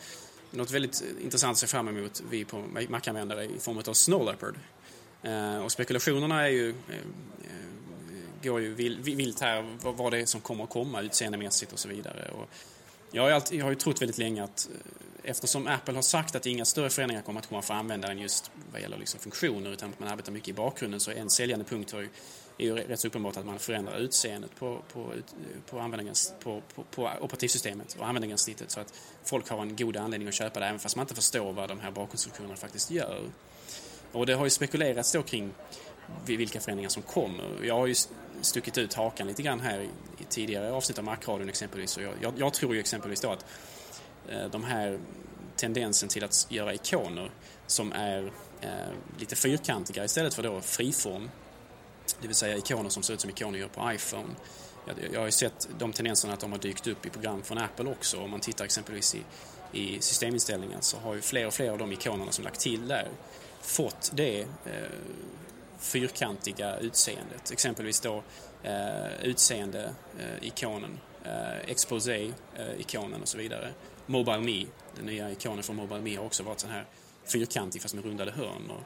något 0.50 0.70
väldigt 0.70 1.04
intressant 1.22 1.52
att 1.52 1.58
se 1.58 1.66
fram 1.66 1.88
emot 1.88 2.22
vi 2.30 2.44
på 2.44 2.64
mackanvändare, 2.88 3.44
i 3.44 3.58
form 3.58 3.78
av 3.78 3.92
Snow 3.92 4.24
Leopard. 4.24 4.54
Eh, 5.22 5.58
och 5.64 5.72
spekulationerna 5.72 6.42
är 6.42 6.50
ju, 6.50 6.68
eh, 6.68 6.96
eh, 7.44 8.42
går 8.42 8.60
ju 8.60 8.74
vilt 9.00 9.40
här 9.40 9.78
vad 9.82 10.12
det 10.12 10.18
är 10.18 10.26
som 10.26 10.40
kommer 10.40 10.64
att 10.64 10.70
komma 10.70 11.00
utseendemässigt 11.00 11.72
och 11.72 11.78
så 11.78 11.88
vidare. 11.88 12.30
Och 12.30 12.48
jag, 13.10 13.22
har 13.22 13.30
alltid, 13.30 13.58
jag 13.58 13.64
har 13.64 13.70
ju 13.70 13.76
trott 13.76 14.02
väldigt 14.02 14.18
länge 14.18 14.44
att 14.44 14.68
eh, 14.72 15.30
eftersom 15.30 15.66
Apple 15.66 15.94
har 15.94 16.02
sagt 16.02 16.36
att 16.36 16.46
inga 16.46 16.64
större 16.64 16.90
förändringar 16.90 17.22
kommer 17.22 17.40
att 17.40 17.48
komma 17.48 17.62
för 17.62 17.74
användaren 17.74 18.18
just 18.18 18.50
vad 18.72 18.80
gäller 18.80 18.98
liksom 18.98 19.20
funktioner 19.20 19.70
utan 19.70 19.90
att 19.90 20.00
man 20.00 20.08
arbetar 20.08 20.32
mycket 20.32 20.48
i 20.48 20.52
bakgrunden 20.52 21.00
så 21.00 21.10
en 21.10 21.30
säljande 21.30 21.64
punkt 21.64 21.92
har 21.92 22.00
ju 22.00 22.08
är 22.58 22.64
ju 22.64 22.74
rätt 22.74 23.00
så 23.00 23.08
uppenbart 23.08 23.36
att 23.36 23.46
man 23.46 23.58
förändrar 23.58 23.98
utseendet 23.98 24.50
på, 24.58 24.82
på, 24.92 25.12
på, 25.70 25.78
användarens, 25.80 26.34
på, 26.42 26.62
på, 26.74 26.82
på 26.82 27.10
operativsystemet 27.20 27.96
och 27.98 28.06
användargränssnittet 28.06 28.70
så 28.70 28.80
att 28.80 28.94
folk 29.24 29.48
har 29.48 29.62
en 29.62 29.76
god 29.76 29.96
anledning 29.96 30.28
att 30.28 30.34
köpa 30.34 30.60
det 30.60 30.66
även 30.66 30.78
fast 30.78 30.96
man 30.96 31.02
inte 31.02 31.14
förstår 31.14 31.52
vad 31.52 31.68
de 31.68 31.80
här 31.80 31.90
bakgrundsfunktionerna 31.90 32.56
faktiskt 32.56 32.90
gör. 32.90 33.20
Och 34.12 34.26
det 34.26 34.34
har 34.34 34.44
ju 34.44 34.50
spekulerats 34.50 35.12
då 35.12 35.22
kring 35.22 35.54
vilka 36.26 36.60
förändringar 36.60 36.90
som 36.90 37.02
kommer. 37.02 37.44
Jag 37.64 37.74
har 37.74 37.86
ju 37.86 37.94
stuckit 38.40 38.78
ut 38.78 38.94
hakan 38.94 39.26
lite 39.26 39.42
grann 39.42 39.60
här 39.60 39.80
i, 39.80 39.88
tidigare 40.28 40.72
avsnitt 40.72 40.98
av 40.98 41.04
Macradion 41.04 41.48
exempelvis 41.48 41.96
och 41.96 42.02
jag, 42.02 42.12
jag, 42.20 42.34
jag, 42.36 42.54
tror 42.54 42.74
ju 42.74 42.80
exempelvis 42.80 43.20
då 43.20 43.30
att 43.30 43.44
eh, 44.28 44.46
de 44.50 44.64
här 44.64 44.98
tendensen 45.56 46.08
till 46.08 46.24
att 46.24 46.46
göra 46.48 46.74
ikoner 46.74 47.30
som 47.66 47.92
är 47.92 48.32
eh, 48.60 48.70
lite 49.18 49.36
fyrkantiga 49.36 50.04
istället 50.04 50.34
för 50.34 50.42
då 50.42 50.60
friform 50.60 51.30
det 52.20 52.26
vill 52.26 52.36
säga 52.36 52.56
ikoner 52.56 52.90
som 52.90 53.02
ser 53.02 53.14
ut 53.14 53.20
som 53.20 53.30
ikoner 53.30 53.58
gör 53.58 53.68
på 53.68 53.92
iPhone. 53.92 54.28
Jag, 55.12 55.18
har 55.20 55.26
ju 55.26 55.32
sett 55.32 55.68
de 55.78 55.92
tendenserna 55.92 56.34
att 56.34 56.40
de 56.40 56.52
har 56.52 56.58
dykt 56.58 56.86
upp 56.86 57.06
i 57.06 57.10
program 57.10 57.42
från 57.42 57.58
Apple 57.58 57.90
också. 57.90 58.20
Om 58.20 58.30
man 58.30 58.40
tittar 58.40 58.64
exempelvis 58.64 59.14
i, 59.14 59.22
i 59.72 60.00
systeminställningen 60.00 60.82
så 60.82 60.96
har 60.98 61.14
ju 61.14 61.20
fler 61.20 61.46
och 61.46 61.54
fler 61.54 61.70
av 61.70 61.78
de 61.78 61.92
ikonerna 61.92 62.32
som 62.32 62.44
lagt 62.44 62.60
till 62.60 62.88
där 62.88 63.08
fått 63.60 64.10
det 64.14 64.40
eh, 64.40 64.46
fyrkantiga 65.78 66.76
utseendet. 66.76 67.50
Exempelvis 67.52 68.00
då 68.00 68.22
eh, 68.62 69.22
utseende-ikonen, 69.22 70.98
eh, 71.24 71.52
eh, 71.52 71.70
exposé-ikonen 71.70 73.22
och 73.22 73.28
så 73.28 73.38
vidare. 73.38 73.72
Mobile 74.06 74.40
Me, 74.40 74.66
den 74.96 75.06
nya 75.06 75.30
ikonen 75.30 75.62
från 75.62 75.76
Mobile 75.76 76.00
Me 76.00 76.16
har 76.16 76.24
också 76.24 76.42
varit 76.42 76.60
så 76.60 76.68
här 76.68 76.84
fyrkantig 77.32 77.82
fast 77.82 77.94
med 77.94 78.04
rundade 78.04 78.30
hörn. 78.30 78.70
Och 78.70 78.82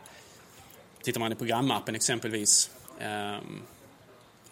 tittar 1.02 1.20
man 1.20 1.32
i 1.32 1.34
programappen 1.34 1.94
exempelvis 1.94 2.70
eh, 2.98 3.38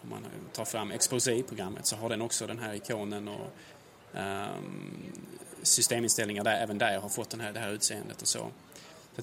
om 0.01 0.09
man 0.09 0.25
tar 0.53 0.65
fram 0.65 0.91
Exposé-programmet 0.91 1.85
så 1.85 1.95
har 1.95 2.09
den 2.09 2.21
också 2.21 2.47
den 2.47 2.59
här 2.59 2.73
ikonen 2.73 3.27
och 3.27 3.51
ehm, 4.13 5.13
systeminställningar 5.61 6.43
där, 6.43 6.63
även 6.63 6.77
där 6.77 6.99
har 6.99 7.09
fått 7.09 7.29
den 7.29 7.39
här, 7.39 7.53
det 7.53 7.59
här 7.59 7.71
utseendet 7.71 8.21
och 8.21 8.27
så 8.27 8.51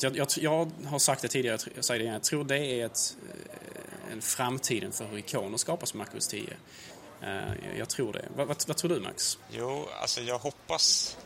jag, 0.03 0.17
jag, 0.17 0.29
jag, 0.37 0.71
har 0.87 0.99
sagt 0.99 1.23
det 1.23 1.29
tidigare, 1.29 1.59
jag 1.75 1.85
säger 1.85 1.99
det 1.99 2.03
igen, 2.03 2.15
jag 2.15 2.23
tror 2.23 2.45
det 2.45 2.59
är 2.59 2.87
ett, 2.87 3.17
eh, 3.33 4.13
en 4.13 4.23
framtiden 4.23 4.93
för 4.93 5.05
hur 5.07 5.19
ikoner 5.19 5.57
skapas 5.57 5.93
på 5.93 5.99
MacOS 5.99 6.29
10. 6.29 6.43
Uh, 7.23 7.29
eh, 7.29 7.79
jag 7.79 7.89
tror 7.89 8.13
det. 8.13 8.25
Vad, 8.37 8.47
vad, 8.47 8.65
vad, 8.67 8.77
tror 8.77 8.91
du 8.91 9.01
Max? 9.01 9.39
Jo, 9.51 9.89
alltså 10.01 10.21
jag 10.21 10.39
hoppas 10.39 11.17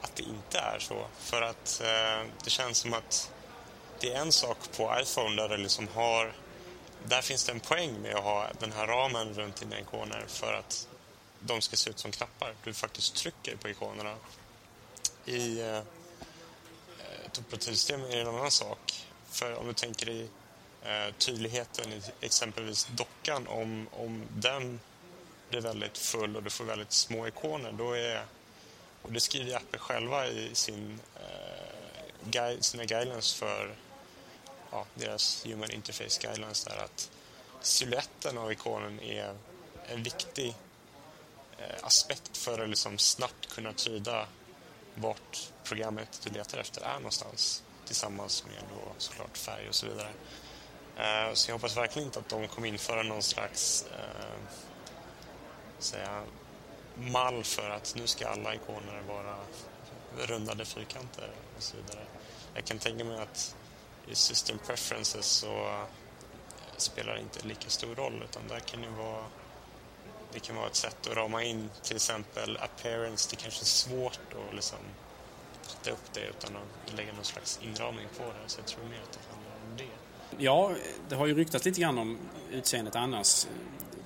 att 0.00 0.16
det 0.16 0.22
inte 0.22 0.58
är 0.58 0.78
så. 0.78 1.06
För 1.18 1.42
att 1.42 1.82
uh, 1.82 2.30
det 2.44 2.50
känns 2.50 2.78
som 2.78 2.94
att 2.94 3.32
det 4.00 4.12
är 4.12 4.20
en 4.20 4.32
sak 4.32 4.58
på 4.76 4.94
iPhone 5.02 5.42
där 5.42 5.48
det 5.48 5.56
liksom 5.56 5.88
har 5.94 6.32
där 7.08 7.22
finns 7.22 7.44
det 7.44 7.52
en 7.52 7.60
poäng 7.60 8.02
med 8.02 8.14
att 8.14 8.24
ha 8.24 8.46
den 8.58 8.72
här 8.72 8.86
ramen 8.86 9.34
runt 9.34 9.56
dina 9.56 9.80
ikoner 9.80 10.24
för 10.28 10.52
att 10.52 10.88
de 11.40 11.60
ska 11.60 11.76
se 11.76 11.90
ut 11.90 11.98
som 11.98 12.10
knappar. 12.10 12.54
Du 12.64 12.74
faktiskt 12.74 13.16
trycker 13.16 13.56
på 13.56 13.68
ikonerna. 13.68 14.14
I 15.24 15.60
eh, 15.60 15.80
ett 17.32 17.38
operativsystem 17.38 18.04
är 18.04 18.16
en 18.16 18.26
annan 18.26 18.50
sak. 18.50 19.06
För 19.30 19.54
om 19.54 19.66
du 19.66 19.72
tänker 19.72 20.08
i 20.08 20.28
eh, 20.82 21.14
tydligheten 21.18 21.92
i 21.92 22.02
exempelvis 22.20 22.88
dockan, 22.90 23.46
om, 23.46 23.88
om 23.92 24.26
den 24.36 24.80
blir 25.50 25.60
väldigt 25.60 25.98
full 25.98 26.36
och 26.36 26.42
du 26.42 26.50
får 26.50 26.64
väldigt 26.64 26.92
små 26.92 27.28
ikoner, 27.28 27.72
då 27.72 27.92
är, 27.92 28.24
och 29.02 29.12
det 29.12 29.20
skriver 29.20 29.56
Apple 29.56 29.78
själva 29.78 30.26
i 30.26 30.54
sin, 30.54 31.00
eh, 31.16 32.04
guide, 32.30 32.64
sina 32.64 32.84
guidelines 32.84 33.34
för 33.34 33.74
ja, 34.70 34.86
deras 34.94 35.46
Human 35.46 35.70
Interface 35.70 36.20
Guidelines 36.22 36.64
där 36.64 36.76
att 36.76 37.10
siluetten 37.60 38.38
av 38.38 38.52
ikonen 38.52 39.00
är 39.00 39.36
en 39.86 40.02
viktig 40.02 40.54
eh, 41.58 41.84
aspekt 41.84 42.36
för 42.36 42.62
att 42.62 42.68
liksom 42.68 42.98
snabbt 42.98 43.54
kunna 43.54 43.72
tyda 43.72 44.26
vart 44.94 45.51
programmet 45.64 46.20
du 46.24 46.30
letar 46.30 46.58
efter 46.58 46.82
är 46.82 46.94
någonstans 46.94 47.62
tillsammans 47.86 48.44
med 48.44 48.64
då 48.70 48.92
såklart 48.98 49.38
färg 49.38 49.68
och 49.68 49.74
så 49.74 49.86
vidare. 49.86 50.10
Eh, 50.96 51.34
så 51.34 51.50
jag 51.50 51.54
hoppas 51.54 51.76
verkligen 51.76 52.08
inte 52.08 52.18
att 52.18 52.28
de 52.28 52.48
kommer 52.48 52.68
införa 52.68 53.02
någon 53.02 53.22
slags 53.22 53.86
eh, 53.92 54.54
säga, 55.78 56.22
mall 56.94 57.44
för 57.44 57.70
att 57.70 57.94
nu 57.96 58.06
ska 58.06 58.28
alla 58.28 58.54
ikoner 58.54 59.02
vara 59.08 59.36
rundade 60.18 60.64
fyrkanter 60.64 61.30
och 61.56 61.62
så 61.62 61.76
vidare. 61.76 62.06
Jag 62.54 62.64
kan 62.64 62.78
tänka 62.78 63.04
mig 63.04 63.20
att 63.20 63.56
i 64.08 64.14
system 64.14 64.58
preferences 64.66 65.26
så 65.26 65.66
eh, 65.66 65.84
spelar 66.76 67.14
det 67.14 67.20
inte 67.20 67.46
lika 67.46 67.70
stor 67.70 67.94
roll 67.94 68.22
utan 68.30 68.48
där 68.48 68.60
kan 68.60 68.82
det 68.82 68.90
vara 68.90 69.24
det 70.32 70.40
kan 70.40 70.56
vara 70.56 70.66
ett 70.66 70.76
sätt 70.76 71.06
att 71.06 71.16
rama 71.16 71.42
in 71.42 71.70
till 71.82 71.96
exempel 71.96 72.56
appearance. 72.56 73.30
Det 73.30 73.36
kanske 73.36 73.62
är 73.62 73.66
svårt 73.66 74.20
att 74.48 74.54
liksom 74.54 74.78
sätta 75.62 75.90
upp 75.90 76.12
det 76.12 76.20
utan 76.20 76.56
att 76.56 76.96
lägga 76.96 77.12
någon 77.12 77.24
slags 77.24 77.60
inramning 77.62 78.06
på 78.18 78.24
det. 78.24 78.48
Så 78.48 78.60
jag 78.60 78.66
tror 78.66 78.84
mer 78.84 79.00
att 79.02 79.12
det 79.12 79.34
handlar 79.34 79.52
om 79.52 79.76
det. 79.76 80.44
Ja, 80.44 80.72
det 81.08 81.14
har 81.14 81.26
ju 81.26 81.34
ryktats 81.34 81.64
lite 81.64 81.80
grann 81.80 81.98
om 81.98 82.18
utseendet 82.52 82.96
annars. 82.96 83.46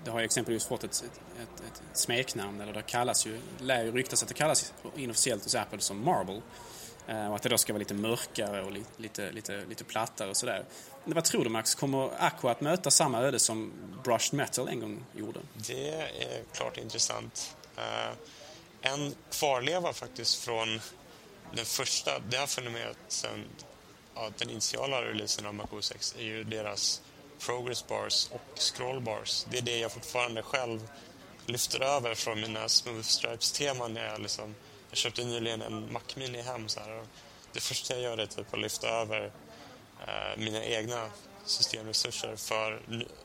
Det 0.05 0.11
har 0.11 0.19
ju 0.19 0.25
exempelvis 0.25 0.67
fått 0.67 0.85
ett, 0.85 0.93
ett, 0.93 1.21
ett, 1.43 1.63
ett 1.67 1.99
smeknamn, 1.99 2.61
eller 2.61 2.73
det 2.73 2.83
kallas 2.83 3.27
ju, 3.27 3.41
lär 3.59 3.85
ju 3.85 3.93
ryktas 3.93 4.23
att 4.23 4.29
det 4.29 4.35
kallas 4.35 4.75
inofficiellt 4.97 5.45
hos 5.45 5.55
Apple 5.55 5.81
som 5.81 6.05
Marble. 6.05 6.43
Eh, 7.07 7.29
och 7.29 7.37
att 7.37 7.43
det 7.43 7.49
då 7.49 7.59
ska 7.59 7.73
vara 7.73 7.79
lite 7.79 7.95
mörkare 7.95 8.63
och 8.63 8.73
lite, 8.73 8.91
lite, 8.97 9.33
lite, 9.33 9.65
lite 9.69 9.85
plattare 9.85 10.31
och 10.31 10.37
sådär. 10.37 10.65
Vad 11.05 11.25
tror 11.25 11.45
du 11.45 11.51
Max, 11.51 11.75
kommer 11.75 12.11
Aqua 12.19 12.51
att 12.51 12.61
möta 12.61 12.91
samma 12.91 13.21
öde 13.21 13.39
som 13.39 13.73
Brushed 14.05 14.35
Metal 14.35 14.69
en 14.69 14.81
gång 14.81 15.05
gjorde? 15.15 15.41
Det 15.55 15.91
är 15.91 16.43
klart 16.53 16.77
intressant. 16.77 17.57
Uh, 17.79 18.17
en 18.81 19.15
kvarleva 19.31 19.93
faktiskt 19.93 20.45
från 20.45 20.81
den 21.53 21.65
första, 21.65 22.19
det 22.19 22.37
har 22.37 22.47
fenomenet 22.47 22.87
med 22.87 23.13
sen 23.13 23.45
ja, 24.15 24.31
den 24.39 24.51
initiala 24.51 25.03
releasen 25.03 25.47
av 25.47 25.55
Mac 25.55 25.67
OS 25.71 25.93
X 25.93 26.15
är 26.19 26.23
ju 26.23 26.45
deras 26.45 27.03
progress 27.39 27.87
bars 27.87 28.29
och 28.31 28.59
scroll 28.59 29.01
bars. 29.01 29.45
Det 29.51 29.59
är 29.59 29.63
det 29.63 29.79
jag 29.79 29.93
fortfarande 29.93 30.43
själv 30.43 30.89
lyfter 31.47 31.83
över 31.83 32.15
från 32.15 32.41
mina 32.41 32.69
Smooth 32.69 33.03
Stripes-teman 33.03 33.95
när 33.95 34.07
jag 34.07 34.21
liksom... 34.21 34.55
Jag 34.91 34.99
köpte 34.99 35.25
nyligen 35.25 35.63
en 35.63 35.93
Mac 35.93 36.01
Mini 36.15 36.43
hem 36.43 36.69
så 36.69 36.81
här, 36.81 37.01
och 37.01 37.07
det 37.53 37.61
första 37.61 37.95
jag 37.95 38.03
gör 38.03 38.19
är 38.19 38.27
typ 38.27 38.55
att 38.55 38.61
lyfta 38.61 38.89
över 38.89 39.33
eh, 40.07 40.37
mina 40.37 40.65
egna 40.65 41.11
systemresurser 41.45 42.37
för 42.37 42.83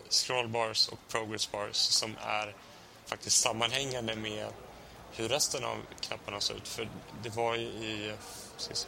scrollbars 0.10 0.88
och 0.88 1.00
progress 1.08 1.52
bars 1.52 1.76
som 1.76 2.16
är 2.22 2.56
faktiskt 3.06 3.42
sammanhängande 3.42 4.16
med 4.16 4.48
hur 5.22 5.30
resten 5.30 5.64
av 5.64 5.78
knapparna 6.00 6.40
såg 6.40 6.58
ut. 6.58 6.68
För 6.68 6.90
det 7.24 7.30
var 7.30 7.56
ju 7.56 7.66
i, 7.66 8.14
ska 8.58 8.76
se, 8.76 8.88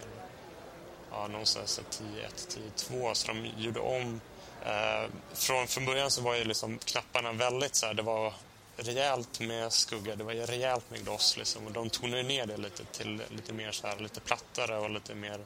ja, 1.12 1.28
någonstans 1.28 1.82
10.1, 1.92 2.60
10.2 2.76 3.14
så 3.14 3.28
de 3.28 3.46
gjorde 3.58 3.80
om. 3.80 4.22
Eh, 4.66 5.10
från, 5.34 5.68
från 5.68 5.86
början 5.86 6.12
så 6.12 6.22
var 6.22 6.36
ju 6.36 6.44
liksom 6.44 6.78
knapparna 6.78 7.32
väldigt 7.32 7.76
så 7.76 7.86
här, 7.86 7.94
det 7.94 8.02
var 8.02 8.34
rejält 8.78 9.40
med 9.40 9.74
skugga, 9.74 10.16
det 10.16 10.24
var 10.24 10.34
rejält 10.34 10.92
med 10.92 11.04
gloss 11.04 11.38
liksom, 11.38 11.66
och 11.68 11.72
de 11.72 11.90
tonade 11.90 12.24
ner 12.24 12.46
det 12.46 12.58
lite 12.58 12.86
till 12.86 13.22
lite 13.30 13.54
mer 13.54 13.72
så 13.72 13.88
här, 13.88 14.00
lite 14.00 14.20
plattare 14.20 14.78
och 14.78 14.90
lite 14.90 15.16
mer, 15.16 15.40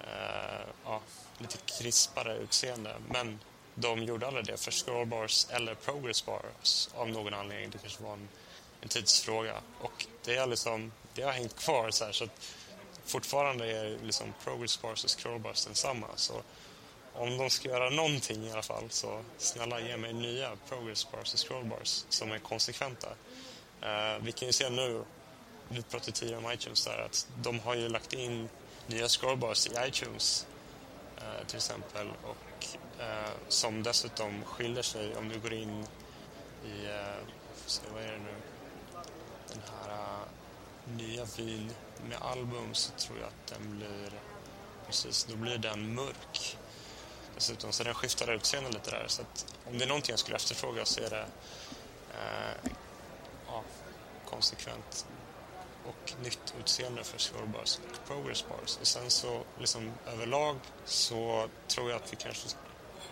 eh, 0.00 0.66
ja, 0.84 1.00
lite 1.38 1.58
krispare 1.78 2.36
utseende. 2.36 2.94
Men 3.08 3.38
de 3.74 4.02
gjorde 4.02 4.26
aldrig 4.26 4.46
det 4.46 4.56
för 4.56 4.70
scrollbars 4.70 5.46
eller 5.50 5.74
progress 5.74 6.26
bars 6.26 6.88
av 6.94 7.08
någon 7.08 7.34
anledning. 7.34 7.70
Det 7.70 7.78
kanske 7.78 8.02
var 8.02 8.12
en, 8.12 8.28
en 8.80 8.88
tidsfråga. 8.88 9.60
Och 9.80 10.06
det, 10.24 10.36
är 10.36 10.46
liksom, 10.46 10.92
det 11.14 11.22
har 11.22 11.32
hängt 11.32 11.56
kvar 11.56 11.90
så 11.90 12.04
här, 12.04 12.12
så 12.12 12.24
att 12.24 12.54
fortfarande 13.04 13.72
är 13.72 13.98
liksom 14.02 14.34
progress 14.44 14.82
bars 14.82 15.04
och 15.04 15.10
scrollbars 15.10 15.64
densamma. 15.64 16.06
Så 16.16 16.42
om 17.12 17.38
de 17.38 17.50
ska 17.50 17.68
göra 17.68 17.90
någonting 17.90 18.46
i 18.46 18.52
alla 18.52 18.62
fall 18.62 18.90
så 18.90 19.22
snälla 19.38 19.80
ge 19.80 19.96
mig 19.96 20.12
nya 20.12 20.50
progress 20.68 21.10
bars 21.12 21.34
och 21.34 21.48
scrollbars 21.48 22.04
som 22.08 22.32
är 22.32 22.38
konsekventa. 22.38 23.08
Uh, 23.82 24.24
vi 24.24 24.32
kan 24.32 24.48
ju 24.48 24.52
se 24.52 24.70
nu, 24.70 25.04
vi 25.68 25.82
pratade 25.82 26.12
tidigare 26.12 26.44
om 26.44 26.52
iTunes 26.52 26.84
där, 26.84 26.98
att 26.98 27.28
de 27.42 27.58
har 27.60 27.74
ju 27.74 27.88
lagt 27.88 28.12
in 28.12 28.48
nya 28.88 29.08
scrollbars 29.08 29.66
i 29.66 29.70
iTunes 29.88 30.46
eh, 31.16 31.46
till 31.46 31.56
exempel 31.56 32.08
och 32.22 32.66
eh, 33.00 33.30
som 33.48 33.82
dessutom 33.82 34.44
skiljer 34.44 34.82
sig 34.82 35.16
om 35.16 35.28
du 35.28 35.40
går 35.40 35.52
in 35.52 35.86
i, 36.64 36.86
eh, 36.86 37.24
se, 37.66 37.82
vad 37.94 38.02
är 38.02 38.12
det 38.12 38.18
nu, 38.18 38.34
den 39.48 39.62
här 39.72 39.90
äh, 39.90 40.96
nya 40.96 41.24
vyn 41.24 41.70
med 42.08 42.18
album 42.22 42.74
så 42.74 42.92
tror 42.92 43.18
jag 43.18 43.28
att 43.28 43.46
den 43.46 43.76
blir, 43.76 44.20
precis, 44.86 45.24
då 45.24 45.36
blir 45.36 45.58
den 45.58 45.94
mörk 45.94 46.58
dessutom. 47.34 47.72
Så 47.72 47.84
den 47.84 47.94
skiftar 47.94 48.32
utseende 48.32 48.70
lite 48.70 48.90
där. 48.90 49.04
Så 49.08 49.22
att 49.22 49.54
om 49.66 49.78
det 49.78 49.84
är 49.84 49.88
någonting 49.88 50.12
jag 50.12 50.18
skulle 50.18 50.36
efterfråga 50.36 50.84
så 50.84 51.00
är 51.00 51.10
det 51.10 51.26
eh, 52.14 52.70
ja, 53.46 53.62
konsekvent 54.24 55.06
och 55.86 56.12
nytt 56.22 56.54
utseende 56.60 57.04
för 57.04 57.18
scrollbars 57.18 57.78
och 57.78 58.06
progress 58.06 58.44
bars. 58.48 58.76
Och 58.80 58.86
sen 58.86 59.10
så 59.10 59.42
liksom 59.58 59.92
överlag 60.06 60.56
så 60.84 61.48
tror 61.66 61.90
jag 61.90 62.02
att 62.02 62.12
vi 62.12 62.16
kanske 62.16 62.48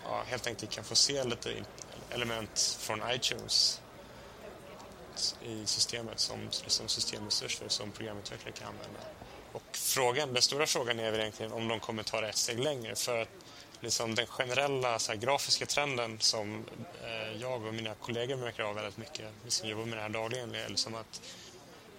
ja, 0.03 0.23
helt 0.25 0.47
enkelt 0.47 0.71
kan 0.71 0.83
få 0.83 0.95
se 0.95 1.23
lite 1.23 1.63
element 2.09 2.77
från 2.79 3.01
iTunes 3.11 3.81
i 5.41 5.65
systemet 5.65 6.19
som 6.19 6.51
som 6.51 6.87
systemresurser 6.87 7.69
som 7.69 7.91
programutvecklare 7.91 8.51
kan 8.51 8.67
använda. 8.67 8.99
Och 9.51 9.77
frågan, 9.77 10.33
den 10.33 10.41
stora 10.41 10.65
frågan 10.65 10.99
är 10.99 11.11
väl 11.11 11.19
egentligen 11.19 11.51
om 11.51 11.67
de 11.67 11.79
kommer 11.79 12.03
ta 12.03 12.21
det 12.21 12.29
ett 12.29 12.35
steg 12.35 12.59
längre 12.59 12.95
för 12.95 13.21
att 13.21 13.29
liksom 13.79 14.15
den 14.15 14.27
generella 14.27 14.99
så 14.99 15.11
här, 15.11 15.19
grafiska 15.19 15.65
trenden 15.65 16.19
som 16.19 16.65
eh, 17.03 17.41
jag 17.41 17.65
och 17.65 17.73
mina 17.73 17.95
kollegor 17.95 18.35
märker 18.35 18.63
av 18.63 18.75
väldigt 18.75 18.97
mycket, 18.97 19.25
vi 19.45 19.51
som 19.51 19.69
jobbar 19.69 19.85
med 19.85 19.97
det 19.97 20.01
här 20.01 20.09
dagligen, 20.09 20.55
är 20.55 20.69
liksom 20.69 20.95
att 20.95 21.21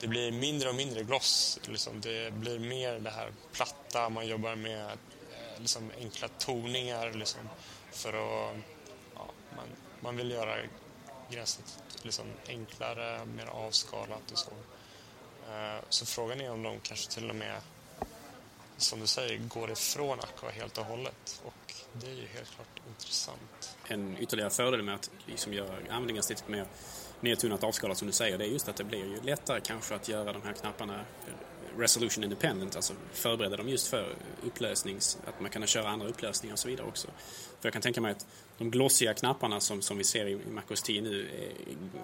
det 0.00 0.06
blir 0.06 0.32
mindre 0.32 0.68
och 0.68 0.74
mindre 0.74 1.02
gloss. 1.02 1.58
Liksom. 1.62 2.00
Det 2.00 2.34
blir 2.34 2.58
mer 2.58 2.98
det 2.98 3.10
här 3.10 3.32
platta, 3.52 4.08
man 4.08 4.26
jobbar 4.26 4.54
med 4.54 4.86
eh, 4.86 5.60
liksom, 5.60 5.90
enkla 5.98 6.28
toningar 6.28 7.12
liksom, 7.12 7.48
för 7.92 8.08
att... 8.08 8.56
Ja, 9.14 9.26
man, 9.56 9.66
man 10.00 10.16
vill 10.16 10.30
göra 10.30 10.56
gräset 11.30 11.82
liksom, 12.04 12.26
enklare, 12.48 13.24
mer 13.24 13.46
avskalat 13.46 14.30
och 14.32 14.38
så. 14.38 14.50
Eh, 15.50 15.82
så 15.88 16.06
frågan 16.06 16.40
är 16.40 16.50
om 16.50 16.62
de 16.62 16.80
kanske 16.80 17.10
till 17.10 17.30
och 17.30 17.36
med, 17.36 17.60
som 18.76 19.00
du 19.00 19.06
säger, 19.06 19.38
går 19.38 19.70
ifrån 19.70 20.20
Aqua 20.20 20.50
helt 20.50 20.78
och 20.78 20.84
hållet. 20.84 21.42
Och 21.44 21.74
det 21.92 22.06
är 22.06 22.14
ju 22.14 22.26
helt 22.26 22.50
klart 22.54 22.80
intressant. 22.88 23.76
En 23.86 24.16
ytterligare 24.18 24.50
fördel 24.50 24.82
med 24.82 24.94
att 24.94 25.10
liksom 25.26 25.52
göra 25.52 25.76
användningen 25.90 26.22
lite 26.28 26.50
mer 26.50 26.66
nedtonat 27.20 27.64
avskalat 27.64 27.98
som 27.98 28.06
du 28.06 28.12
säger, 28.12 28.38
det 28.38 28.44
är 28.44 28.48
just 28.48 28.68
att 28.68 28.76
det 28.76 28.84
blir 28.84 29.04
ju 29.06 29.20
lättare 29.22 29.60
kanske 29.60 29.94
att 29.94 30.08
göra 30.08 30.32
de 30.32 30.42
här 30.42 30.52
knapparna 30.52 31.04
resolution 31.78 32.24
independent, 32.24 32.76
alltså 32.76 32.92
förbereda 33.12 33.56
dem 33.56 33.68
just 33.68 33.86
för 33.86 34.14
upplösnings, 34.42 35.18
att 35.26 35.40
man 35.40 35.50
kan 35.50 35.66
köra 35.66 35.88
andra 35.88 36.08
upplösningar 36.08 36.52
och 36.52 36.58
så 36.58 36.68
vidare 36.68 36.86
också. 36.86 37.08
För 37.60 37.66
jag 37.66 37.72
kan 37.72 37.82
tänka 37.82 38.00
mig 38.00 38.12
att 38.12 38.26
de 38.58 38.70
glossiga 38.70 39.14
knapparna 39.14 39.60
som, 39.60 39.82
som 39.82 39.98
vi 39.98 40.04
ser 40.04 40.26
i, 40.26 40.32
i 40.32 40.50
MacOS 40.50 40.82
10 40.82 41.02
nu 41.02 41.28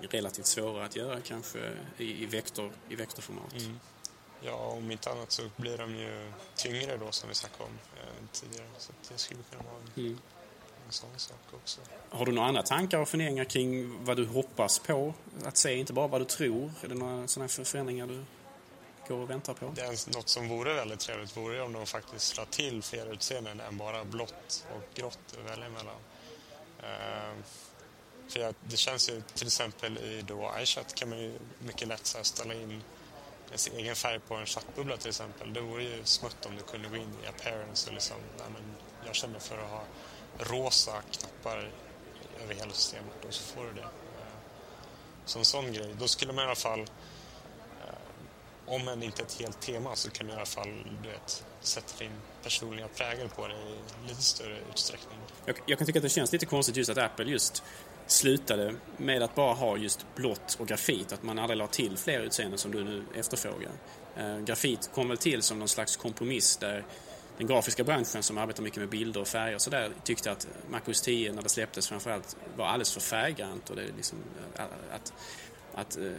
är 0.02 0.08
relativt 0.08 0.46
svåra 0.46 0.84
att 0.84 0.96
göra 0.96 1.20
kanske 1.20 1.58
i, 1.98 2.22
i, 2.22 2.26
vektor, 2.26 2.72
i 2.88 2.94
vektorformat. 2.94 3.52
Mm. 3.52 3.80
Ja, 4.40 4.56
om 4.56 4.90
inte 4.90 5.10
annat 5.10 5.32
så 5.32 5.42
blir 5.56 5.78
de 5.78 5.96
ju 5.96 6.32
tyngre 6.54 6.96
då 6.96 7.12
som 7.12 7.28
vi 7.28 7.34
snackade 7.34 7.64
om 7.64 7.78
eh, 7.96 8.28
tidigare. 8.32 8.66
Så 8.78 8.92
det 9.12 9.18
skulle 9.18 9.40
kunna 9.50 9.62
vara 9.62 9.76
en, 9.76 10.02
mm. 10.04 10.18
en 10.86 10.92
sån 10.92 11.10
sak 11.16 11.40
också. 11.62 11.80
Har 12.10 12.26
du 12.26 12.32
några 12.32 12.48
andra 12.48 12.62
tankar 12.62 12.98
och 12.98 13.08
funderingar 13.08 13.44
kring 13.44 14.04
vad 14.04 14.16
du 14.16 14.26
hoppas 14.26 14.78
på 14.78 15.14
att 15.44 15.56
se? 15.56 15.74
Inte 15.74 15.92
bara 15.92 16.06
vad 16.06 16.20
du 16.20 16.24
tror. 16.24 16.72
Är 16.82 16.88
det 16.88 16.94
några 16.94 17.28
sådana 17.28 17.48
förändringar 17.48 18.06
du 18.06 18.24
går 19.08 19.18
och 19.18 19.30
väntar 19.30 19.54
på? 19.54 19.72
Det 19.74 19.82
är 19.82 20.16
något 20.16 20.28
som 20.28 20.48
vore 20.48 20.74
väldigt 20.74 21.00
trevligt 21.00 21.36
vore 21.36 21.62
om 21.62 21.72
de 21.72 21.86
faktiskt 21.86 22.36
la 22.36 22.44
till 22.44 22.82
fler 22.82 23.12
utseenden 23.12 23.60
än 23.60 23.78
bara 23.78 24.04
blått 24.04 24.66
och 24.74 24.94
grått 24.94 25.18
att 25.32 25.50
välja 25.50 25.68
mellan. 25.68 25.96
Uh, 26.78 27.44
för 28.28 28.40
jag, 28.40 28.54
det 28.64 28.76
känns 28.76 29.08
ju 29.10 29.22
till 29.34 29.46
exempel 29.46 29.98
i 29.98 30.22
då 30.22 30.52
iChat 30.58 30.94
kan 30.94 31.08
man 31.08 31.18
ju 31.18 31.38
mycket 31.58 31.88
lätt 31.88 32.06
så 32.06 32.24
ställa 32.24 32.54
in 32.54 32.82
sin 33.54 33.76
egen 33.76 33.96
färg 33.96 34.20
på 34.20 34.34
en 34.34 34.46
chattbubbla 34.46 34.96
till 34.96 35.08
exempel. 35.08 35.52
Det 35.52 35.60
vore 35.60 35.82
ju 35.82 36.04
smutt 36.04 36.46
om 36.46 36.56
du 36.56 36.62
kunde 36.62 36.88
gå 36.88 36.96
in 36.96 37.12
i 37.24 37.26
appearance 37.26 37.88
och 37.88 37.94
liksom, 37.94 38.16
nej, 38.38 38.46
men 38.52 38.62
jag 39.06 39.14
känner 39.14 39.38
för 39.38 39.58
att 39.58 39.70
ha 39.70 39.82
rosa 40.38 41.02
knappar 41.10 41.70
över 42.42 42.54
hela 42.54 42.72
systemet 42.72 43.24
och 43.28 43.34
så 43.34 43.42
får 43.42 43.64
du 43.64 43.72
det. 43.72 43.82
Ehm, 43.82 43.88
så 45.24 45.38
en 45.38 45.44
sån 45.44 45.72
grej, 45.72 45.94
då 45.98 46.08
skulle 46.08 46.32
man 46.32 46.44
i 46.44 46.46
alla 46.46 46.54
fall, 46.54 46.86
om 48.66 48.88
än 48.88 49.02
inte 49.02 49.22
ett 49.22 49.40
helt 49.40 49.60
tema 49.60 49.96
så 49.96 50.10
kan 50.10 50.26
du 50.26 50.32
i 50.32 50.36
alla 50.36 50.46
fall 50.46 50.68
du 51.02 51.08
vet, 51.08 51.44
sätta 51.60 51.98
din 51.98 52.12
personliga 52.42 52.88
prägel 52.88 53.28
på 53.28 53.46
det 53.46 53.54
i 53.54 54.08
lite 54.08 54.22
större 54.22 54.58
utsträckning. 54.70 55.18
Jag, 55.44 55.56
jag 55.66 55.78
kan 55.78 55.86
tycka 55.86 55.98
att 55.98 56.02
det 56.02 56.08
känns 56.08 56.32
lite 56.32 56.46
konstigt 56.46 56.76
just 56.76 56.90
att 56.90 56.98
Apple 56.98 57.24
just 57.24 57.62
slutade 58.06 58.74
med 58.96 59.22
att 59.22 59.34
bara 59.34 59.54
ha 59.54 59.76
just 59.76 60.06
blått 60.14 60.56
och 60.60 60.68
grafit, 60.68 61.12
att 61.12 61.22
man 61.22 61.38
aldrig 61.38 61.58
la 61.58 61.66
till 61.66 61.96
fler 61.96 62.20
utseenden 62.20 62.58
som 62.58 62.70
du 62.72 62.84
nu 62.84 63.04
efterfrågar. 63.14 63.72
Eh, 64.16 64.38
grafit 64.38 64.90
kom 64.94 65.08
väl 65.08 65.18
till 65.18 65.42
som 65.42 65.58
någon 65.58 65.68
slags 65.68 65.96
kompromiss 65.96 66.56
där 66.56 66.84
den 67.38 67.46
grafiska 67.46 67.84
branschen 67.84 68.22
som 68.22 68.38
arbetar 68.38 68.62
mycket 68.62 68.78
med 68.78 68.88
bilder 68.88 69.20
och 69.20 69.28
färger 69.28 69.54
och 69.54 69.62
sådär 69.62 69.90
tyckte 70.04 70.32
att 70.32 70.48
Mac 70.70 70.80
OS 70.86 71.00
10 71.00 71.32
när 71.32 71.42
det 71.42 71.48
släpptes 71.48 71.88
framförallt 71.88 72.36
var 72.56 72.66
alldeles 72.66 72.92
för 72.92 73.00
färggrant 73.00 73.70
och 73.70 73.76
det 73.76 73.82
liksom, 73.96 74.18
eh, 74.54 74.64
att, 74.94 75.12
att 75.74 75.96
eh, 75.96 76.12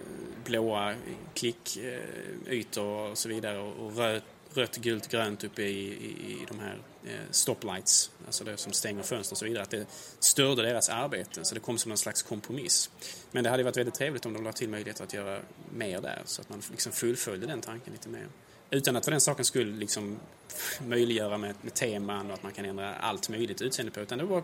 blåa 0.45 0.95
klickytor 1.33 3.09
och 3.09 3.17
så 3.17 3.29
vidare 3.29 3.59
och 3.59 3.97
röd, 3.97 4.21
rött, 4.53 4.77
gult, 4.77 5.07
grönt 5.07 5.43
uppe 5.43 5.61
i, 5.61 5.87
i, 5.87 6.31
i 6.31 6.45
de 6.47 6.59
här 6.59 6.77
eh, 7.05 7.31
stoplights, 7.31 8.11
alltså 8.25 8.43
det 8.43 8.57
som 8.57 8.71
stänger 8.71 9.03
fönster 9.03 9.33
och 9.33 9.37
så 9.37 9.45
vidare, 9.45 9.63
att 9.63 9.69
det 9.69 9.85
störde 10.19 10.61
deras 10.61 10.89
arbete. 10.89 11.45
Så 11.45 11.55
det 11.55 11.61
kom 11.61 11.77
som 11.77 11.91
en 11.91 11.97
slags 11.97 12.23
kompromiss. 12.23 12.89
Men 13.31 13.43
det 13.43 13.49
hade 13.49 13.63
varit 13.63 13.77
väldigt 13.77 13.95
trevligt 13.95 14.25
om 14.25 14.33
de 14.33 14.43
lade 14.43 14.57
till 14.57 14.69
möjligheter 14.69 15.03
att 15.03 15.13
göra 15.13 15.39
mer 15.73 16.01
där, 16.01 16.21
så 16.25 16.41
att 16.41 16.49
man 16.49 16.61
liksom 16.71 16.91
fullföljde 16.91 17.47
den 17.47 17.61
tanken 17.61 17.93
lite 17.93 18.09
mer. 18.09 18.27
Utan 18.69 18.95
att 18.95 19.05
för 19.05 19.11
den 19.11 19.21
saken 19.21 19.45
skulle 19.45 19.77
liksom 19.77 20.19
möjliggöra 20.87 21.37
med, 21.37 21.55
med 21.61 21.73
teman 21.73 22.27
och 22.27 22.33
att 22.33 22.43
man 22.43 22.51
kan 22.51 22.65
ändra 22.65 22.95
allt 22.95 23.29
möjligt 23.29 23.61
utseende 23.61 23.91
på, 23.91 23.99
utan 23.99 24.17
det 24.17 24.23
var 24.23 24.43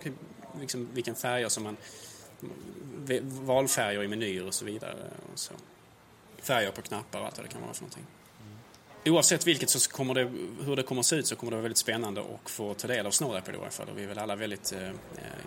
liksom 0.59 0.89
vilken 0.93 1.15
färger 1.15 1.49
som 1.49 1.63
man 1.63 1.77
valfärger 3.21 4.03
i 4.03 4.07
menyer 4.07 4.47
och 4.47 4.53
så 4.53 4.65
vidare. 4.65 4.95
Och 5.33 5.39
så. 5.39 5.53
Färger 6.41 6.71
på 6.71 6.81
knappar 6.81 7.19
och 7.19 7.25
allt 7.25 7.37
vad 7.37 7.45
det 7.45 7.51
kan 7.51 7.61
vara 7.61 7.73
för 7.73 7.81
någonting 7.81 8.05
oavsett 9.05 9.47
vilket 9.47 9.69
så 9.69 9.91
kommer 9.91 10.13
det, 10.13 10.31
hur 10.65 10.75
det 10.75 10.83
kommer 10.83 10.99
att 10.99 11.05
se 11.05 11.15
ut 11.15 11.27
så 11.27 11.35
kommer 11.35 11.51
det 11.51 11.55
vara 11.55 11.61
väldigt 11.61 11.77
spännande 11.77 12.21
att 12.21 12.49
få 12.49 12.73
ta 12.73 12.87
del 12.87 13.05
av 13.05 13.11
Snow 13.11 13.35
Apple 13.35 13.53
i 13.53 13.57
alla 13.57 13.69
fall. 13.69 13.89
Och 13.89 13.97
vi 13.97 14.03
är 14.03 14.07
väl 14.07 14.19
alla 14.19 14.35
väldigt 14.35 14.73
eh, 14.73 14.87
eh, 14.87 14.93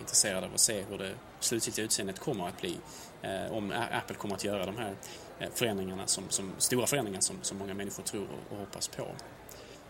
intresserade 0.01 0.47
av 0.47 0.55
att 0.55 0.61
se 0.61 0.85
hur 0.91 0.99
det 0.99 1.15
slutgiltiga 1.41 1.85
utseendet 1.85 2.19
kommer 2.19 2.49
att 2.49 2.61
bli. 2.61 2.77
Eh, 3.23 3.53
om 3.53 3.73
Apple 3.93 4.17
kommer 4.17 4.35
att 4.35 4.45
göra 4.45 4.67
de 4.67 4.77
här 4.77 4.95
eh, 5.39 5.49
förändringarna, 5.55 6.07
som, 6.07 6.25
som 6.29 6.53
stora 6.59 6.87
förändringar 6.87 7.21
som, 7.21 7.37
som 7.43 7.59
många 7.59 7.75
människor 7.75 8.03
tror 8.03 8.23
och, 8.23 8.53
och 8.53 8.59
hoppas 8.59 8.89
på. 8.89 9.07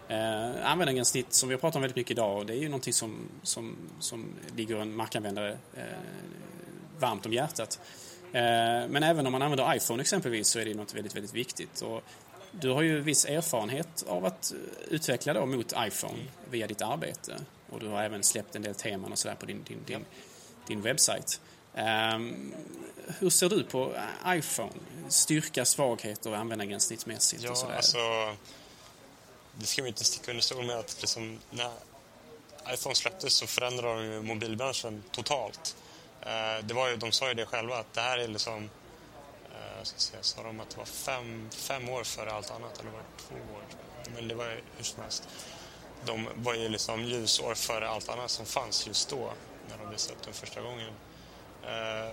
Eh, 0.09 0.70
användargränssnitt 0.70 1.32
som 1.32 1.48
vi 1.48 1.55
har 1.55 1.61
pratat 1.61 1.76
om 1.76 1.82
väldigt 1.82 1.96
mycket 1.96 2.11
idag, 2.11 2.46
det 2.46 2.52
är 2.52 2.59
ju 2.59 2.68
någonting 2.68 2.92
som, 2.92 3.28
som, 3.42 3.76
som 4.00 4.26
ligger 4.57 4.76
en 4.76 4.96
markanvändare 4.96 5.59
eh, 5.74 5.82
varmt 7.07 7.26
om 7.26 7.32
hjärtat. 7.32 7.80
Eh, 8.32 8.88
men 8.88 9.02
även 9.02 9.26
om 9.26 9.32
man 9.32 9.42
använder 9.42 9.76
iPhone 9.76 10.00
exempelvis 10.00 10.48
så 10.48 10.59
är 10.59 10.64
det 10.64 10.74
något 10.74 10.94
väldigt, 10.94 11.16
väldigt 11.16 11.34
viktigt. 11.34 11.82
Och 11.82 12.02
du 12.50 12.70
har 12.70 12.82
ju 12.82 13.00
viss 13.00 13.24
erfarenhet 13.24 14.05
av 14.09 14.24
att 14.24 14.52
utveckla 14.88 15.32
då 15.32 15.46
mot 15.46 15.72
iPhone 15.78 16.18
via 16.50 16.66
ditt 16.66 16.82
arbete. 16.82 17.36
Och 17.70 17.80
du 17.80 17.88
har 17.88 18.02
även 18.02 18.22
släppt 18.22 18.57
en 18.57 18.62
del 18.62 18.74
teman 18.74 19.12
och 19.12 19.18
sådär 19.18 19.34
på 19.34 19.46
din, 19.46 19.62
din, 19.64 19.78
din, 19.86 20.05
din 20.66 20.82
webbsajt. 20.82 21.40
Um, 21.74 22.55
hur 23.18 23.30
ser 23.30 23.48
du 23.48 23.64
på 23.64 23.92
iPhone? 24.26 24.72
Styrka, 25.09 25.64
svagheter 25.64 26.30
och 26.30 26.36
användargränssnittsmässigt 26.36 27.42
ja, 27.42 27.50
och 27.50 27.59
sådär? 27.59 27.76
Alltså, 27.76 27.98
det 29.55 29.66
ska 29.66 29.82
vi 29.82 29.88
inte 29.88 30.05
sticka 30.05 30.30
under 30.30 30.42
stol 30.42 30.64
med 30.66 30.76
att 30.78 30.96
liksom, 31.00 31.38
när 31.50 31.70
iPhone 32.74 32.94
släpptes 32.94 33.34
så 33.34 33.46
förändrade 33.46 34.16
de 34.16 34.26
mobilbranschen 34.26 35.02
totalt. 35.11 35.76
Eh, 36.27 36.64
det 36.64 36.75
var 36.75 36.89
ju, 36.89 36.97
de 36.97 37.12
sa 37.12 37.29
ju 37.29 37.35
det 37.35 37.47
själva 37.47 37.77
att 37.77 37.93
det 37.93 38.01
här 38.01 38.18
är 38.18 38.29
liksom 38.29 38.62
uh, 38.62 39.83
ska 39.83 39.99
säga, 39.99 40.22
sa 40.22 40.43
de 40.43 40.61
att 40.61 40.70
det 40.70 40.77
var 40.77 40.85
fem, 40.85 41.51
fem 41.51 41.89
år 41.89 42.05
före 42.05 42.33
allt 42.33 42.51
annat 42.51 42.81
eller 42.81 42.91
var 42.91 42.99
det 42.99 43.22
två 43.22 43.35
år? 43.35 43.62
Men 44.14 44.29
det 44.29 44.35
var 44.35 44.45
ju 44.45 44.61
hur 44.77 44.85
som 44.85 45.03
helst. 45.03 45.29
De 46.05 46.29
var 46.35 46.55
ju 46.55 46.68
liksom 46.68 47.05
ljusår 47.05 47.55
före 47.55 47.89
allt 47.89 48.09
annat 48.09 48.31
som 48.31 48.47
fanns 48.47 48.87
just 48.87 49.11
då 49.11 49.33
när 49.68 49.79
de 49.79 49.91
visade 49.91 50.14
upp 50.14 50.22
den 50.25 50.35
första 50.35 50.61
gången. 50.61 50.93
Eh, 51.62 52.12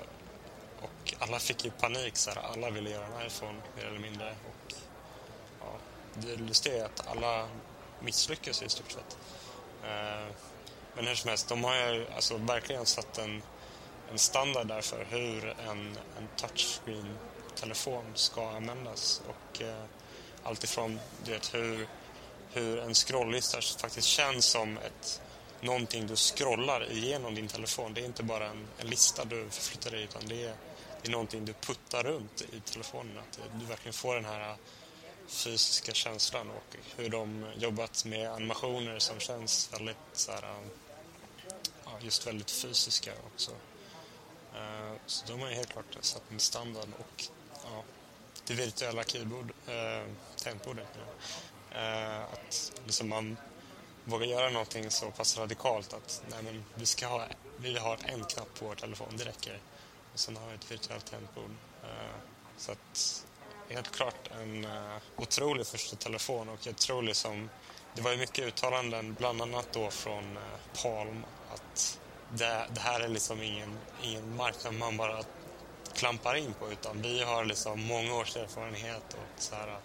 och 0.81 1.13
alla 1.19 1.39
fick 1.39 1.65
ju 1.65 1.71
panik, 1.71 2.17
så 2.17 2.31
här, 2.31 2.37
alla 2.37 2.69
ville 2.69 2.89
göra 2.89 3.05
en 3.05 3.27
iPhone 3.27 3.61
mer 3.75 3.85
eller 3.85 3.99
mindre. 3.99 4.29
Och, 4.29 4.73
ja, 5.59 5.67
det 6.13 6.35
lustiga 6.35 6.81
är 6.81 6.85
att 6.85 7.07
alla 7.07 7.47
misslyckas 7.99 8.61
i 8.61 8.69
stort 8.69 8.91
sett. 8.91 9.17
Men 10.95 11.07
hur 11.07 11.15
som 11.15 11.29
helst, 11.29 11.49
de 11.49 11.63
har 11.63 11.75
ju 11.75 12.07
alltså, 12.15 12.37
verkligen 12.37 12.85
satt 12.85 13.17
en, 13.17 13.41
en 14.11 14.17
standard 14.17 14.67
där 14.67 14.81
för 14.81 15.05
hur 15.09 15.49
en, 15.49 15.97
en 16.17 16.27
touchscreen-telefon 16.37 18.03
ska 18.13 18.49
användas. 18.49 19.21
Och 19.27 19.61
eh, 19.61 19.83
allt 20.43 20.63
ifrån 20.63 20.99
det, 21.25 21.53
hur, 21.53 21.87
hur 22.53 22.79
en 22.79 22.93
scrolllista 22.93 23.61
faktiskt 23.61 24.07
känns 24.07 24.45
som 24.45 24.77
ett 24.77 25.21
någonting 25.61 26.07
du 26.07 26.15
scrollar 26.15 26.91
igenom 26.91 27.35
din 27.35 27.47
telefon. 27.47 27.93
Det 27.93 28.01
är 28.01 28.05
inte 28.05 28.23
bara 28.23 28.47
en, 28.47 28.67
en 28.79 28.87
lista 28.87 29.25
du 29.25 29.49
förflyttar 29.49 29.91
dig 29.91 30.03
utan 30.03 30.21
det 30.27 30.45
är 30.45 30.53
det 31.01 31.07
är 31.07 31.11
någonting 31.11 31.45
du 31.45 31.53
puttar 31.53 32.03
runt 32.03 32.41
i 32.41 32.59
telefonen. 32.59 33.17
Att 33.17 33.39
du 33.59 33.65
verkligen 33.65 33.93
får 33.93 34.15
den 34.15 34.25
här 34.25 34.49
eh, 34.49 34.55
fysiska 35.27 35.93
känslan 35.93 36.49
och 36.49 36.75
hur 36.95 37.09
de 37.09 37.45
jobbat 37.57 38.05
med 38.05 38.31
animationer 38.31 38.99
som 38.99 39.19
känns 39.19 39.73
väldigt 39.73 39.97
så 40.13 40.31
här, 40.31 40.43
eh, 40.43 42.05
just 42.05 42.27
väldigt 42.27 42.51
fysiska 42.51 43.11
också. 43.33 43.51
Eh, 44.55 44.93
så 45.05 45.25
de 45.27 45.41
har 45.41 45.49
ju 45.49 45.55
helt 45.55 45.69
klart 45.69 45.97
satt 46.01 46.23
en 46.31 46.39
standard 46.39 46.89
och 46.99 47.23
ja, 47.63 47.83
det 48.47 48.53
virtuella 48.53 49.03
keyboard, 49.03 49.51
eh, 49.67 50.07
tangentbordet. 50.35 50.87
Uh, 51.71 51.77
eh, 51.81 52.21
att 52.21 52.71
liksom 52.85 53.09
man 53.09 53.37
vågar 54.03 54.25
göra 54.25 54.49
någonting 54.49 54.91
så 54.91 55.11
pass 55.11 55.37
radikalt 55.37 55.93
att 55.93 56.23
nej 56.29 56.43
men, 56.43 56.65
vi 56.75 56.85
ska 56.85 57.07
ha, 57.07 57.25
vi 57.57 57.77
har 57.77 57.97
en 58.03 58.23
knapp 58.23 58.59
på 58.59 58.65
vår 58.65 58.75
telefon, 58.75 59.17
det 59.17 59.25
räcker. 59.25 59.59
Och 60.13 60.19
sen 60.19 60.37
har 60.37 60.47
vi 60.47 60.55
ett 60.55 60.71
virtuellt 60.71 61.05
tangentbord. 61.05 61.51
Eh, 61.83 62.15
så 62.57 62.71
att 62.71 63.25
helt 63.69 63.91
klart 63.91 64.29
en 64.41 64.65
eh, 64.65 64.97
otrolig 65.17 65.67
första 65.67 65.95
telefon 65.95 66.49
och 66.49 66.67
jag 66.67 66.77
tror 66.77 67.03
liksom 67.03 67.49
det 67.95 68.01
var 68.01 68.11
ju 68.11 68.17
mycket 68.17 68.45
uttalanden, 68.45 69.13
bland 69.13 69.41
annat 69.41 69.67
då 69.73 69.91
från 69.91 70.37
Palm, 70.81 71.25
att 71.53 71.99
det, 72.37 72.67
det, 72.73 72.79
här 72.79 72.99
är 72.99 73.07
liksom 73.07 73.41
ingen, 73.41 73.77
ingen 74.03 74.35
marknad 74.35 74.73
man 74.73 74.97
bara 74.97 75.23
klampar 75.93 76.35
in 76.35 76.53
på 76.53 76.71
utan 76.71 77.01
vi 77.01 77.23
har 77.23 77.45
liksom 77.45 77.81
många 77.81 78.15
års 78.15 78.35
erfarenhet 78.37 79.13
och 79.13 79.41
så 79.41 79.55
här. 79.55 79.77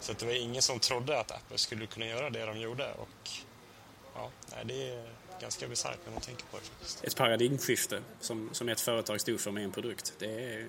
Så 0.00 0.12
att 0.12 0.18
det 0.18 0.26
var 0.26 0.32
ingen 0.32 0.62
som 0.62 0.78
trodde 0.78 1.20
att 1.20 1.30
Apple 1.30 1.58
skulle 1.58 1.86
kunna 1.86 2.06
göra 2.06 2.30
det 2.30 2.46
de 2.46 2.60
gjorde 2.60 2.92
och 2.92 3.30
ja, 4.14 4.30
det 4.64 4.90
är 4.90 5.10
ganska 5.40 5.68
bisarrt 5.68 5.98
när 6.04 6.12
man 6.12 6.20
tänker 6.20 6.44
på 6.44 6.56
det. 6.56 6.64
Faktiskt. 6.64 7.04
Ett 7.04 7.16
paradigmskifte 7.16 8.02
som, 8.20 8.48
som 8.52 8.68
ett 8.68 8.80
företag 8.80 9.20
stod 9.20 9.40
för 9.40 9.50
med 9.50 9.64
en 9.64 9.72
produkt. 9.72 10.14
Det 10.18 10.26
är 10.26 10.66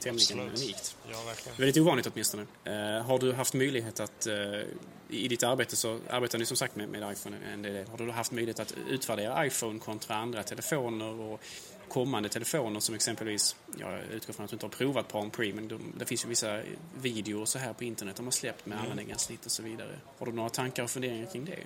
tämligen 0.00 0.40
Absolut. 0.40 0.62
unikt. 0.62 0.96
Ja, 1.10 1.22
verkligen. 1.26 1.56
Väldigt 1.58 1.76
ovanligt 1.76 2.06
åtminstone. 2.06 2.46
Uh, 2.66 3.02
har 3.02 3.18
du 3.18 3.32
haft 3.32 3.54
möjlighet 3.54 4.00
att, 4.00 4.26
uh, 4.26 4.62
i 5.08 5.28
ditt 5.28 5.42
arbete 5.42 5.76
så 5.76 5.98
arbetar 6.10 6.38
ni 6.38 6.46
som 6.46 6.56
sagt 6.56 6.76
med, 6.76 6.88
med 6.88 7.12
iPhone 7.12 7.36
en 7.52 7.62
del. 7.62 7.88
Har 7.88 7.98
du 7.98 8.10
haft 8.10 8.32
möjlighet 8.32 8.60
att 8.60 8.74
utvärdera 8.88 9.46
iPhone 9.46 9.78
kontra 9.78 10.16
andra 10.16 10.42
telefoner 10.42 11.20
och 11.20 11.40
kommande 11.88 12.28
telefoner 12.28 12.80
som 12.80 12.94
exempelvis, 12.94 13.56
jag 13.78 14.00
utgår 14.12 14.34
från 14.34 14.44
att 14.44 14.50
du 14.50 14.54
inte 14.54 14.66
har 14.66 14.70
provat 14.70 15.08
Palm 15.08 15.30
Pre, 15.30 15.52
men 15.52 15.68
de, 15.68 15.92
det 15.98 16.04
finns 16.04 16.24
ju 16.24 16.28
vissa 16.28 16.60
videor 16.96 17.44
så 17.44 17.58
här 17.58 17.72
på 17.72 17.84
internet 17.84 18.16
de 18.16 18.24
har 18.24 18.32
släppt 18.32 18.66
med 18.66 18.78
mm. 18.78 18.82
användargränssnitt 18.82 19.46
och 19.46 19.52
så 19.52 19.62
vidare. 19.62 19.98
Har 20.18 20.26
du 20.26 20.32
några 20.32 20.50
tankar 20.50 20.82
och 20.82 20.90
funderingar 20.90 21.26
kring 21.26 21.44
det? 21.44 21.58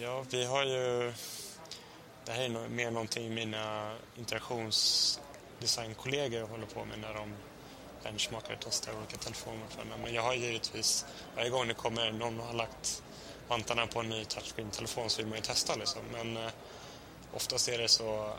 Ja, 0.00 0.24
vi 0.30 0.44
har 0.44 0.64
ju 0.64 1.12
det 2.24 2.32
här 2.32 2.42
är 2.42 2.68
mer 2.68 2.90
någonting 2.90 3.34
mina 3.34 3.96
interaktionsdesignkollegor 4.16 6.46
håller 6.46 6.66
på 6.66 6.84
med 6.84 6.98
när 6.98 7.14
de 7.14 7.34
benchmarkar 8.04 8.54
och 8.54 8.60
testar 8.60 8.96
olika 8.98 9.16
telefoner. 9.16 9.66
Men 10.02 10.14
jag 10.14 10.22
har 10.22 10.34
givetvis, 10.34 11.04
varje 11.36 11.50
gång 11.50 11.68
det 11.68 11.74
kommer 11.74 12.12
någon 12.12 12.40
och 12.40 12.46
har 12.46 12.54
lagt 12.54 13.02
vantarna 13.48 13.86
på 13.86 14.00
en 14.00 14.08
ny 14.08 14.24
touchscreen-telefon 14.24 15.10
så 15.10 15.18
vill 15.18 15.26
man 15.26 15.38
ju 15.38 15.44
testa 15.44 15.74
liksom. 15.74 16.02
Men 16.12 16.36
eh, 16.36 16.50
oftast 17.32 17.68
är 17.68 17.78
det 17.78 17.88
så, 17.88 18.32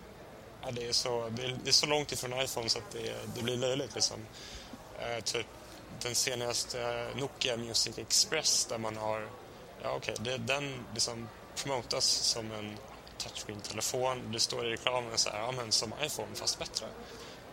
ja, 0.61 0.71
det, 0.71 0.87
är 0.87 0.93
så 0.93 1.29
det, 1.29 1.43
är, 1.43 1.57
det 1.63 1.69
är 1.69 1.73
så 1.73 1.85
långt 1.85 2.11
ifrån 2.11 2.41
iPhone 2.41 2.69
så 2.69 2.79
att 2.79 2.91
det, 2.91 3.15
det 3.35 3.43
blir 3.43 3.57
löjligt 3.57 3.95
liksom. 3.95 4.25
Eh, 4.99 5.23
typ 5.23 5.47
den 6.01 6.15
senaste 6.15 6.81
eh, 6.81 7.17
Nokia 7.17 7.57
Music 7.57 7.97
Express 7.97 8.65
där 8.65 8.77
man 8.77 8.97
har, 8.97 9.29
ja 9.83 9.91
okej, 9.91 10.15
okay, 10.21 10.37
den 10.37 10.85
liksom 10.93 11.29
promotas 11.55 12.05
som 12.05 12.51
en 12.51 12.77
touchscreen-telefon. 13.17 14.31
Det 14.31 14.39
står 14.39 14.65
i 14.65 14.71
reklamen 14.71 15.17
så 15.17 15.29
här, 15.29 15.39
ja 15.39 15.51
men 15.51 15.71
som 15.71 15.93
iPhone 16.03 16.35
fast 16.35 16.59
bättre. 16.59 16.85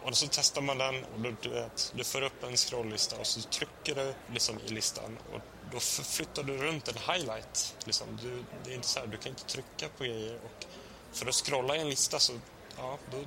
Och 0.05 0.17
så 0.17 0.27
testar 0.31 0.61
man 0.61 0.79
den 0.79 1.05
och 1.05 1.21
du, 1.21 1.37
du, 1.43 1.49
vet, 1.49 1.93
du 1.97 2.05
får 2.05 2.23
upp 2.23 2.45
en 2.45 2.57
scrolllista 2.57 3.17
och 3.17 3.27
så 3.27 3.41
trycker 3.41 3.95
du 3.95 4.15
liksom 4.33 4.59
i 4.67 4.69
listan 4.69 5.19
och 5.33 5.41
då 5.73 5.81
flyttar 5.81 6.43
du 6.43 6.57
runt 6.57 6.89
en 6.89 7.15
highlight. 7.15 7.77
Liksom. 7.85 8.19
Du, 8.23 8.45
det 8.65 8.71
är 8.71 8.75
inte 8.75 8.89
så 8.89 9.01
här, 9.01 9.07
du 9.07 9.17
kan 9.17 9.31
inte 9.31 9.45
trycka 9.45 9.89
på 9.99 10.05
grejer 10.05 10.41
och 10.45 10.67
för 11.13 11.27
att 11.27 11.35
scrolla 11.35 11.77
i 11.77 11.81
en 11.81 11.91
lista 11.91 12.19
så 12.19 12.33
ja, 12.77 12.99
då 13.11 13.19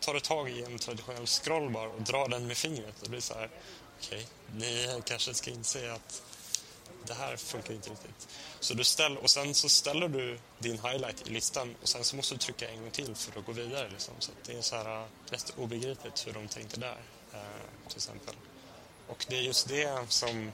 tar 0.00 0.14
du 0.14 0.20
tag 0.20 0.50
i 0.50 0.62
en 0.62 0.78
traditionell 0.78 1.26
scrollbar 1.26 1.86
och 1.86 2.02
drar 2.02 2.28
den 2.28 2.46
med 2.46 2.56
fingret. 2.56 2.94
Det 3.02 3.08
blir 3.08 3.20
så 3.20 3.34
här, 3.34 3.50
okej, 3.98 4.26
okay, 4.56 4.58
ni 4.68 5.02
kanske 5.04 5.34
ska 5.34 5.50
inse 5.50 5.92
att 5.92 6.22
det 7.06 7.14
här 7.14 7.36
funkar 7.36 7.74
inte 7.74 7.90
riktigt. 7.90 8.28
Så 8.60 8.74
du 8.74 8.84
ställ, 8.84 9.16
och 9.16 9.30
sen 9.30 9.54
så 9.54 9.68
ställer 9.68 10.08
du 10.08 10.38
din 10.58 10.78
highlight 10.78 11.28
i 11.28 11.30
listan 11.30 11.74
och 11.82 11.88
sen 11.88 12.04
så 12.04 12.16
måste 12.16 12.34
du 12.34 12.38
trycka 12.38 12.68
en 12.68 12.80
gång 12.80 12.90
till 12.90 13.14
för 13.14 13.38
att 13.38 13.46
gå 13.46 13.52
vidare. 13.52 13.88
Liksom. 13.90 14.14
Så 14.18 14.32
det 14.46 14.52
är 14.52 14.62
så 14.62 14.76
här, 14.76 15.02
äh, 15.02 15.06
rätt 15.30 15.52
obegripligt 15.56 16.26
hur 16.26 16.32
de 16.32 16.48
tänkte 16.48 16.80
där, 16.80 16.98
eh, 17.32 17.88
till 17.88 17.96
exempel. 17.96 18.34
Och 19.06 19.26
det 19.28 19.36
är 19.36 19.42
just 19.42 19.68
det 19.68 20.06
som 20.08 20.52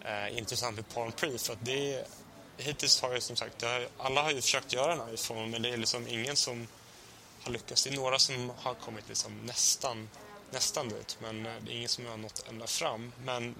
äh, 0.00 0.10
är 0.10 0.38
intressant 0.38 0.76
med 0.76 0.88
Palm 0.88 1.12
Pre, 1.12 1.38
för 1.38 1.52
att 1.52 1.64
det 1.64 2.06
hittills 2.56 3.02
har 3.02 3.14
ju 3.14 3.20
som 3.20 3.36
sagt, 3.36 3.62
har, 3.62 3.88
alla 3.98 4.22
har 4.22 4.30
ju 4.30 4.40
försökt 4.40 4.72
göra 4.72 4.92
en 4.92 5.14
iPhone 5.14 5.46
men 5.46 5.62
det 5.62 5.68
är 5.68 5.76
liksom 5.76 6.08
ingen 6.08 6.36
som 6.36 6.66
har 7.42 7.52
lyckats. 7.52 7.84
Det 7.84 7.90
är 7.90 7.96
några 7.96 8.18
som 8.18 8.52
har 8.56 8.74
kommit 8.74 9.08
liksom 9.08 9.40
nästan, 9.46 10.08
nästan 10.50 10.88
dit 10.88 11.18
men 11.20 11.42
det 11.42 11.72
är 11.72 11.76
ingen 11.76 11.88
som 11.88 12.06
har 12.06 12.16
nått 12.16 12.44
ända 12.48 12.66
fram. 12.66 13.12
Men 13.24 13.54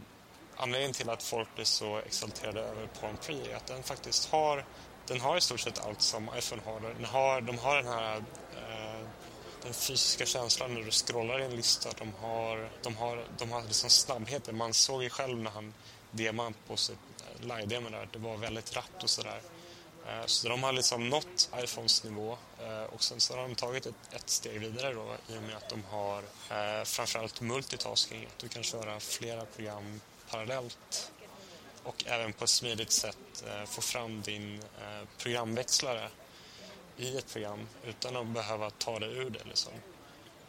anledningen 0.57 0.93
till 0.93 1.11
att 1.11 1.23
folk 1.23 1.55
blir 1.55 1.65
så 1.65 1.99
exalterade 1.99 2.61
över 2.61 2.87
Palm 3.01 3.17
Pre 3.17 3.53
är 3.53 3.57
att 3.57 3.67
den 3.67 3.83
faktiskt 3.83 4.31
har, 4.31 4.65
den 5.07 5.21
har 5.21 5.37
i 5.37 5.41
stort 5.41 5.61
sett 5.61 5.87
allt 5.87 6.03
som 6.03 6.31
iPhone 6.39 6.63
har. 6.65 6.81
Den 6.81 7.05
har, 7.05 7.41
de 7.41 7.59
har 7.59 7.77
den 7.77 7.87
här 7.87 8.17
eh, 8.17 9.07
den 9.63 9.75
fysiska 9.75 10.27
känslan 10.27 10.75
när 10.75 10.83
du 10.83 10.91
scrollar 10.91 11.41
i 11.41 11.45
en 11.45 11.57
lista. 11.57 11.91
De 11.99 12.13
har, 12.21 12.69
de 12.83 12.97
har, 12.97 13.25
de 13.39 13.53
har 13.53 13.63
liksom 13.63 13.91
snabbheten. 13.91 14.57
Man 14.57 14.75
såg 14.75 15.03
ju 15.03 15.11
själv 15.11 15.39
när 15.39 15.51
han 15.51 15.75
demade 16.11 16.55
på 16.67 16.77
sitt 16.77 16.99
eh, 17.19 17.47
live-demo 17.47 17.91
där, 17.91 18.09
det 18.13 18.19
var 18.19 18.37
väldigt 18.37 18.77
rappt 18.77 19.03
och 19.03 19.11
sådär. 19.11 19.41
Eh, 20.07 20.27
så 20.27 20.49
de 20.49 20.63
har 20.63 20.73
liksom 20.73 21.09
nått 21.09 21.51
iPhones 21.57 22.05
nivå 22.05 22.39
eh, 22.63 22.83
och 22.83 23.03
sen 23.03 23.21
så 23.21 23.37
har 23.37 23.43
de 23.43 23.55
tagit 23.55 23.87
ett, 23.87 23.95
ett 24.13 24.31
steg 24.31 24.61
vidare 24.61 24.95
då 24.95 25.17
i 25.29 25.39
och 25.39 25.43
med 25.43 25.57
att 25.57 25.69
de 25.69 25.85
har 25.85 26.19
eh, 26.51 26.85
framförallt 26.85 27.41
multitasking, 27.41 28.27
att 28.27 28.39
du 28.39 28.49
kan 28.49 28.63
köra 28.63 29.01
flera 29.01 29.45
program 29.45 30.01
parallellt 30.35 31.13
och 31.83 32.05
även 32.07 32.33
på 32.33 32.45
ett 32.45 32.51
smidigt 32.51 32.91
sätt 32.91 33.45
eh, 33.47 33.65
få 33.65 33.81
fram 33.81 34.23
din 34.23 34.55
eh, 34.55 35.09
programväxlare 35.19 36.09
i 36.97 37.19
ett 37.19 37.33
program 37.33 37.69
utan 37.85 38.17
att 38.17 38.27
behöva 38.27 38.71
ta 38.71 38.99
det 38.99 39.07
ur 39.07 39.31
det. 39.31 39.45
Liksom. 39.45 39.73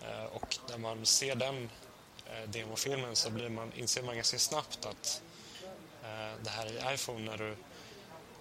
Eh, 0.02 0.26
och 0.26 0.58
när 0.70 0.78
man 0.78 1.06
ser 1.06 1.36
den 1.36 1.70
eh, 2.26 2.50
demofilmen 2.50 3.16
så 3.16 3.30
blir 3.30 3.50
man, 3.50 3.74
inser 3.74 4.04
man 4.04 4.16
ganska 4.16 4.40
snabbt 4.40 4.86
att 4.86 5.22
eh, 6.04 6.44
det 6.44 6.50
här 6.50 6.66
i 6.66 6.94
iPhone 6.94 7.20
när 7.20 7.38
du, 7.38 7.56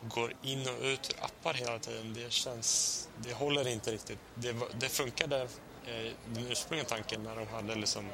går 0.08 0.34
in 0.42 0.68
och 0.68 0.82
ut 0.82 1.10
ur 1.10 1.24
appar 1.24 1.54
hela 1.54 1.78
tiden, 1.78 2.14
det 2.14 2.32
känns... 2.32 3.08
Det 3.18 3.32
håller 3.32 3.68
inte 3.68 3.92
riktigt. 3.92 4.18
Det, 4.34 4.56
det 4.78 4.88
funkade, 4.88 5.42
eh, 5.86 6.12
den 6.26 6.46
ursprungliga 6.50 6.88
tanken, 6.88 7.22
när 7.22 7.36
de 7.36 7.46
hade 7.46 7.74
liksom 7.74 8.08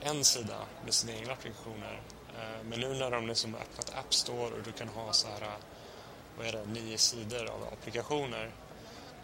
en 0.00 0.24
sida 0.24 0.66
med 0.84 0.94
sina 0.94 1.12
egna 1.12 1.32
applikationer. 1.32 2.00
Eh, 2.36 2.64
men 2.64 2.80
nu 2.80 2.94
när 2.94 3.10
de 3.10 3.26
liksom 3.26 3.54
öppnat 3.54 3.92
App 3.94 4.14
Store 4.14 4.54
och 4.54 4.62
du 4.64 4.72
kan 4.72 4.88
ha 4.88 5.12
så 5.12 5.28
här, 5.28 5.42
eh, 5.42 5.48
vad 6.38 6.46
är 6.46 6.52
det, 6.52 6.64
nio 6.66 6.98
sidor 6.98 7.46
av 7.46 7.62
applikationer, 7.72 8.50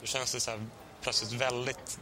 då 0.00 0.06
känns 0.06 0.32
det 0.32 0.40
så 0.40 0.50
här 0.50 0.66
plötsligt 1.00 1.32
väldigt... 1.32 1.98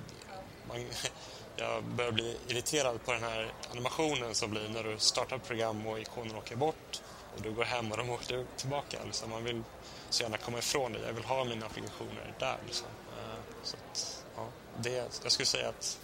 Man, 0.68 0.86
jag 1.56 1.84
börjar 1.84 2.12
bli 2.12 2.38
irriterad 2.48 3.04
på 3.04 3.12
den 3.12 3.22
här 3.22 3.52
animationen 3.70 4.34
som 4.34 4.50
blir 4.50 4.68
när 4.68 4.84
du 4.84 4.98
startar 4.98 5.36
ett 5.36 5.46
program 5.46 5.86
och 5.86 6.00
ikonen 6.00 6.36
åker 6.36 6.56
bort 6.56 7.02
och 7.36 7.42
du 7.42 7.52
går 7.52 7.64
hem 7.64 7.90
och 7.90 7.96
de 7.96 8.10
åker 8.10 8.46
tillbaka. 8.56 8.98
Liksom. 9.04 9.30
Man 9.30 9.44
vill 9.44 9.62
så 10.10 10.22
gärna 10.22 10.36
komma 10.36 10.58
ifrån 10.58 10.92
det. 10.92 11.06
Jag 11.06 11.12
vill 11.12 11.24
ha 11.24 11.44
mina 11.44 11.66
applikationer 11.66 12.34
där. 12.38 12.58
Liksom. 12.66 12.86
Eh, 13.18 13.38
så 13.62 13.76
att, 13.76 14.24
ja, 14.36 14.46
det, 14.78 15.20
jag 15.22 15.32
skulle 15.32 15.46
säga 15.46 15.68
att 15.68 15.98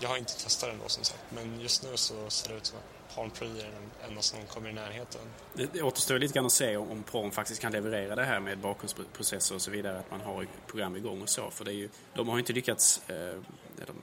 jag 0.00 0.08
har 0.08 0.16
inte 0.16 0.42
testat 0.42 0.70
den 0.70 0.78
då 0.82 0.88
som 0.88 1.04
sagt, 1.04 1.22
men 1.30 1.60
just 1.60 1.82
nu 1.82 1.96
så 1.96 2.30
ser 2.30 2.48
det 2.48 2.54
ut 2.54 2.66
som 2.66 2.78
att 2.78 2.97
Palm 3.14 3.30
Pre 3.30 3.46
är 3.46 3.52
den 3.54 4.08
enda 4.08 4.22
som 4.22 4.38
kommer 4.46 4.70
i 4.70 4.72
närheten. 4.72 5.20
Det, 5.54 5.72
det 5.72 5.82
återstår 5.82 6.18
lite 6.18 6.34
grann 6.34 6.46
att 6.46 6.52
se 6.52 6.76
om, 6.76 6.90
om 6.90 7.02
Palm 7.02 7.30
faktiskt 7.30 7.60
kan 7.60 7.72
leverera 7.72 8.14
det 8.14 8.24
här 8.24 8.40
med 8.40 8.58
bakgrundsprocesser 8.58 9.54
och 9.54 9.62
så 9.62 9.70
vidare, 9.70 9.98
att 9.98 10.10
man 10.10 10.20
har 10.20 10.46
program 10.66 10.96
igång 10.96 11.22
och 11.22 11.28
så. 11.28 11.50
För 11.50 11.64
det 11.64 11.70
är 11.70 11.74
ju, 11.74 11.88
de 12.14 12.28
har 12.28 12.36
ju 12.36 12.40
inte 12.40 12.52
lyckats, 12.52 13.10
eh, 13.10 13.40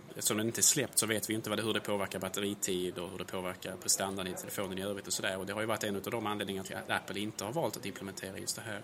eftersom 0.10 0.38
den 0.38 0.47
inte 0.47 0.60
är 0.60 0.64
släppt 0.64 0.99
så 0.99 1.06
vet 1.06 1.30
vi 1.30 1.34
inte 1.34 1.49
vad 1.49 1.60
det, 1.60 1.64
hur 1.64 1.74
det 1.74 1.80
påverkar 1.80 2.20
batteritid 2.20 2.97
och 2.97 3.10
hur 3.10 3.18
det 3.18 3.26
påverkar 3.26 3.76
prestandan 3.76 4.28
i 4.28 4.34
telefonen 4.34 4.78
i 4.78 4.82
övrigt 4.82 5.08
och 5.08 5.14
sådär. 5.14 5.38
Och 5.38 5.45
det 5.45 5.53
har 5.53 5.62
ju 5.62 5.68
varit 5.68 5.84
en 5.84 5.95
av 5.95 6.01
de 6.01 6.26
anledningarna 6.26 6.68
till 6.68 6.76
att 6.76 6.89
Apple 6.89 7.20
inte 7.20 7.45
har 7.45 7.51
valt 7.51 7.78
att 7.78 7.86
implementera 7.86 8.38
just 8.38 8.56
det 8.56 8.62
här. 8.62 8.82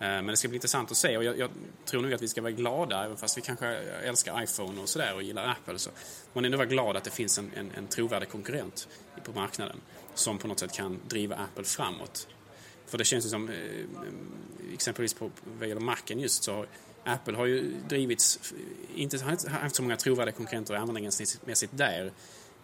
Eh, 0.00 0.06
men 0.06 0.26
det 0.26 0.36
ska 0.36 0.48
bli 0.48 0.56
intressant 0.56 0.90
att 0.90 0.96
se 0.96 1.16
och 1.16 1.24
jag, 1.24 1.38
jag, 1.38 1.50
tror 1.84 2.02
nog 2.02 2.14
att 2.14 2.22
vi 2.22 2.28
ska 2.28 2.42
vara 2.42 2.52
glada, 2.52 3.04
även 3.04 3.16
fast 3.16 3.38
vi 3.38 3.42
kanske 3.42 3.66
älskar 3.66 4.42
iPhone 4.42 4.80
och 4.80 4.88
sådär 4.88 5.14
och 5.14 5.22
gillar 5.22 5.48
Apple, 5.48 5.78
så 5.78 5.90
man 6.32 6.44
ändå 6.44 6.58
vara 6.58 6.68
glad 6.68 6.96
att 6.96 7.04
det 7.04 7.10
finns 7.10 7.38
en, 7.38 7.50
en, 7.56 7.70
en 7.76 7.86
trovärdig 7.86 8.28
konkurrent 8.28 8.88
på 9.24 9.32
marknaden 9.32 9.80
som 10.14 10.38
på 10.38 10.48
något 10.48 10.58
sätt 10.58 10.72
kan 10.72 11.00
driva 11.08 11.36
Apple 11.36 11.64
framåt. 11.64 12.28
För 12.86 12.98
det 12.98 13.04
känns 13.04 13.26
ju 13.26 13.28
som, 13.28 13.48
eh, 13.48 13.54
exempelvis 14.72 15.14
på, 15.14 15.30
vad 15.58 15.68
gäller 15.68 15.80
Macen 15.80 16.20
just, 16.20 16.44
så 16.44 16.66
Apple 17.04 17.36
har 17.36 17.46
ju 17.46 17.74
drivits, 17.88 18.52
eh, 18.52 19.00
inte 19.00 19.18
haft 19.48 19.76
så 19.76 19.82
många 19.82 19.96
trovärdiga 19.96 20.34
konkurrenter 20.34 20.74
användarmässigt 20.74 21.70
där. 21.70 22.12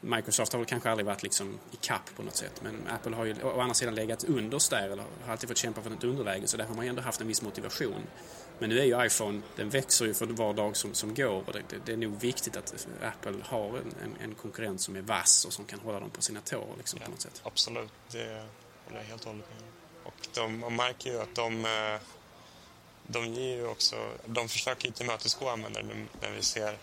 Microsoft 0.01 0.53
har 0.53 0.61
väl 0.61 0.66
kanske 0.66 0.90
aldrig 0.90 1.07
varit 1.07 1.22
liksom 1.22 1.59
i 1.72 1.76
kapp 1.76 2.11
på 2.16 2.22
något 2.22 2.36
sätt. 2.36 2.61
Men 2.62 2.88
Apple 2.88 3.16
har 3.16 3.24
ju 3.24 3.42
å 3.42 3.61
andra 3.61 3.74
sidan 3.74 3.94
legat 3.94 4.24
underst 4.24 4.70
där, 4.70 4.88
eller 4.88 5.05
har 5.24 5.32
alltid 5.32 5.48
fått 5.48 5.59
kämpa 5.59 5.82
för 5.82 5.90
ett 5.90 6.05
underläge. 6.05 6.46
Så 6.46 6.57
där 6.57 6.64
har 6.64 6.74
man 6.74 6.84
ju 6.84 6.88
ändå 6.88 7.03
haft 7.03 7.20
en 7.20 7.28
viss 7.28 7.42
motivation. 7.42 8.03
Men 8.59 8.70
nu 8.70 8.78
är 8.78 8.84
ju 8.84 9.07
iPhone, 9.07 9.40
den 9.57 9.70
växer 9.70 10.07
ju 10.07 10.14
för 10.14 10.26
var 10.26 10.55
dag 10.55 10.76
som, 10.76 10.94
som 10.94 11.14
går. 11.14 11.44
Och 11.46 11.53
det, 11.53 11.62
det, 11.68 11.76
det 11.84 11.92
är 11.92 11.96
nog 11.96 12.20
viktigt 12.20 12.57
att 12.57 12.86
Apple 13.03 13.34
har 13.44 13.68
en, 13.68 13.94
en, 14.03 14.16
en, 14.20 14.34
konkurrent 14.34 14.80
som 14.80 14.96
är 14.96 15.01
vass 15.01 15.44
och 15.44 15.53
som 15.53 15.64
kan 15.64 15.80
hålla 15.80 16.01
dem 16.01 16.11
på 16.11 16.22
sina 16.22 16.40
tår. 16.40 16.74
Liksom, 16.78 16.98
ja, 17.01 17.05
på 17.05 17.11
något 17.11 17.20
sätt. 17.20 17.40
Absolut, 17.44 17.92
det 18.11 18.44
håller 18.84 19.01
jag 19.01 19.05
helt 19.05 19.24
och 19.24 19.30
hållet 19.30 19.46
med 19.51 19.68
Och 20.05 20.28
de, 20.34 20.59
man 20.59 20.76
märker 20.76 21.11
ju 21.11 21.20
att 21.20 21.34
de, 21.34 21.64
eh, 21.64 22.01
de 23.07 23.26
ger 23.26 23.57
ju 23.57 23.66
också, 23.66 23.96
de 24.26 24.48
försöker 24.48 24.86
ju 24.86 24.92
tillmötesgå 24.92 25.48
användare 25.48 25.84
när 26.20 26.30
vi 26.30 26.42
ser 26.42 26.78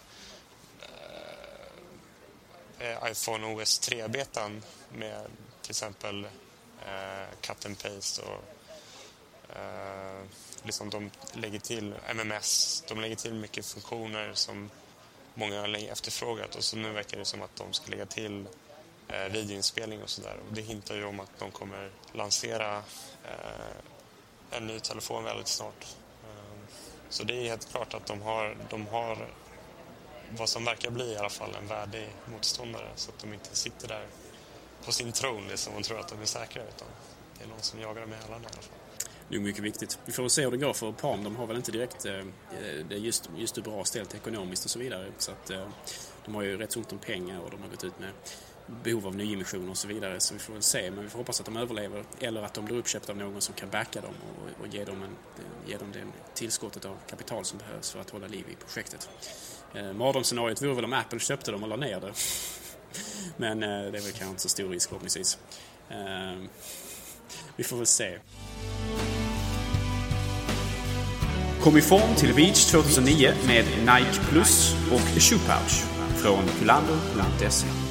Eh, 2.80 3.12
iPhone 3.12 3.48
OS 3.48 3.82
3-betan 3.82 4.64
med 4.90 5.28
till 5.62 5.72
exempel 5.72 6.26
eh, 6.86 7.36
cut 7.42 7.66
and 7.66 7.84
paste 7.84 8.22
och 8.22 8.44
eh, 9.58 10.22
liksom 10.64 10.90
de 10.90 11.12
lägger 11.34 11.60
till 11.60 11.94
MMS, 12.08 12.84
de 12.88 13.02
lägger 13.02 13.16
till 13.16 13.34
mycket 13.34 13.66
funktioner 13.66 14.34
som 14.34 14.70
många 15.34 15.62
har 15.62 15.68
länge 15.68 15.92
efterfrågat 15.92 16.56
och 16.56 16.64
så 16.64 16.78
nu 16.78 16.92
verkar 16.92 17.18
det 17.18 17.26
som 17.26 17.42
att 17.42 17.56
de 17.56 17.74
ska 17.74 17.92
lägga 17.92 18.06
till 18.06 18.46
eh, 19.08 19.26
videoinspelning 19.32 20.04
och 20.04 20.10
sådär 20.10 20.38
och 20.48 20.54
det 20.54 20.62
hintar 20.62 20.96
ju 20.96 21.06
om 21.06 21.20
att 21.20 21.40
de 21.40 21.52
kommer 21.52 21.92
lansera 22.12 22.78
eh, 23.24 23.78
en 24.52 24.68
ny 24.68 24.80
telefon 24.80 25.24
väldigt 25.24 25.48
snart. 25.48 25.86
Eh, 26.24 26.70
så 27.10 27.24
det 27.24 27.34
är 27.34 27.50
helt 27.50 27.72
klart 27.72 27.94
att 27.94 28.06
de 28.06 28.22
har, 28.22 28.58
de 28.70 28.88
har 28.88 29.28
vad 30.38 30.50
som 30.50 30.66
verkar 30.66 30.92
bli 30.92 31.14
i 31.14 31.18
alla 31.18 31.30
fall 31.30 31.56
en 31.62 31.68
värdig 31.68 32.10
motståndare 32.26 32.90
så 32.96 33.12
att 33.12 33.20
de 33.20 33.34
inte 33.34 33.56
sitter 33.56 33.88
där 33.88 34.06
på 34.86 34.92
sin 34.92 35.12
tron 35.12 35.48
liksom, 35.48 35.74
och 35.74 35.84
tror 35.84 36.00
att 36.00 36.08
de 36.08 36.22
är 36.22 36.26
säkra 36.26 36.64
utan 36.64 36.88
det 37.38 37.44
är 37.44 37.48
någon 37.48 37.62
som 37.62 37.80
jagar 37.80 38.02
dem 38.02 38.14
i 38.14 38.16
hälarna 38.16 38.44
i 38.44 38.52
alla 38.54 38.62
fall. 38.62 38.78
Det 39.30 39.36
är 39.36 39.40
mycket 39.40 39.64
viktigt. 39.64 40.00
Vi 40.06 40.12
får 40.12 40.24
väl 40.24 40.30
se 40.30 40.44
hur 40.44 40.52
det 40.52 40.58
går 40.58 40.74
för 40.74 40.92
Palm. 40.92 41.24
De 41.24 41.36
har 41.36 41.48
väl 41.48 41.58
inte 41.58 41.72
direkt 41.72 42.06
eh, 42.06 42.24
det 42.90 42.96
är 42.96 43.00
just, 43.00 43.30
just 43.38 43.56
det 43.56 43.62
bra 43.62 43.84
ställt 43.84 44.16
ekonomiskt 44.16 44.66
och 44.66 44.72
så 44.72 44.80
vidare. 44.80 45.12
Så 45.18 45.32
att, 45.32 45.50
eh, 45.50 45.68
de 46.26 46.36
har 46.36 46.42
ju 46.42 46.58
rätt 46.58 46.72
så 46.72 46.80
ont 46.80 46.92
om 46.92 47.00
pengar 47.00 47.40
och 47.40 47.52
de 47.52 47.62
har 47.62 47.70
gått 47.70 47.84
ut 47.84 48.00
med 48.00 48.12
behov 48.84 49.08
av 49.08 49.16
nyemissioner 49.16 49.70
och 49.70 49.78
så 49.78 49.88
vidare. 49.88 50.20
Så 50.20 50.34
vi 50.34 50.40
får 50.40 50.54
väl 50.54 50.62
se. 50.62 50.92
Men 50.92 51.04
vi 51.04 51.10
får 51.10 51.20
hoppas 51.20 51.40
att 51.40 51.46
de 51.46 51.58
överlever 51.58 52.04
eller 52.20 52.42
att 52.42 52.54
de 52.54 52.66
blir 52.66 52.78
uppköpta 52.78 53.12
av 53.12 53.18
någon 53.18 53.42
som 53.42 53.56
kan 53.56 53.70
backa 53.70 54.02
dem 54.02 54.14
och, 54.22 54.62
och 54.62 54.68
ge 54.74 54.86
dem, 54.86 55.04
en, 55.04 55.16
ge 55.68 55.78
dem 55.78 55.92
det 55.92 56.04
tillskottet 56.34 56.86
av 56.86 56.98
kapital 57.10 57.46
som 57.46 57.58
behövs 57.58 57.92
för 57.92 58.00
att 58.00 58.10
hålla 58.10 58.28
liv 58.28 58.46
i 58.50 58.56
projektet. 58.56 59.10
Eh, 59.74 59.94
Mardrömsscenariot 59.94 60.62
vore 60.62 60.74
väl 60.74 60.86
om 60.86 60.94
Apple 60.94 61.20
köpte 61.20 61.52
dem 61.52 61.64
och 61.64 61.70
la 61.70 61.76
ner 61.76 62.00
det. 62.00 62.14
Men 63.38 63.64
eh, 63.64 63.70
det 63.70 63.76
är 63.76 63.92
väl 63.92 64.02
kanske 64.02 64.26
inte 64.26 64.42
så 64.42 64.50
stor 64.50 64.70
risk 64.70 64.90
förhoppningsvis. 64.90 65.38
Eh, 65.90 65.98
vi 67.56 67.64
får 67.64 67.78
väl 67.78 67.86
se. 67.86 68.20
Kom 71.62 71.78
i 71.78 71.82
form 71.82 72.16
till 72.16 72.34
Beach 72.36 72.72
2009 72.72 73.34
med 73.48 73.66
Nike 73.80 74.24
Plus 74.30 74.76
och 74.92 75.22
Shoe 75.22 75.40
Pouch 75.40 75.84
från 76.18 76.48
kulander.se. 76.60 77.87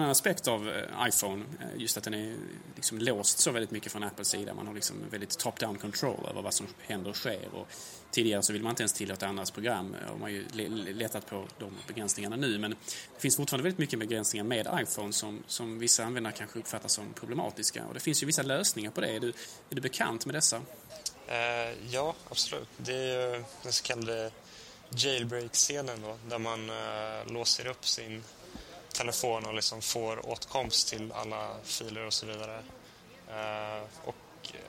annan 0.00 0.10
aspekt 0.10 0.48
av 0.48 0.68
eh, 0.68 1.08
iPhone, 1.08 1.44
eh, 1.60 1.80
just 1.82 1.96
att 1.96 2.04
den 2.04 2.14
är 2.14 2.36
liksom 2.76 2.98
låst 2.98 3.38
så 3.38 3.50
väldigt 3.50 3.70
mycket 3.70 3.92
från 3.92 4.04
Apples 4.04 4.28
sida. 4.28 4.54
Man 4.54 4.66
har 4.66 4.74
liksom 4.74 4.96
väldigt 5.10 5.38
top-down 5.38 5.78
control 5.78 6.26
över 6.30 6.42
vad 6.42 6.54
som 6.54 6.66
händer 6.78 7.10
och 7.10 7.16
sker. 7.16 7.54
Och 7.54 7.68
tidigare 8.10 8.42
så 8.42 8.52
vill 8.52 8.62
man 8.62 8.70
inte 8.70 8.82
ens 8.82 8.92
tillåta 8.92 9.26
andras 9.26 9.50
program. 9.50 9.94
Eh, 9.94 10.10
och 10.10 10.20
man 10.20 10.22
har 10.22 10.28
ju 10.28 10.44
letat 10.92 11.26
på 11.26 11.44
de 11.58 11.72
begränsningarna 11.86 12.36
nu. 12.36 12.58
Men 12.58 12.70
det 12.70 13.20
finns 13.20 13.36
fortfarande 13.36 13.62
väldigt 13.62 13.78
mycket 13.78 13.98
begränsningar 13.98 14.44
med 14.44 14.68
iPhone 14.82 15.12
som, 15.12 15.42
som 15.46 15.78
vissa 15.78 16.04
användare 16.04 16.34
kanske 16.36 16.58
uppfattar 16.58 16.88
som 16.88 17.12
problematiska. 17.12 17.84
Och 17.86 17.94
det 17.94 18.00
finns 18.00 18.22
ju 18.22 18.26
vissa 18.26 18.42
lösningar 18.42 18.90
på 18.90 19.00
det. 19.00 19.08
Är 19.08 19.20
du, 19.20 19.28
är 19.28 19.74
du 19.74 19.80
bekant 19.80 20.26
med 20.26 20.34
dessa? 20.34 20.56
Uh, 20.56 21.90
ja, 21.90 22.14
absolut. 22.28 22.68
Det 22.76 22.94
är 22.94 23.34
ju 23.34 23.44
den 23.62 23.72
så 23.72 23.82
kallade 23.82 24.30
jailbreak-scenen 24.90 26.02
då, 26.02 26.18
där 26.28 26.38
man 26.38 26.70
uh, 26.70 27.32
låser 27.32 27.66
upp 27.66 27.86
sin 27.86 28.24
telefon 28.92 29.46
och 29.46 29.54
liksom 29.54 29.82
får 29.82 30.30
åtkomst 30.30 30.88
till 30.88 31.12
alla 31.12 31.48
filer 31.64 32.06
och 32.06 32.12
så 32.12 32.26
vidare. 32.26 32.62
Eh, 33.28 33.82
och 34.04 34.48
eh, 34.52 34.60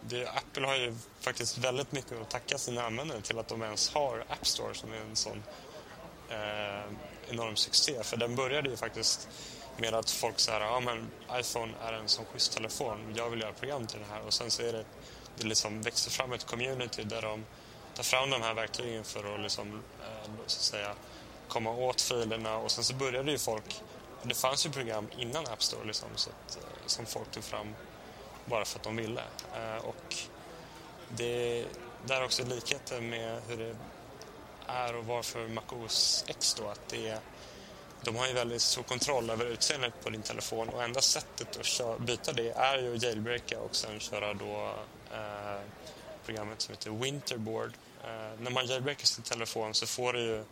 det, 0.00 0.28
Apple 0.28 0.66
har 0.66 0.76
ju 0.76 0.94
faktiskt 1.20 1.58
väldigt 1.58 1.92
mycket 1.92 2.20
att 2.20 2.30
tacka 2.30 2.58
sina 2.58 2.82
användare 2.82 3.20
till 3.20 3.38
att 3.38 3.48
de 3.48 3.62
ens 3.62 3.94
har 3.94 4.24
App 4.28 4.46
Store 4.46 4.74
som 4.74 4.92
är 4.92 5.00
en 5.00 5.16
sån 5.16 5.42
eh, 6.28 6.92
enorm 7.28 7.56
succé. 7.56 8.02
För 8.02 8.16
den 8.16 8.36
började 8.36 8.70
ju 8.70 8.76
faktiskt 8.76 9.28
med 9.76 9.94
att 9.94 10.10
folk 10.10 10.38
sa 10.38 10.60
ja 10.60 10.80
men 10.80 11.10
iPhone 11.40 11.72
är 11.82 11.92
en 11.92 12.08
sån 12.08 12.24
schysst 12.24 12.52
telefon, 12.52 13.14
jag 13.16 13.30
vill 13.30 13.40
göra 13.40 13.52
program 13.52 13.86
till 13.86 14.00
den 14.00 14.10
här. 14.10 14.20
Och 14.26 14.34
sen 14.34 14.50
så 14.50 14.62
är 14.62 14.72
det, 14.72 14.84
det 15.36 15.46
liksom 15.46 15.82
växer 15.82 16.10
fram 16.10 16.32
ett 16.32 16.46
community 16.46 17.04
där 17.04 17.22
de 17.22 17.44
tar 17.94 18.02
fram 18.02 18.30
de 18.30 18.42
här 18.42 18.54
verktygen 18.54 19.04
för 19.04 19.34
att 19.34 19.40
liksom, 19.40 19.82
eh, 20.02 20.30
så 20.46 20.58
att 20.58 20.62
säga, 20.62 20.94
komma 21.48 21.70
åt 21.70 22.00
filerna 22.00 22.56
och 22.56 22.70
sen 22.70 22.84
så 22.84 22.94
började 22.94 23.30
ju 23.30 23.38
folk, 23.38 23.82
det 24.22 24.34
fanns 24.34 24.66
ju 24.66 24.70
program 24.70 25.08
innan 25.18 25.46
App 25.46 25.62
Store 25.62 25.86
liksom, 25.86 26.08
så 26.14 26.30
att, 26.30 26.56
eh, 26.56 26.86
som 26.86 27.06
folk 27.06 27.30
tog 27.30 27.44
fram 27.44 27.74
bara 28.44 28.64
för 28.64 28.78
att 28.78 28.84
de 28.84 28.96
ville. 28.96 29.22
Eh, 29.54 29.84
och 29.84 30.14
det 31.08 31.64
där 32.06 32.24
också 32.24 32.44
likheten 32.44 33.08
med 33.08 33.40
hur 33.48 33.56
det 33.56 33.76
är 34.66 34.96
och 34.96 35.06
varför 35.06 35.48
MacOS 35.48 36.24
X 36.28 36.54
då, 36.54 36.68
att 36.68 36.88
det 36.88 37.08
är... 37.08 37.18
de 38.02 38.16
har 38.16 38.26
ju 38.26 38.32
väldigt 38.32 38.62
stor 38.62 38.82
kontroll 38.82 39.30
över 39.30 39.46
utseendet 39.46 39.92
på 40.02 40.10
din 40.10 40.22
telefon 40.22 40.68
och 40.68 40.82
enda 40.82 41.00
sättet 41.00 41.56
att 41.56 41.66
köra, 41.66 41.98
byta 41.98 42.32
det 42.32 42.50
är 42.50 42.78
ju 42.78 42.96
att 42.96 43.02
jailbreaka 43.02 43.60
och 43.60 43.76
sen 43.76 44.00
köra 44.00 44.34
då 44.34 44.74
eh, 45.12 45.60
programmet 46.24 46.60
som 46.60 46.72
heter 46.74 46.90
Winterboard. 46.90 47.72
Eh, 48.04 48.40
när 48.40 48.50
man 48.50 48.66
jailbreakar 48.66 49.06
sin 49.06 49.24
telefon 49.24 49.74
så 49.74 49.86
får 49.86 50.12
du 50.12 50.20
ju 50.20 50.44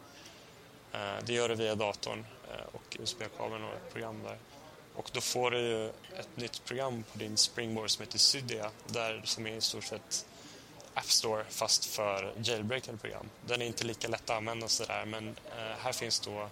Eh, 0.94 1.24
det 1.24 1.32
gör 1.32 1.48
du 1.48 1.54
via 1.54 1.74
datorn 1.74 2.26
eh, 2.50 2.64
och 2.72 2.96
USB-kabeln 3.00 3.64
och 3.64 3.74
ett 3.74 3.92
program 3.92 4.22
där. 4.22 4.38
Och 4.94 5.10
då 5.12 5.20
får 5.20 5.50
du 5.50 5.58
ju 5.58 5.88
ett 5.88 6.36
nytt 6.36 6.64
program 6.64 7.04
på 7.12 7.18
din 7.18 7.36
Springboard 7.36 7.90
som 7.90 8.02
heter 8.02 8.18
Cydia 8.18 8.70
där, 8.86 9.22
som 9.24 9.46
är 9.46 9.56
i 9.56 9.60
stort 9.60 9.84
sett 9.84 10.26
App 10.94 11.10
Store 11.10 11.44
fast 11.48 11.84
för 11.84 12.32
jailbreakade 12.42 12.98
program. 12.98 13.30
Den 13.46 13.62
är 13.62 13.66
inte 13.66 13.84
lika 13.84 14.08
lätt 14.08 14.30
att 14.30 14.36
använda 14.36 14.68
sådär 14.68 15.04
men 15.06 15.28
eh, 15.28 15.76
här 15.78 15.92
finns 15.92 16.20
då 16.20 16.48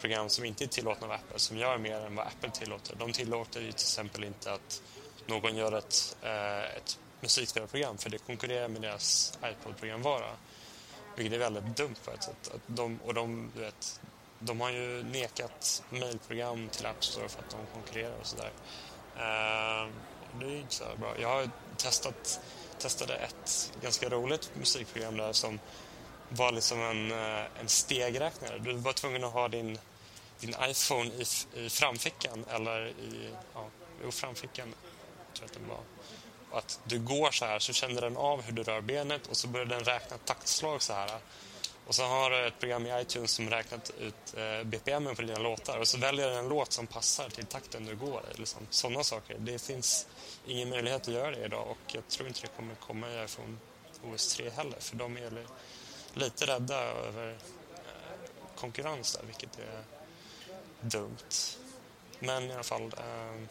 program 0.00 0.28
som 0.28 0.44
inte 0.44 0.64
är 0.64 0.68
tillåtna 0.68 1.06
av 1.06 1.12
Apple 1.12 1.38
som 1.38 1.56
gör 1.56 1.78
mer 1.78 2.00
än 2.00 2.14
vad 2.14 2.26
Apple 2.26 2.50
tillåter. 2.50 2.96
De 2.96 3.12
tillåter 3.12 3.60
ju 3.60 3.66
till 3.66 3.74
exempel 3.74 4.24
inte 4.24 4.52
att 4.52 4.82
någon 5.26 5.56
gör 5.56 5.72
ett, 5.72 6.16
ett 6.76 6.98
musikspelarprogram 7.20 7.98
för 7.98 8.10
det 8.10 8.18
konkurrerar 8.18 8.68
med 8.68 8.82
deras 8.82 9.38
iPod-programvara. 9.44 10.30
Vilket 11.20 11.34
är 11.34 11.38
väldigt 11.38 11.76
dumt 11.76 11.94
på 12.04 12.10
ett 12.10 12.22
sätt. 12.22 12.50
Att 12.54 12.60
de, 12.66 12.98
och 13.04 13.14
de, 13.14 13.50
du 13.54 13.60
vet, 13.60 14.00
de 14.38 14.60
har 14.60 14.70
ju 14.70 15.02
nekat 15.02 15.82
mejlprogram 15.90 16.68
till 16.68 16.86
App 16.86 17.04
Store 17.04 17.28
för 17.28 17.38
att 17.38 17.50
de 17.50 17.56
konkurrerar 17.74 18.14
och 18.20 18.26
sådär. 18.26 18.50
Uh, 19.16 19.92
det 20.40 20.46
är 20.46 20.56
inte 20.60 20.74
så 20.74 20.84
bra. 21.00 21.20
Jag 21.20 21.28
har 21.28 21.50
testat, 21.76 22.40
testade 22.78 23.14
ett 23.14 23.72
ganska 23.82 24.08
roligt 24.08 24.50
musikprogram 24.54 25.16
där 25.16 25.32
som 25.32 25.60
var 26.28 26.52
liksom 26.52 26.80
en, 26.80 27.10
eh, 27.10 27.44
en 27.60 27.68
stegräknare. 27.68 28.58
Du 28.58 28.72
var 28.72 28.92
tvungen 28.92 29.24
att 29.24 29.32
ha 29.32 29.48
din, 29.48 29.78
din 30.40 30.54
iPhone 30.62 31.10
i, 31.10 31.24
i 31.64 31.70
framfickan 31.70 32.44
eller 32.50 32.86
i 32.86 33.34
ja, 33.54 33.66
jo, 34.02 34.10
framfickan, 34.10 34.74
tror 35.34 35.40
jag 35.40 35.44
att 35.46 35.52
den 35.52 35.68
var. 35.68 35.80
Att 36.52 36.80
du 36.84 36.98
går 36.98 37.30
så 37.30 37.44
här 37.44 37.58
så 37.58 37.72
känner 37.72 38.00
den 38.00 38.16
av 38.16 38.42
hur 38.42 38.52
du 38.52 38.62
rör 38.62 38.80
benet 38.80 39.26
och 39.26 39.36
så 39.36 39.48
börjar 39.48 39.66
den 39.66 39.84
räkna 39.84 40.18
taktslag 40.18 40.82
så 40.82 40.92
här. 40.92 41.10
Och 41.86 41.94
så 41.94 42.04
har 42.04 42.30
du 42.30 42.46
ett 42.46 42.58
program 42.58 42.86
i 42.86 43.00
iTunes 43.00 43.30
som 43.30 43.50
räknat 43.50 43.90
ut 44.00 44.34
eh, 44.36 44.64
BPM 44.64 45.14
på 45.16 45.22
dina 45.22 45.38
låtar 45.38 45.78
och 45.78 45.88
så 45.88 45.98
väljer 45.98 46.28
den 46.28 46.38
en 46.38 46.48
låt 46.48 46.72
som 46.72 46.86
passar 46.86 47.28
till 47.28 47.46
takten 47.46 47.84
du 47.84 47.96
går 47.96 48.22
i. 48.34 48.38
Liksom. 48.38 48.66
Sådana 48.70 49.04
saker. 49.04 49.36
Det 49.38 49.62
finns 49.62 50.06
ingen 50.46 50.68
möjlighet 50.68 51.02
att 51.02 51.14
göra 51.14 51.30
det 51.30 51.44
idag 51.44 51.68
och 51.70 51.94
jag 51.94 52.08
tror 52.08 52.28
inte 52.28 52.40
det 52.40 52.56
kommer 52.56 52.74
komma 52.74 53.10
i 53.10 53.24
iPhone 53.24 53.56
OS 54.04 54.36
3 54.36 54.50
heller 54.50 54.80
för 54.80 54.96
de 54.96 55.16
är 55.16 55.46
lite 56.14 56.46
rädda 56.46 56.82
över 56.82 57.28
eh, 57.28 58.56
konkurrens 58.56 59.16
där, 59.16 59.26
vilket 59.26 59.58
är 59.58 59.84
dumt. 60.80 61.56
Men 62.18 62.50
i 62.50 62.54
alla 62.54 62.62
fall, 62.62 62.82
eh, 62.82 63.42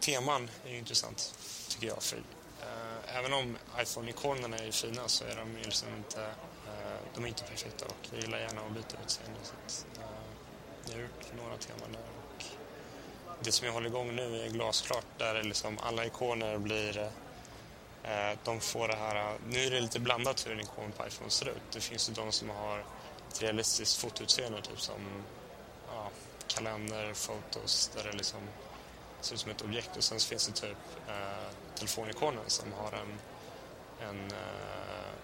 teman 0.00 0.50
är 0.64 0.70
ju 0.70 0.78
intressant 0.78 1.34
tycker 1.68 1.86
jag. 1.86 2.02
För, 2.02 2.18
Eh, 2.62 3.16
även 3.18 3.32
om 3.32 3.58
iPhone-ikonerna 3.80 4.56
är 4.56 4.70
fina 4.72 5.08
så 5.08 5.24
är 5.24 5.36
de 5.36 5.58
ju 5.58 5.64
liksom 5.64 5.88
inte, 5.96 6.22
eh, 6.66 6.98
de 7.14 7.24
är 7.24 7.28
inte 7.28 7.42
perfekta 7.42 7.86
och 7.86 8.08
jag 8.12 8.20
gillar 8.20 8.38
gärna 8.38 8.60
att 8.60 8.72
byta 8.72 8.96
utseende. 9.04 9.40
Så 9.42 9.54
att, 9.64 9.86
eh, 9.98 10.04
jag 10.86 10.94
har 10.94 11.02
gjort 11.02 11.36
några 11.36 11.56
teman 11.56 11.92
där. 11.92 12.00
Och 12.26 12.44
det 13.40 13.52
som 13.52 13.66
jag 13.66 13.74
håller 13.74 13.86
igång 13.86 14.16
nu 14.16 14.44
är 14.44 14.48
glasklart 14.48 15.06
där 15.18 15.42
liksom 15.42 15.78
alla 15.78 16.06
ikoner 16.06 16.58
blir 16.58 17.10
de 18.44 18.60
får 18.60 18.88
det 18.88 18.96
här, 18.96 19.38
nu 19.48 19.58
är 19.58 19.70
det 19.70 19.80
lite 19.80 20.00
blandat 20.00 20.46
hur 20.46 20.52
en 20.52 20.60
ikon 20.60 20.92
på 20.92 21.06
iPhone 21.06 21.30
ser 21.30 21.48
ut. 21.48 21.62
Det 21.72 21.80
finns 21.80 22.10
ju 22.10 22.12
de 22.12 22.32
som 22.32 22.50
har 22.50 22.84
ett 23.28 23.42
realistiskt 23.42 24.00
fotoutseende, 24.00 24.62
typ 24.62 24.80
som 24.80 25.24
ja, 25.88 26.10
kalender, 26.46 27.14
fotos, 27.14 27.90
där 27.94 28.04
det 28.04 28.12
liksom 28.12 28.40
ser 29.24 29.34
ut 29.34 29.40
som 29.40 29.50
ett 29.50 29.62
objekt. 29.62 29.96
Och 29.96 30.04
sen 30.04 30.20
finns 30.20 30.46
det 30.46 30.52
typ 30.52 30.76
eh, 31.08 31.52
telefonikonen 31.74 32.44
som 32.46 32.72
har 32.72 32.92
en, 32.92 33.18
en, 34.08 34.26
eh, 34.30 35.14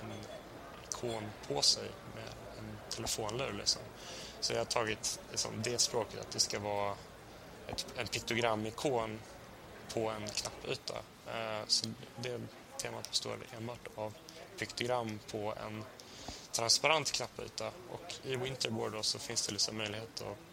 en 0.00 0.12
ikon 0.88 1.30
på 1.48 1.62
sig 1.62 1.90
med 2.14 2.28
en 2.58 2.78
telefonlur. 2.90 3.52
Liksom. 3.52 3.82
Så 4.40 4.52
jag 4.52 4.60
har 4.60 4.64
tagit 4.64 5.20
liksom, 5.30 5.62
det 5.62 5.78
språket, 5.78 6.20
att 6.20 6.30
det 6.30 6.40
ska 6.40 6.58
vara 6.58 6.94
ett, 7.68 7.86
en 7.96 8.06
piktogramikon 8.06 9.20
på 9.94 10.10
en 10.10 10.28
knappyta. 10.28 10.94
Eh, 11.26 11.66
så 11.66 11.86
det 12.16 12.40
temat 12.78 13.10
består 13.10 13.38
enbart 13.56 13.88
av 13.94 14.14
piktogram 14.58 15.20
på 15.30 15.54
en 15.66 15.84
transparent 16.52 17.12
knappyta 17.12 17.70
och 17.90 18.14
i 18.24 18.36
Winterboard 18.36 18.92
då 18.92 19.02
så 19.02 19.18
finns 19.18 19.46
det 19.46 19.52
liksom 19.52 19.76
möjlighet 19.76 20.20
att 20.20 20.49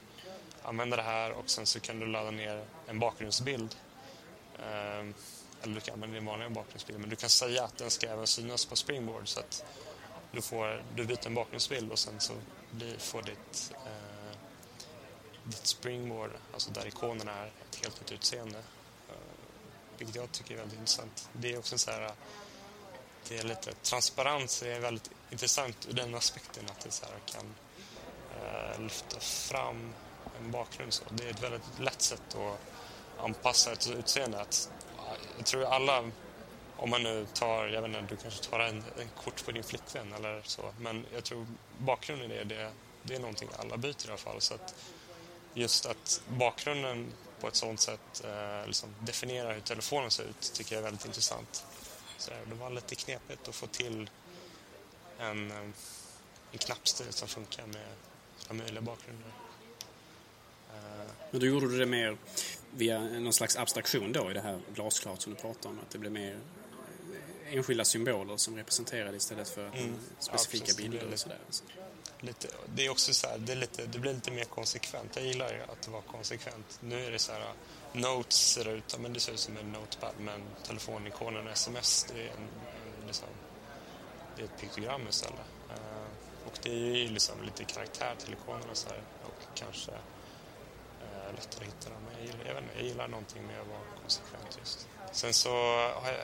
använda 0.67 0.95
det 0.97 1.03
här 1.03 1.31
och 1.31 1.49
sen 1.49 1.65
så 1.65 1.79
kan 1.79 1.99
du 1.99 2.05
ladda 2.05 2.31
ner 2.31 2.65
en 2.87 2.99
bakgrundsbild 2.99 3.75
ehm, 4.59 5.13
eller 5.61 5.75
du 5.75 5.81
kan 5.81 5.93
använda 5.93 6.15
din 6.15 6.25
vanliga 6.25 6.49
bakgrundsbild 6.49 6.99
men 6.99 7.09
du 7.09 7.15
kan 7.15 7.29
säga 7.29 7.63
att 7.63 7.77
den 7.77 7.91
ska 7.91 8.07
även 8.07 8.27
synas 8.27 8.65
på 8.65 8.75
Springboard 8.75 9.27
så 9.27 9.39
att 9.39 9.65
du, 10.31 10.41
får, 10.41 10.83
du 10.95 11.05
byter 11.05 11.27
en 11.27 11.33
bakgrundsbild 11.33 11.91
och 11.91 11.99
sen 11.99 12.19
så 12.19 12.33
blir, 12.71 12.97
får 12.97 13.21
ditt, 13.21 13.73
eh, 13.85 14.37
ditt 15.43 15.67
Springboard, 15.67 16.31
alltså 16.53 16.71
där 16.71 16.87
ikonerna 16.87 17.31
är, 17.31 17.45
ett 17.45 17.75
helt 17.83 17.99
nytt 17.99 18.11
utseende 18.11 18.59
eh, 19.09 19.15
vilket 19.97 20.15
jag 20.15 20.31
tycker 20.31 20.53
är 20.53 20.57
väldigt 20.57 20.79
intressant. 20.79 21.29
Det 21.33 21.53
är 21.53 21.59
också 21.59 21.77
så 21.77 21.91
här, 21.91 22.11
det 23.27 23.37
är 23.37 23.43
lite 23.43 23.73
transparens 23.73 24.63
är 24.63 24.79
väldigt 24.79 25.11
intressant 25.31 25.87
ur 25.89 25.93
den 25.93 26.15
aspekten 26.15 26.65
att 26.69 26.79
det 26.79 26.91
så 26.91 27.05
här 27.05 27.19
kan 27.25 27.55
eh, 28.41 28.81
lyfta 28.81 29.19
fram 29.19 29.93
en 30.39 30.51
bakgrund. 30.51 30.93
Så. 30.93 31.03
Det 31.09 31.25
är 31.25 31.29
ett 31.29 31.43
väldigt 31.43 31.79
lätt 31.79 32.01
sätt 32.01 32.35
att 32.35 32.59
anpassa 33.25 33.71
ett 33.71 33.89
utseende. 33.89 34.41
Att, 34.41 34.69
jag 35.37 35.45
tror 35.45 35.63
alla, 35.63 36.11
om 36.77 36.89
man 36.89 37.03
nu 37.03 37.27
tar, 37.33 37.67
jag 37.67 37.81
vet 37.81 37.95
inte, 37.95 38.15
du 38.15 38.21
kanske 38.21 38.49
tar 38.49 38.59
en, 38.59 38.83
en 38.99 39.09
kort 39.23 39.45
på 39.45 39.51
din 39.51 39.63
flickvän 39.63 40.13
eller 40.13 40.41
så, 40.45 40.73
men 40.79 41.05
jag 41.13 41.23
tror 41.23 41.47
bakgrunden 41.77 42.31
är 42.31 42.45
det, 42.45 42.71
det 43.03 43.15
är 43.15 43.19
någonting 43.19 43.49
alla 43.59 43.77
byter 43.77 44.05
i 44.05 44.07
alla 44.07 44.17
fall. 44.17 44.41
Så 44.41 44.53
att 44.53 44.75
just 45.53 45.85
att 45.85 46.21
bakgrunden 46.27 47.13
på 47.39 47.47
ett 47.47 47.55
sånt 47.55 47.79
sätt 47.79 48.23
eh, 48.23 48.67
liksom 48.67 48.89
definierar 48.99 49.53
hur 49.53 49.61
telefonen 49.61 50.11
ser 50.11 50.23
ut 50.23 50.53
tycker 50.53 50.75
jag 50.75 50.79
är 50.79 50.83
väldigt 50.83 51.05
intressant. 51.05 51.65
Så 52.17 52.31
det 52.49 52.55
var 52.55 52.69
lite 52.69 52.95
knepigt 52.95 53.47
att 53.47 53.55
få 53.55 53.67
till 53.67 54.09
en, 55.19 55.51
en 55.51 55.73
knappstil 56.57 57.13
som 57.13 57.27
funkar 57.27 57.65
med 57.65 57.87
alla 58.47 58.53
möjliga 58.53 58.81
bakgrunder. 58.81 59.31
Eh, 60.77 61.11
Men 61.31 61.39
då 61.39 61.45
gjorde 61.45 61.67
du 61.67 61.77
det 61.77 61.85
mer 61.85 62.17
via 62.71 62.99
någon 62.99 63.33
slags 63.33 63.57
abstraktion 63.57 64.11
då 64.11 64.31
i 64.31 64.33
det 64.33 64.41
här 64.41 64.59
glasklart 64.75 65.21
som 65.21 65.33
du 65.33 65.39
pratar 65.39 65.69
om? 65.69 65.79
Att 65.79 65.89
det 65.89 65.97
blev 65.97 66.11
mer 66.11 66.39
enskilda 67.49 67.85
symboler 67.85 68.37
som 68.37 68.55
representerade 68.55 69.17
istället 69.17 69.49
för 69.49 69.67
mm. 69.67 69.95
specifika 70.19 70.65
ja, 70.67 70.73
bilder 70.77 71.07
och 71.13 71.19
sådär? 71.19 71.39
lite, 72.19 72.47
det 72.75 72.85
är 72.85 72.89
också 72.89 73.13
så 73.13 73.27
här, 73.27 73.37
det, 73.37 73.51
är 73.51 73.55
lite, 73.55 73.85
det 73.85 73.99
blir 73.99 74.13
lite 74.13 74.31
mer 74.31 74.43
konsekvent. 74.43 75.15
Jag 75.15 75.25
gillar 75.25 75.53
ju 75.53 75.61
att 75.61 75.81
det 75.81 75.91
var 75.91 76.01
konsekvent. 76.01 76.79
Nu 76.81 77.05
är 77.05 77.11
det 77.11 77.19
så 77.19 77.31
här, 77.31 77.53
Notes 77.93 78.53
ser 78.53 78.69
ut, 78.69 78.99
men 78.99 79.13
det 79.13 79.19
ser 79.19 79.33
ut 79.33 79.39
som 79.39 79.57
en 79.57 79.71
notepad, 79.71 80.13
men 80.19 80.41
telefonikonen 80.63 81.47
sms, 81.47 82.07
det 82.13 82.21
är, 82.21 82.27
en, 82.27 82.47
liksom, 83.07 83.27
det 84.35 84.41
är 84.41 84.45
ett 84.45 84.61
piktogram 84.61 85.01
istället. 85.09 85.39
Uh, 85.69 86.07
och 86.45 86.59
det 86.63 86.69
är 86.69 86.95
ju 86.95 87.09
liksom 87.09 87.43
lite 87.43 87.63
karaktär 87.63 88.15
till 88.17 88.33
ikonerna 88.33 88.75
så 88.75 88.89
här, 88.89 89.01
och 89.23 89.55
kanske 89.55 89.91
uh, 91.37 91.43
lättare 91.43 91.67
att 91.67 91.73
hitta 91.73 91.89
dem. 91.89 92.01
Jag 92.17 92.25
gillar, 92.25 92.45
jag, 92.45 92.53
vet 92.53 92.63
inte, 92.63 92.75
jag 92.77 92.85
gillar 92.85 93.07
någonting 93.07 93.47
med 93.47 93.61
att 93.61 93.67
vara 93.67 94.01
konsekvent 94.01 94.57
just. 94.59 94.87
Sen 95.11 95.33
så 95.33 95.49
har 95.93 96.11
jag 96.11 96.21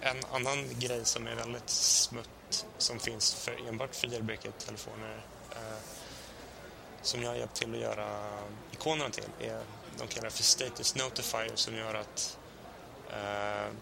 en 0.00 0.24
annan 0.32 0.68
grej 0.78 1.04
som 1.04 1.26
är 1.26 1.34
väldigt 1.34 1.70
smutt 1.70 2.66
som 2.78 2.98
finns 2.98 3.34
för 3.34 3.68
enbart 3.68 3.94
för 3.94 4.06
jailbreaker-telefoner 4.06 5.20
eh, 5.50 5.78
som 7.02 7.22
jag 7.22 7.30
har 7.30 7.36
hjälpt 7.36 7.54
till 7.54 7.74
att 7.74 7.80
göra 7.80 8.38
ikonerna 8.72 9.10
till 9.10 9.24
är 9.40 9.62
de 9.98 10.08
kallar 10.08 10.30
för 10.30 10.42
status 10.42 10.94
notifier 10.94 11.52
som 11.54 11.74
gör 11.74 11.94
att 11.94 12.38
eh, 13.10 13.74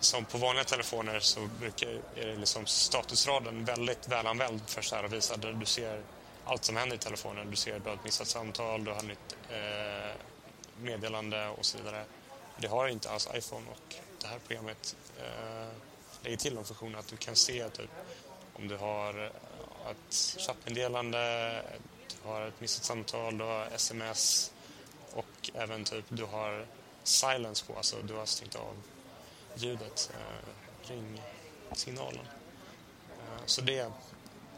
som 0.00 0.24
på 0.24 0.38
vanliga 0.38 0.64
telefoner 0.64 1.20
så 1.20 1.40
brukar, 1.60 1.88
är 2.16 2.26
det 2.26 2.36
liksom 2.36 2.66
statusraden 2.66 3.64
väldigt 3.64 4.08
välanvänd 4.08 4.60
för 4.66 4.82
så 4.82 4.96
här 4.96 5.04
att 5.04 5.12
visa 5.12 5.36
där 5.36 5.52
du 5.52 5.66
ser 5.66 6.02
allt 6.46 6.64
som 6.64 6.76
händer 6.76 6.96
i 6.96 6.98
telefonen. 6.98 7.50
Du 7.50 7.56
ser 7.56 7.76
att 7.76 7.84
du 7.84 7.88
har 7.88 7.96
ett 7.96 8.04
missat 8.04 8.28
samtal, 8.28 8.84
du 8.84 8.90
har 8.90 8.98
ett 8.98 9.04
nytt 9.04 9.36
eh, 9.50 10.14
meddelande 10.80 11.48
och 11.48 11.66
så 11.66 11.78
vidare. 11.78 12.04
Det 12.58 12.68
har 12.68 12.88
inte 12.88 13.10
alls 13.10 13.28
iPhone 13.34 13.66
och 13.70 13.94
det 14.20 14.26
här 14.26 14.38
programmet 14.38 14.96
eh, 15.18 15.68
lägger 16.22 16.36
till 16.36 16.54
de 16.54 16.64
funktionerna 16.64 16.98
att 16.98 17.08
du 17.08 17.16
kan 17.16 17.36
se 17.36 17.68
typ, 17.68 17.90
om 18.52 18.68
du 18.68 18.76
har 18.76 19.24
eh, 19.24 19.90
ett 19.90 20.36
chattmeddelande, 20.38 21.62
du 22.08 22.28
har 22.28 22.42
ett 22.42 22.60
missat 22.60 22.84
samtal, 22.84 23.38
du 23.38 23.44
har 23.44 23.66
sms 23.66 24.52
och 25.12 25.50
även 25.54 25.84
typ 25.84 26.04
du 26.08 26.24
har 26.24 26.66
silence 27.02 27.66
på, 27.66 27.76
alltså 27.76 27.96
du 28.02 28.14
har 28.14 28.26
stängt 28.26 28.54
av 28.54 28.82
ljudet, 29.54 30.10
eh, 30.14 30.90
ringsignalen. 30.90 32.26
Eh, 33.10 33.42
så 33.46 33.60
det 33.60 33.92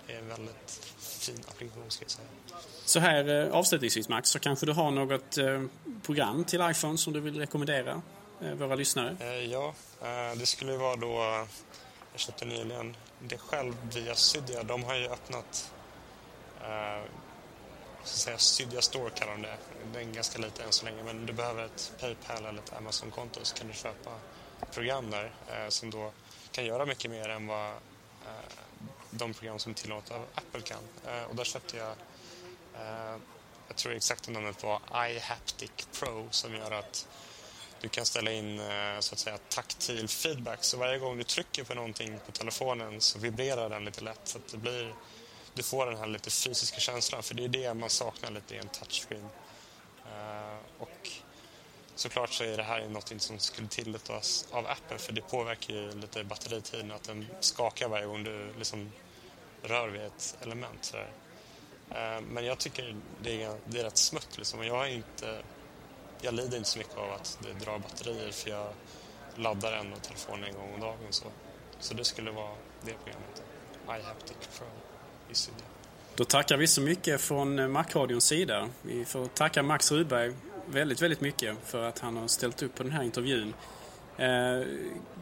är 0.08 0.18
en 0.18 0.28
väldigt 0.28 0.94
fin 0.98 1.40
applikation 1.48 1.90
ska 1.90 2.04
jag 2.04 2.10
säga. 2.10 2.28
Så 2.84 3.00
här 3.00 3.46
eh, 3.46 3.54
avslutningsvis 3.54 4.08
Max, 4.08 4.30
så 4.30 4.38
kanske 4.38 4.66
du 4.66 4.72
har 4.72 4.90
något 4.90 5.38
eh, 5.38 5.62
program 6.02 6.44
till 6.44 6.60
iPhone 6.70 6.98
som 6.98 7.12
du 7.12 7.20
vill 7.20 7.38
rekommendera 7.38 8.02
Eh, 8.40 8.54
våra 8.54 8.74
lyssnare? 8.74 9.44
Ja, 9.44 9.74
det 10.36 10.46
skulle 10.46 10.76
vara 10.76 10.96
då... 10.96 11.46
Jag 12.12 12.20
köpte 12.20 12.44
nyligen 12.44 12.96
det 13.20 13.38
själv 13.38 13.74
via 13.94 14.14
Cydia. 14.14 14.62
De 14.62 14.84
har 14.84 14.94
ju 14.94 15.08
öppnat 15.08 15.72
så 18.04 18.18
säga, 18.18 18.38
Cydia 18.38 18.80
Store 18.80 19.10
kallar 19.10 19.32
de 19.32 19.42
det. 19.42 19.56
Den 19.92 20.08
är 20.08 20.14
ganska 20.14 20.38
liten 20.38 20.66
än 20.66 20.72
så 20.72 20.84
länge 20.84 21.02
men 21.02 21.26
du 21.26 21.32
behöver 21.32 21.64
ett 21.64 21.92
Paypal 22.00 22.46
eller 22.46 22.58
ett 22.58 22.72
Amazon-konto 22.76 23.40
så 23.42 23.56
kan 23.56 23.68
du 23.68 23.74
köpa 23.74 24.10
program 24.74 25.10
där 25.10 25.30
som 25.68 25.90
då 25.90 26.12
kan 26.52 26.64
göra 26.64 26.86
mycket 26.86 27.10
mer 27.10 27.28
än 27.28 27.46
vad 27.46 27.72
de 29.10 29.34
program 29.34 29.58
som 29.58 29.74
tillåter 29.74 30.14
av 30.14 30.26
Apple 30.34 30.60
kan. 30.60 30.82
Eh, 31.06 31.22
och 31.22 31.36
där 31.36 31.44
köpte 31.44 31.76
jag 31.76 31.90
eh, 32.74 33.16
jag 33.68 33.76
tror 33.76 33.94
exakta 33.94 34.30
namnet 34.30 34.62
var 34.62 34.80
iHaptic 35.10 35.70
Pro 36.00 36.28
som 36.30 36.54
gör 36.54 36.70
att 36.70 37.08
du 37.80 37.88
kan 37.88 38.06
ställa 38.06 38.32
in 38.32 38.60
eh, 38.60 39.00
så 39.00 39.14
att 39.14 39.18
säga 39.18 39.38
taktil 39.48 40.08
feedback. 40.08 40.64
Så 40.64 40.76
varje 40.76 40.98
gång 40.98 41.18
du 41.18 41.24
trycker 41.24 41.64
på 41.64 41.74
någonting 41.74 42.18
på 42.26 42.32
telefonen 42.32 43.00
så 43.00 43.18
vibrerar 43.18 43.70
den 43.70 43.84
lite 43.84 44.04
lätt 44.04 44.20
så 44.24 44.38
att 44.38 44.48
det 44.48 44.58
blir, 44.58 44.94
du 45.54 45.62
får 45.62 45.86
den 45.86 45.96
här 45.96 46.06
lite 46.06 46.30
fysiska 46.30 46.80
känslan. 46.80 47.22
För 47.22 47.34
det 47.34 47.44
är 47.44 47.48
det 47.48 47.74
man 47.74 47.90
saknar 47.90 48.30
lite 48.30 48.54
i 48.54 48.58
en 48.58 48.68
touchscreen. 48.68 49.28
Och 50.78 51.10
såklart 51.98 52.32
så 52.32 52.44
är 52.44 52.56
det 52.56 52.62
här 52.62 52.88
något 52.88 53.12
som 53.22 53.38
skulle 53.38 53.68
tillåtas 53.68 54.48
av 54.50 54.66
appen 54.66 54.98
för 54.98 55.12
det 55.12 55.20
påverkar 55.20 55.74
ju 55.74 55.92
lite 55.92 56.24
batteritiden 56.24 56.92
att 56.92 57.02
den 57.02 57.26
skakar 57.40 57.88
varje 57.88 58.06
gång 58.06 58.24
du 58.24 58.52
liksom 58.58 58.92
rör 59.62 59.88
vid 59.88 60.02
ett 60.02 60.36
element. 60.40 60.84
Så 60.84 60.96
eh, 60.96 62.20
Men 62.30 62.44
jag 62.44 62.58
tycker 62.58 62.96
det 63.22 63.42
är, 63.42 63.56
det 63.64 63.80
är 63.80 63.84
rätt 63.84 63.96
smutt 63.96 64.38
liksom. 64.38 64.64
Jag, 64.64 64.88
är 64.88 64.90
inte, 64.90 65.42
jag 66.20 66.34
lider 66.34 66.56
inte 66.56 66.68
så 66.68 66.78
mycket 66.78 66.96
av 66.96 67.12
att 67.12 67.38
det 67.42 67.64
drar 67.64 67.78
batterier 67.78 68.32
för 68.32 68.50
jag 68.50 68.72
laddar 69.34 69.72
ändå 69.72 69.96
telefonen 69.96 70.44
en 70.44 70.54
gång 70.54 70.74
om 70.74 70.80
dagen. 70.80 70.98
Så, 71.10 71.24
så 71.80 71.94
det 71.94 72.04
skulle 72.04 72.30
vara 72.30 72.54
det 72.82 72.92
programmet. 73.04 73.42
iHaptic 73.88 74.36
Pro 74.58 74.66
i 75.30 75.34
Sydney. 75.34 75.64
Då 76.14 76.24
tackar 76.24 76.56
vi 76.56 76.66
så 76.66 76.80
mycket 76.80 77.20
från 77.20 77.72
Macradions 77.72 78.24
sida. 78.24 78.68
Vi 78.82 79.04
får 79.04 79.26
tacka 79.26 79.62
Max 79.62 79.92
Rudberg 79.92 80.34
väldigt, 80.70 81.02
väldigt 81.02 81.20
mycket 81.20 81.56
för 81.64 81.82
att 81.82 81.98
han 81.98 82.16
har 82.16 82.28
ställt 82.28 82.62
upp 82.62 82.74
på 82.74 82.82
den 82.82 82.92
här 82.92 83.02
intervjun. 83.02 83.54
Eh, 84.16 84.60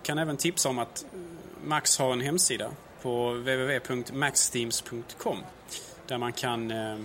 kan 0.02 0.18
även 0.18 0.36
tipsa 0.36 0.68
om 0.68 0.78
att 0.78 1.06
Max 1.64 1.98
har 1.98 2.12
en 2.12 2.20
hemsida 2.20 2.70
på 3.02 3.32
www.maxteams.com 3.32 5.38
där 6.06 6.18
man 6.18 6.32
kan 6.32 6.70
eh, 6.70 6.98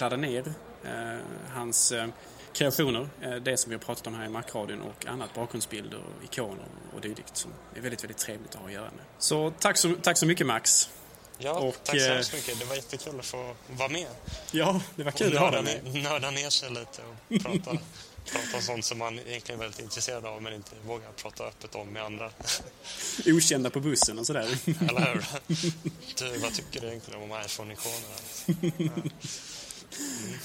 ladda 0.00 0.16
ner 0.16 0.52
eh, 0.84 1.18
hans 1.54 1.92
eh, 1.92 2.08
kreationer, 2.52 3.08
eh, 3.20 3.34
det 3.34 3.56
som 3.56 3.70
vi 3.70 3.76
har 3.76 3.82
pratat 3.82 4.06
om 4.06 4.14
här 4.14 4.26
i 4.26 4.28
Macradion 4.28 4.80
och 4.80 5.06
annat, 5.06 5.34
bakgrundsbilder, 5.34 6.00
ikoner 6.24 6.64
och 6.94 7.00
dylikt 7.00 7.36
som 7.36 7.50
är 7.74 7.80
väldigt, 7.80 8.04
väldigt 8.04 8.18
trevligt 8.18 8.54
att 8.54 8.60
ha 8.60 8.66
att 8.66 8.72
göra 8.72 8.90
med. 8.90 9.04
Så 9.18 9.52
tack 9.58 9.76
så, 9.76 9.94
tack 10.02 10.18
så 10.18 10.26
mycket 10.26 10.46
Max! 10.46 10.90
Ja, 11.42 11.52
och, 11.52 11.76
tack 11.84 12.00
så 12.00 12.06
eh, 12.06 12.14
hemskt 12.14 12.32
mycket. 12.32 12.58
Det 12.58 12.64
var 12.64 12.74
jättekul 12.74 13.20
att 13.20 13.26
få 13.26 13.54
vara 13.76 13.88
med. 13.88 14.06
Ja, 14.52 14.80
det 14.96 15.04
var 15.04 15.12
kul 15.12 15.36
att 15.36 15.42
ha 15.42 15.50
dig 15.50 15.62
med. 15.62 16.02
Nörda 16.02 16.30
ner 16.30 16.50
sig 16.50 16.70
lite 16.70 17.02
och 17.02 17.42
prata, 17.42 17.78
prata 18.32 18.56
om 18.56 18.62
sånt 18.62 18.84
som 18.84 18.98
man 18.98 19.18
egentligen 19.18 19.60
är 19.60 19.64
väldigt 19.64 19.80
intresserad 19.80 20.26
av 20.26 20.42
men 20.42 20.54
inte 20.54 20.70
vågar 20.86 21.12
prata 21.12 21.44
öppet 21.44 21.74
om 21.74 21.88
med 21.88 22.02
andra. 22.02 22.30
Okända 23.26 23.70
på 23.70 23.80
bussen 23.80 24.18
och 24.18 24.26
sådär. 24.26 24.48
Eller 24.88 25.12
hur? 25.12 25.24
Du, 26.18 26.38
vad 26.38 26.54
tycker 26.54 26.80
du 26.80 26.86
egentligen 26.86 27.22
om 27.22 27.30
iPhone-ikonerna? 27.30 28.16
Mm. 28.78 30.38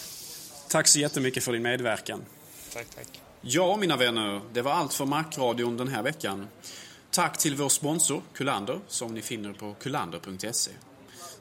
Tack 0.69 0.87
så 0.87 0.99
jättemycket 0.99 1.43
för 1.43 1.53
din 1.53 1.61
medverkan. 1.61 2.25
Tack, 2.73 2.87
tack. 2.95 3.21
Ja, 3.41 3.77
mina 3.77 3.97
vänner, 3.97 4.41
det 4.53 4.61
var 4.61 4.71
allt 4.71 4.93
för 4.93 5.05
Macradion 5.05 5.77
den 5.77 5.87
här 5.87 6.03
veckan. 6.03 6.47
Tack 7.15 7.37
till 7.37 7.55
vår 7.55 7.69
sponsor 7.69 8.21
Kullander 8.33 8.79
som 8.87 9.13
ni 9.13 9.21
finner 9.21 9.53
på 9.53 9.73
kullander.se. 9.73 10.71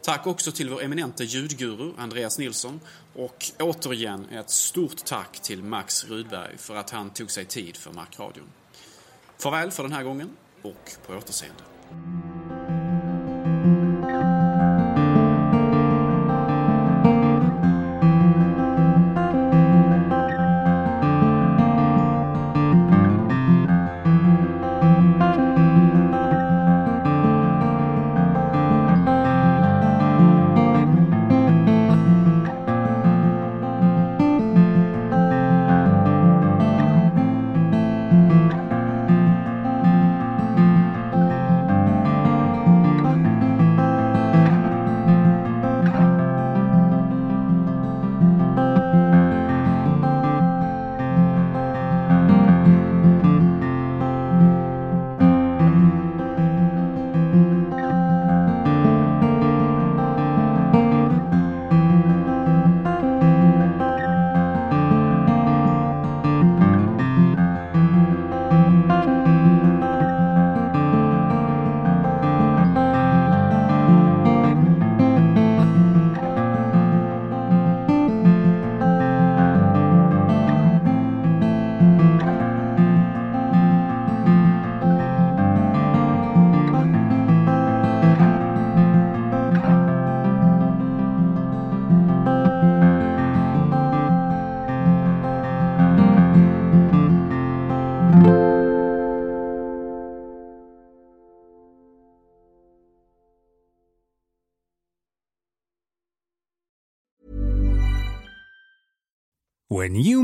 Tack 0.03 0.27
också 0.27 0.53
till 0.53 0.71
vår 0.71 0.83
eminente 0.83 1.25
ljudguru 1.25 1.93
Andreas 1.99 2.39
Nilsson 2.39 2.81
och 3.15 3.45
återigen 3.59 4.29
ett 4.29 4.51
stort 4.51 5.05
tack 5.05 5.41
till 5.43 5.63
Max 5.63 6.05
Rudberg 6.05 6.59
för 6.59 6.77
att 6.77 6.91
han 6.91 7.11
tog 7.11 7.31
sig 7.31 7.45
tid 7.45 7.77
för 7.77 7.93
Markradion. 7.93 8.47
Farväl 9.39 9.71
för 9.71 9.83
den 9.83 9.93
här 9.93 10.03
gången 10.03 10.31
och 10.63 10.91
på 11.07 11.13
återseende. 11.15 11.63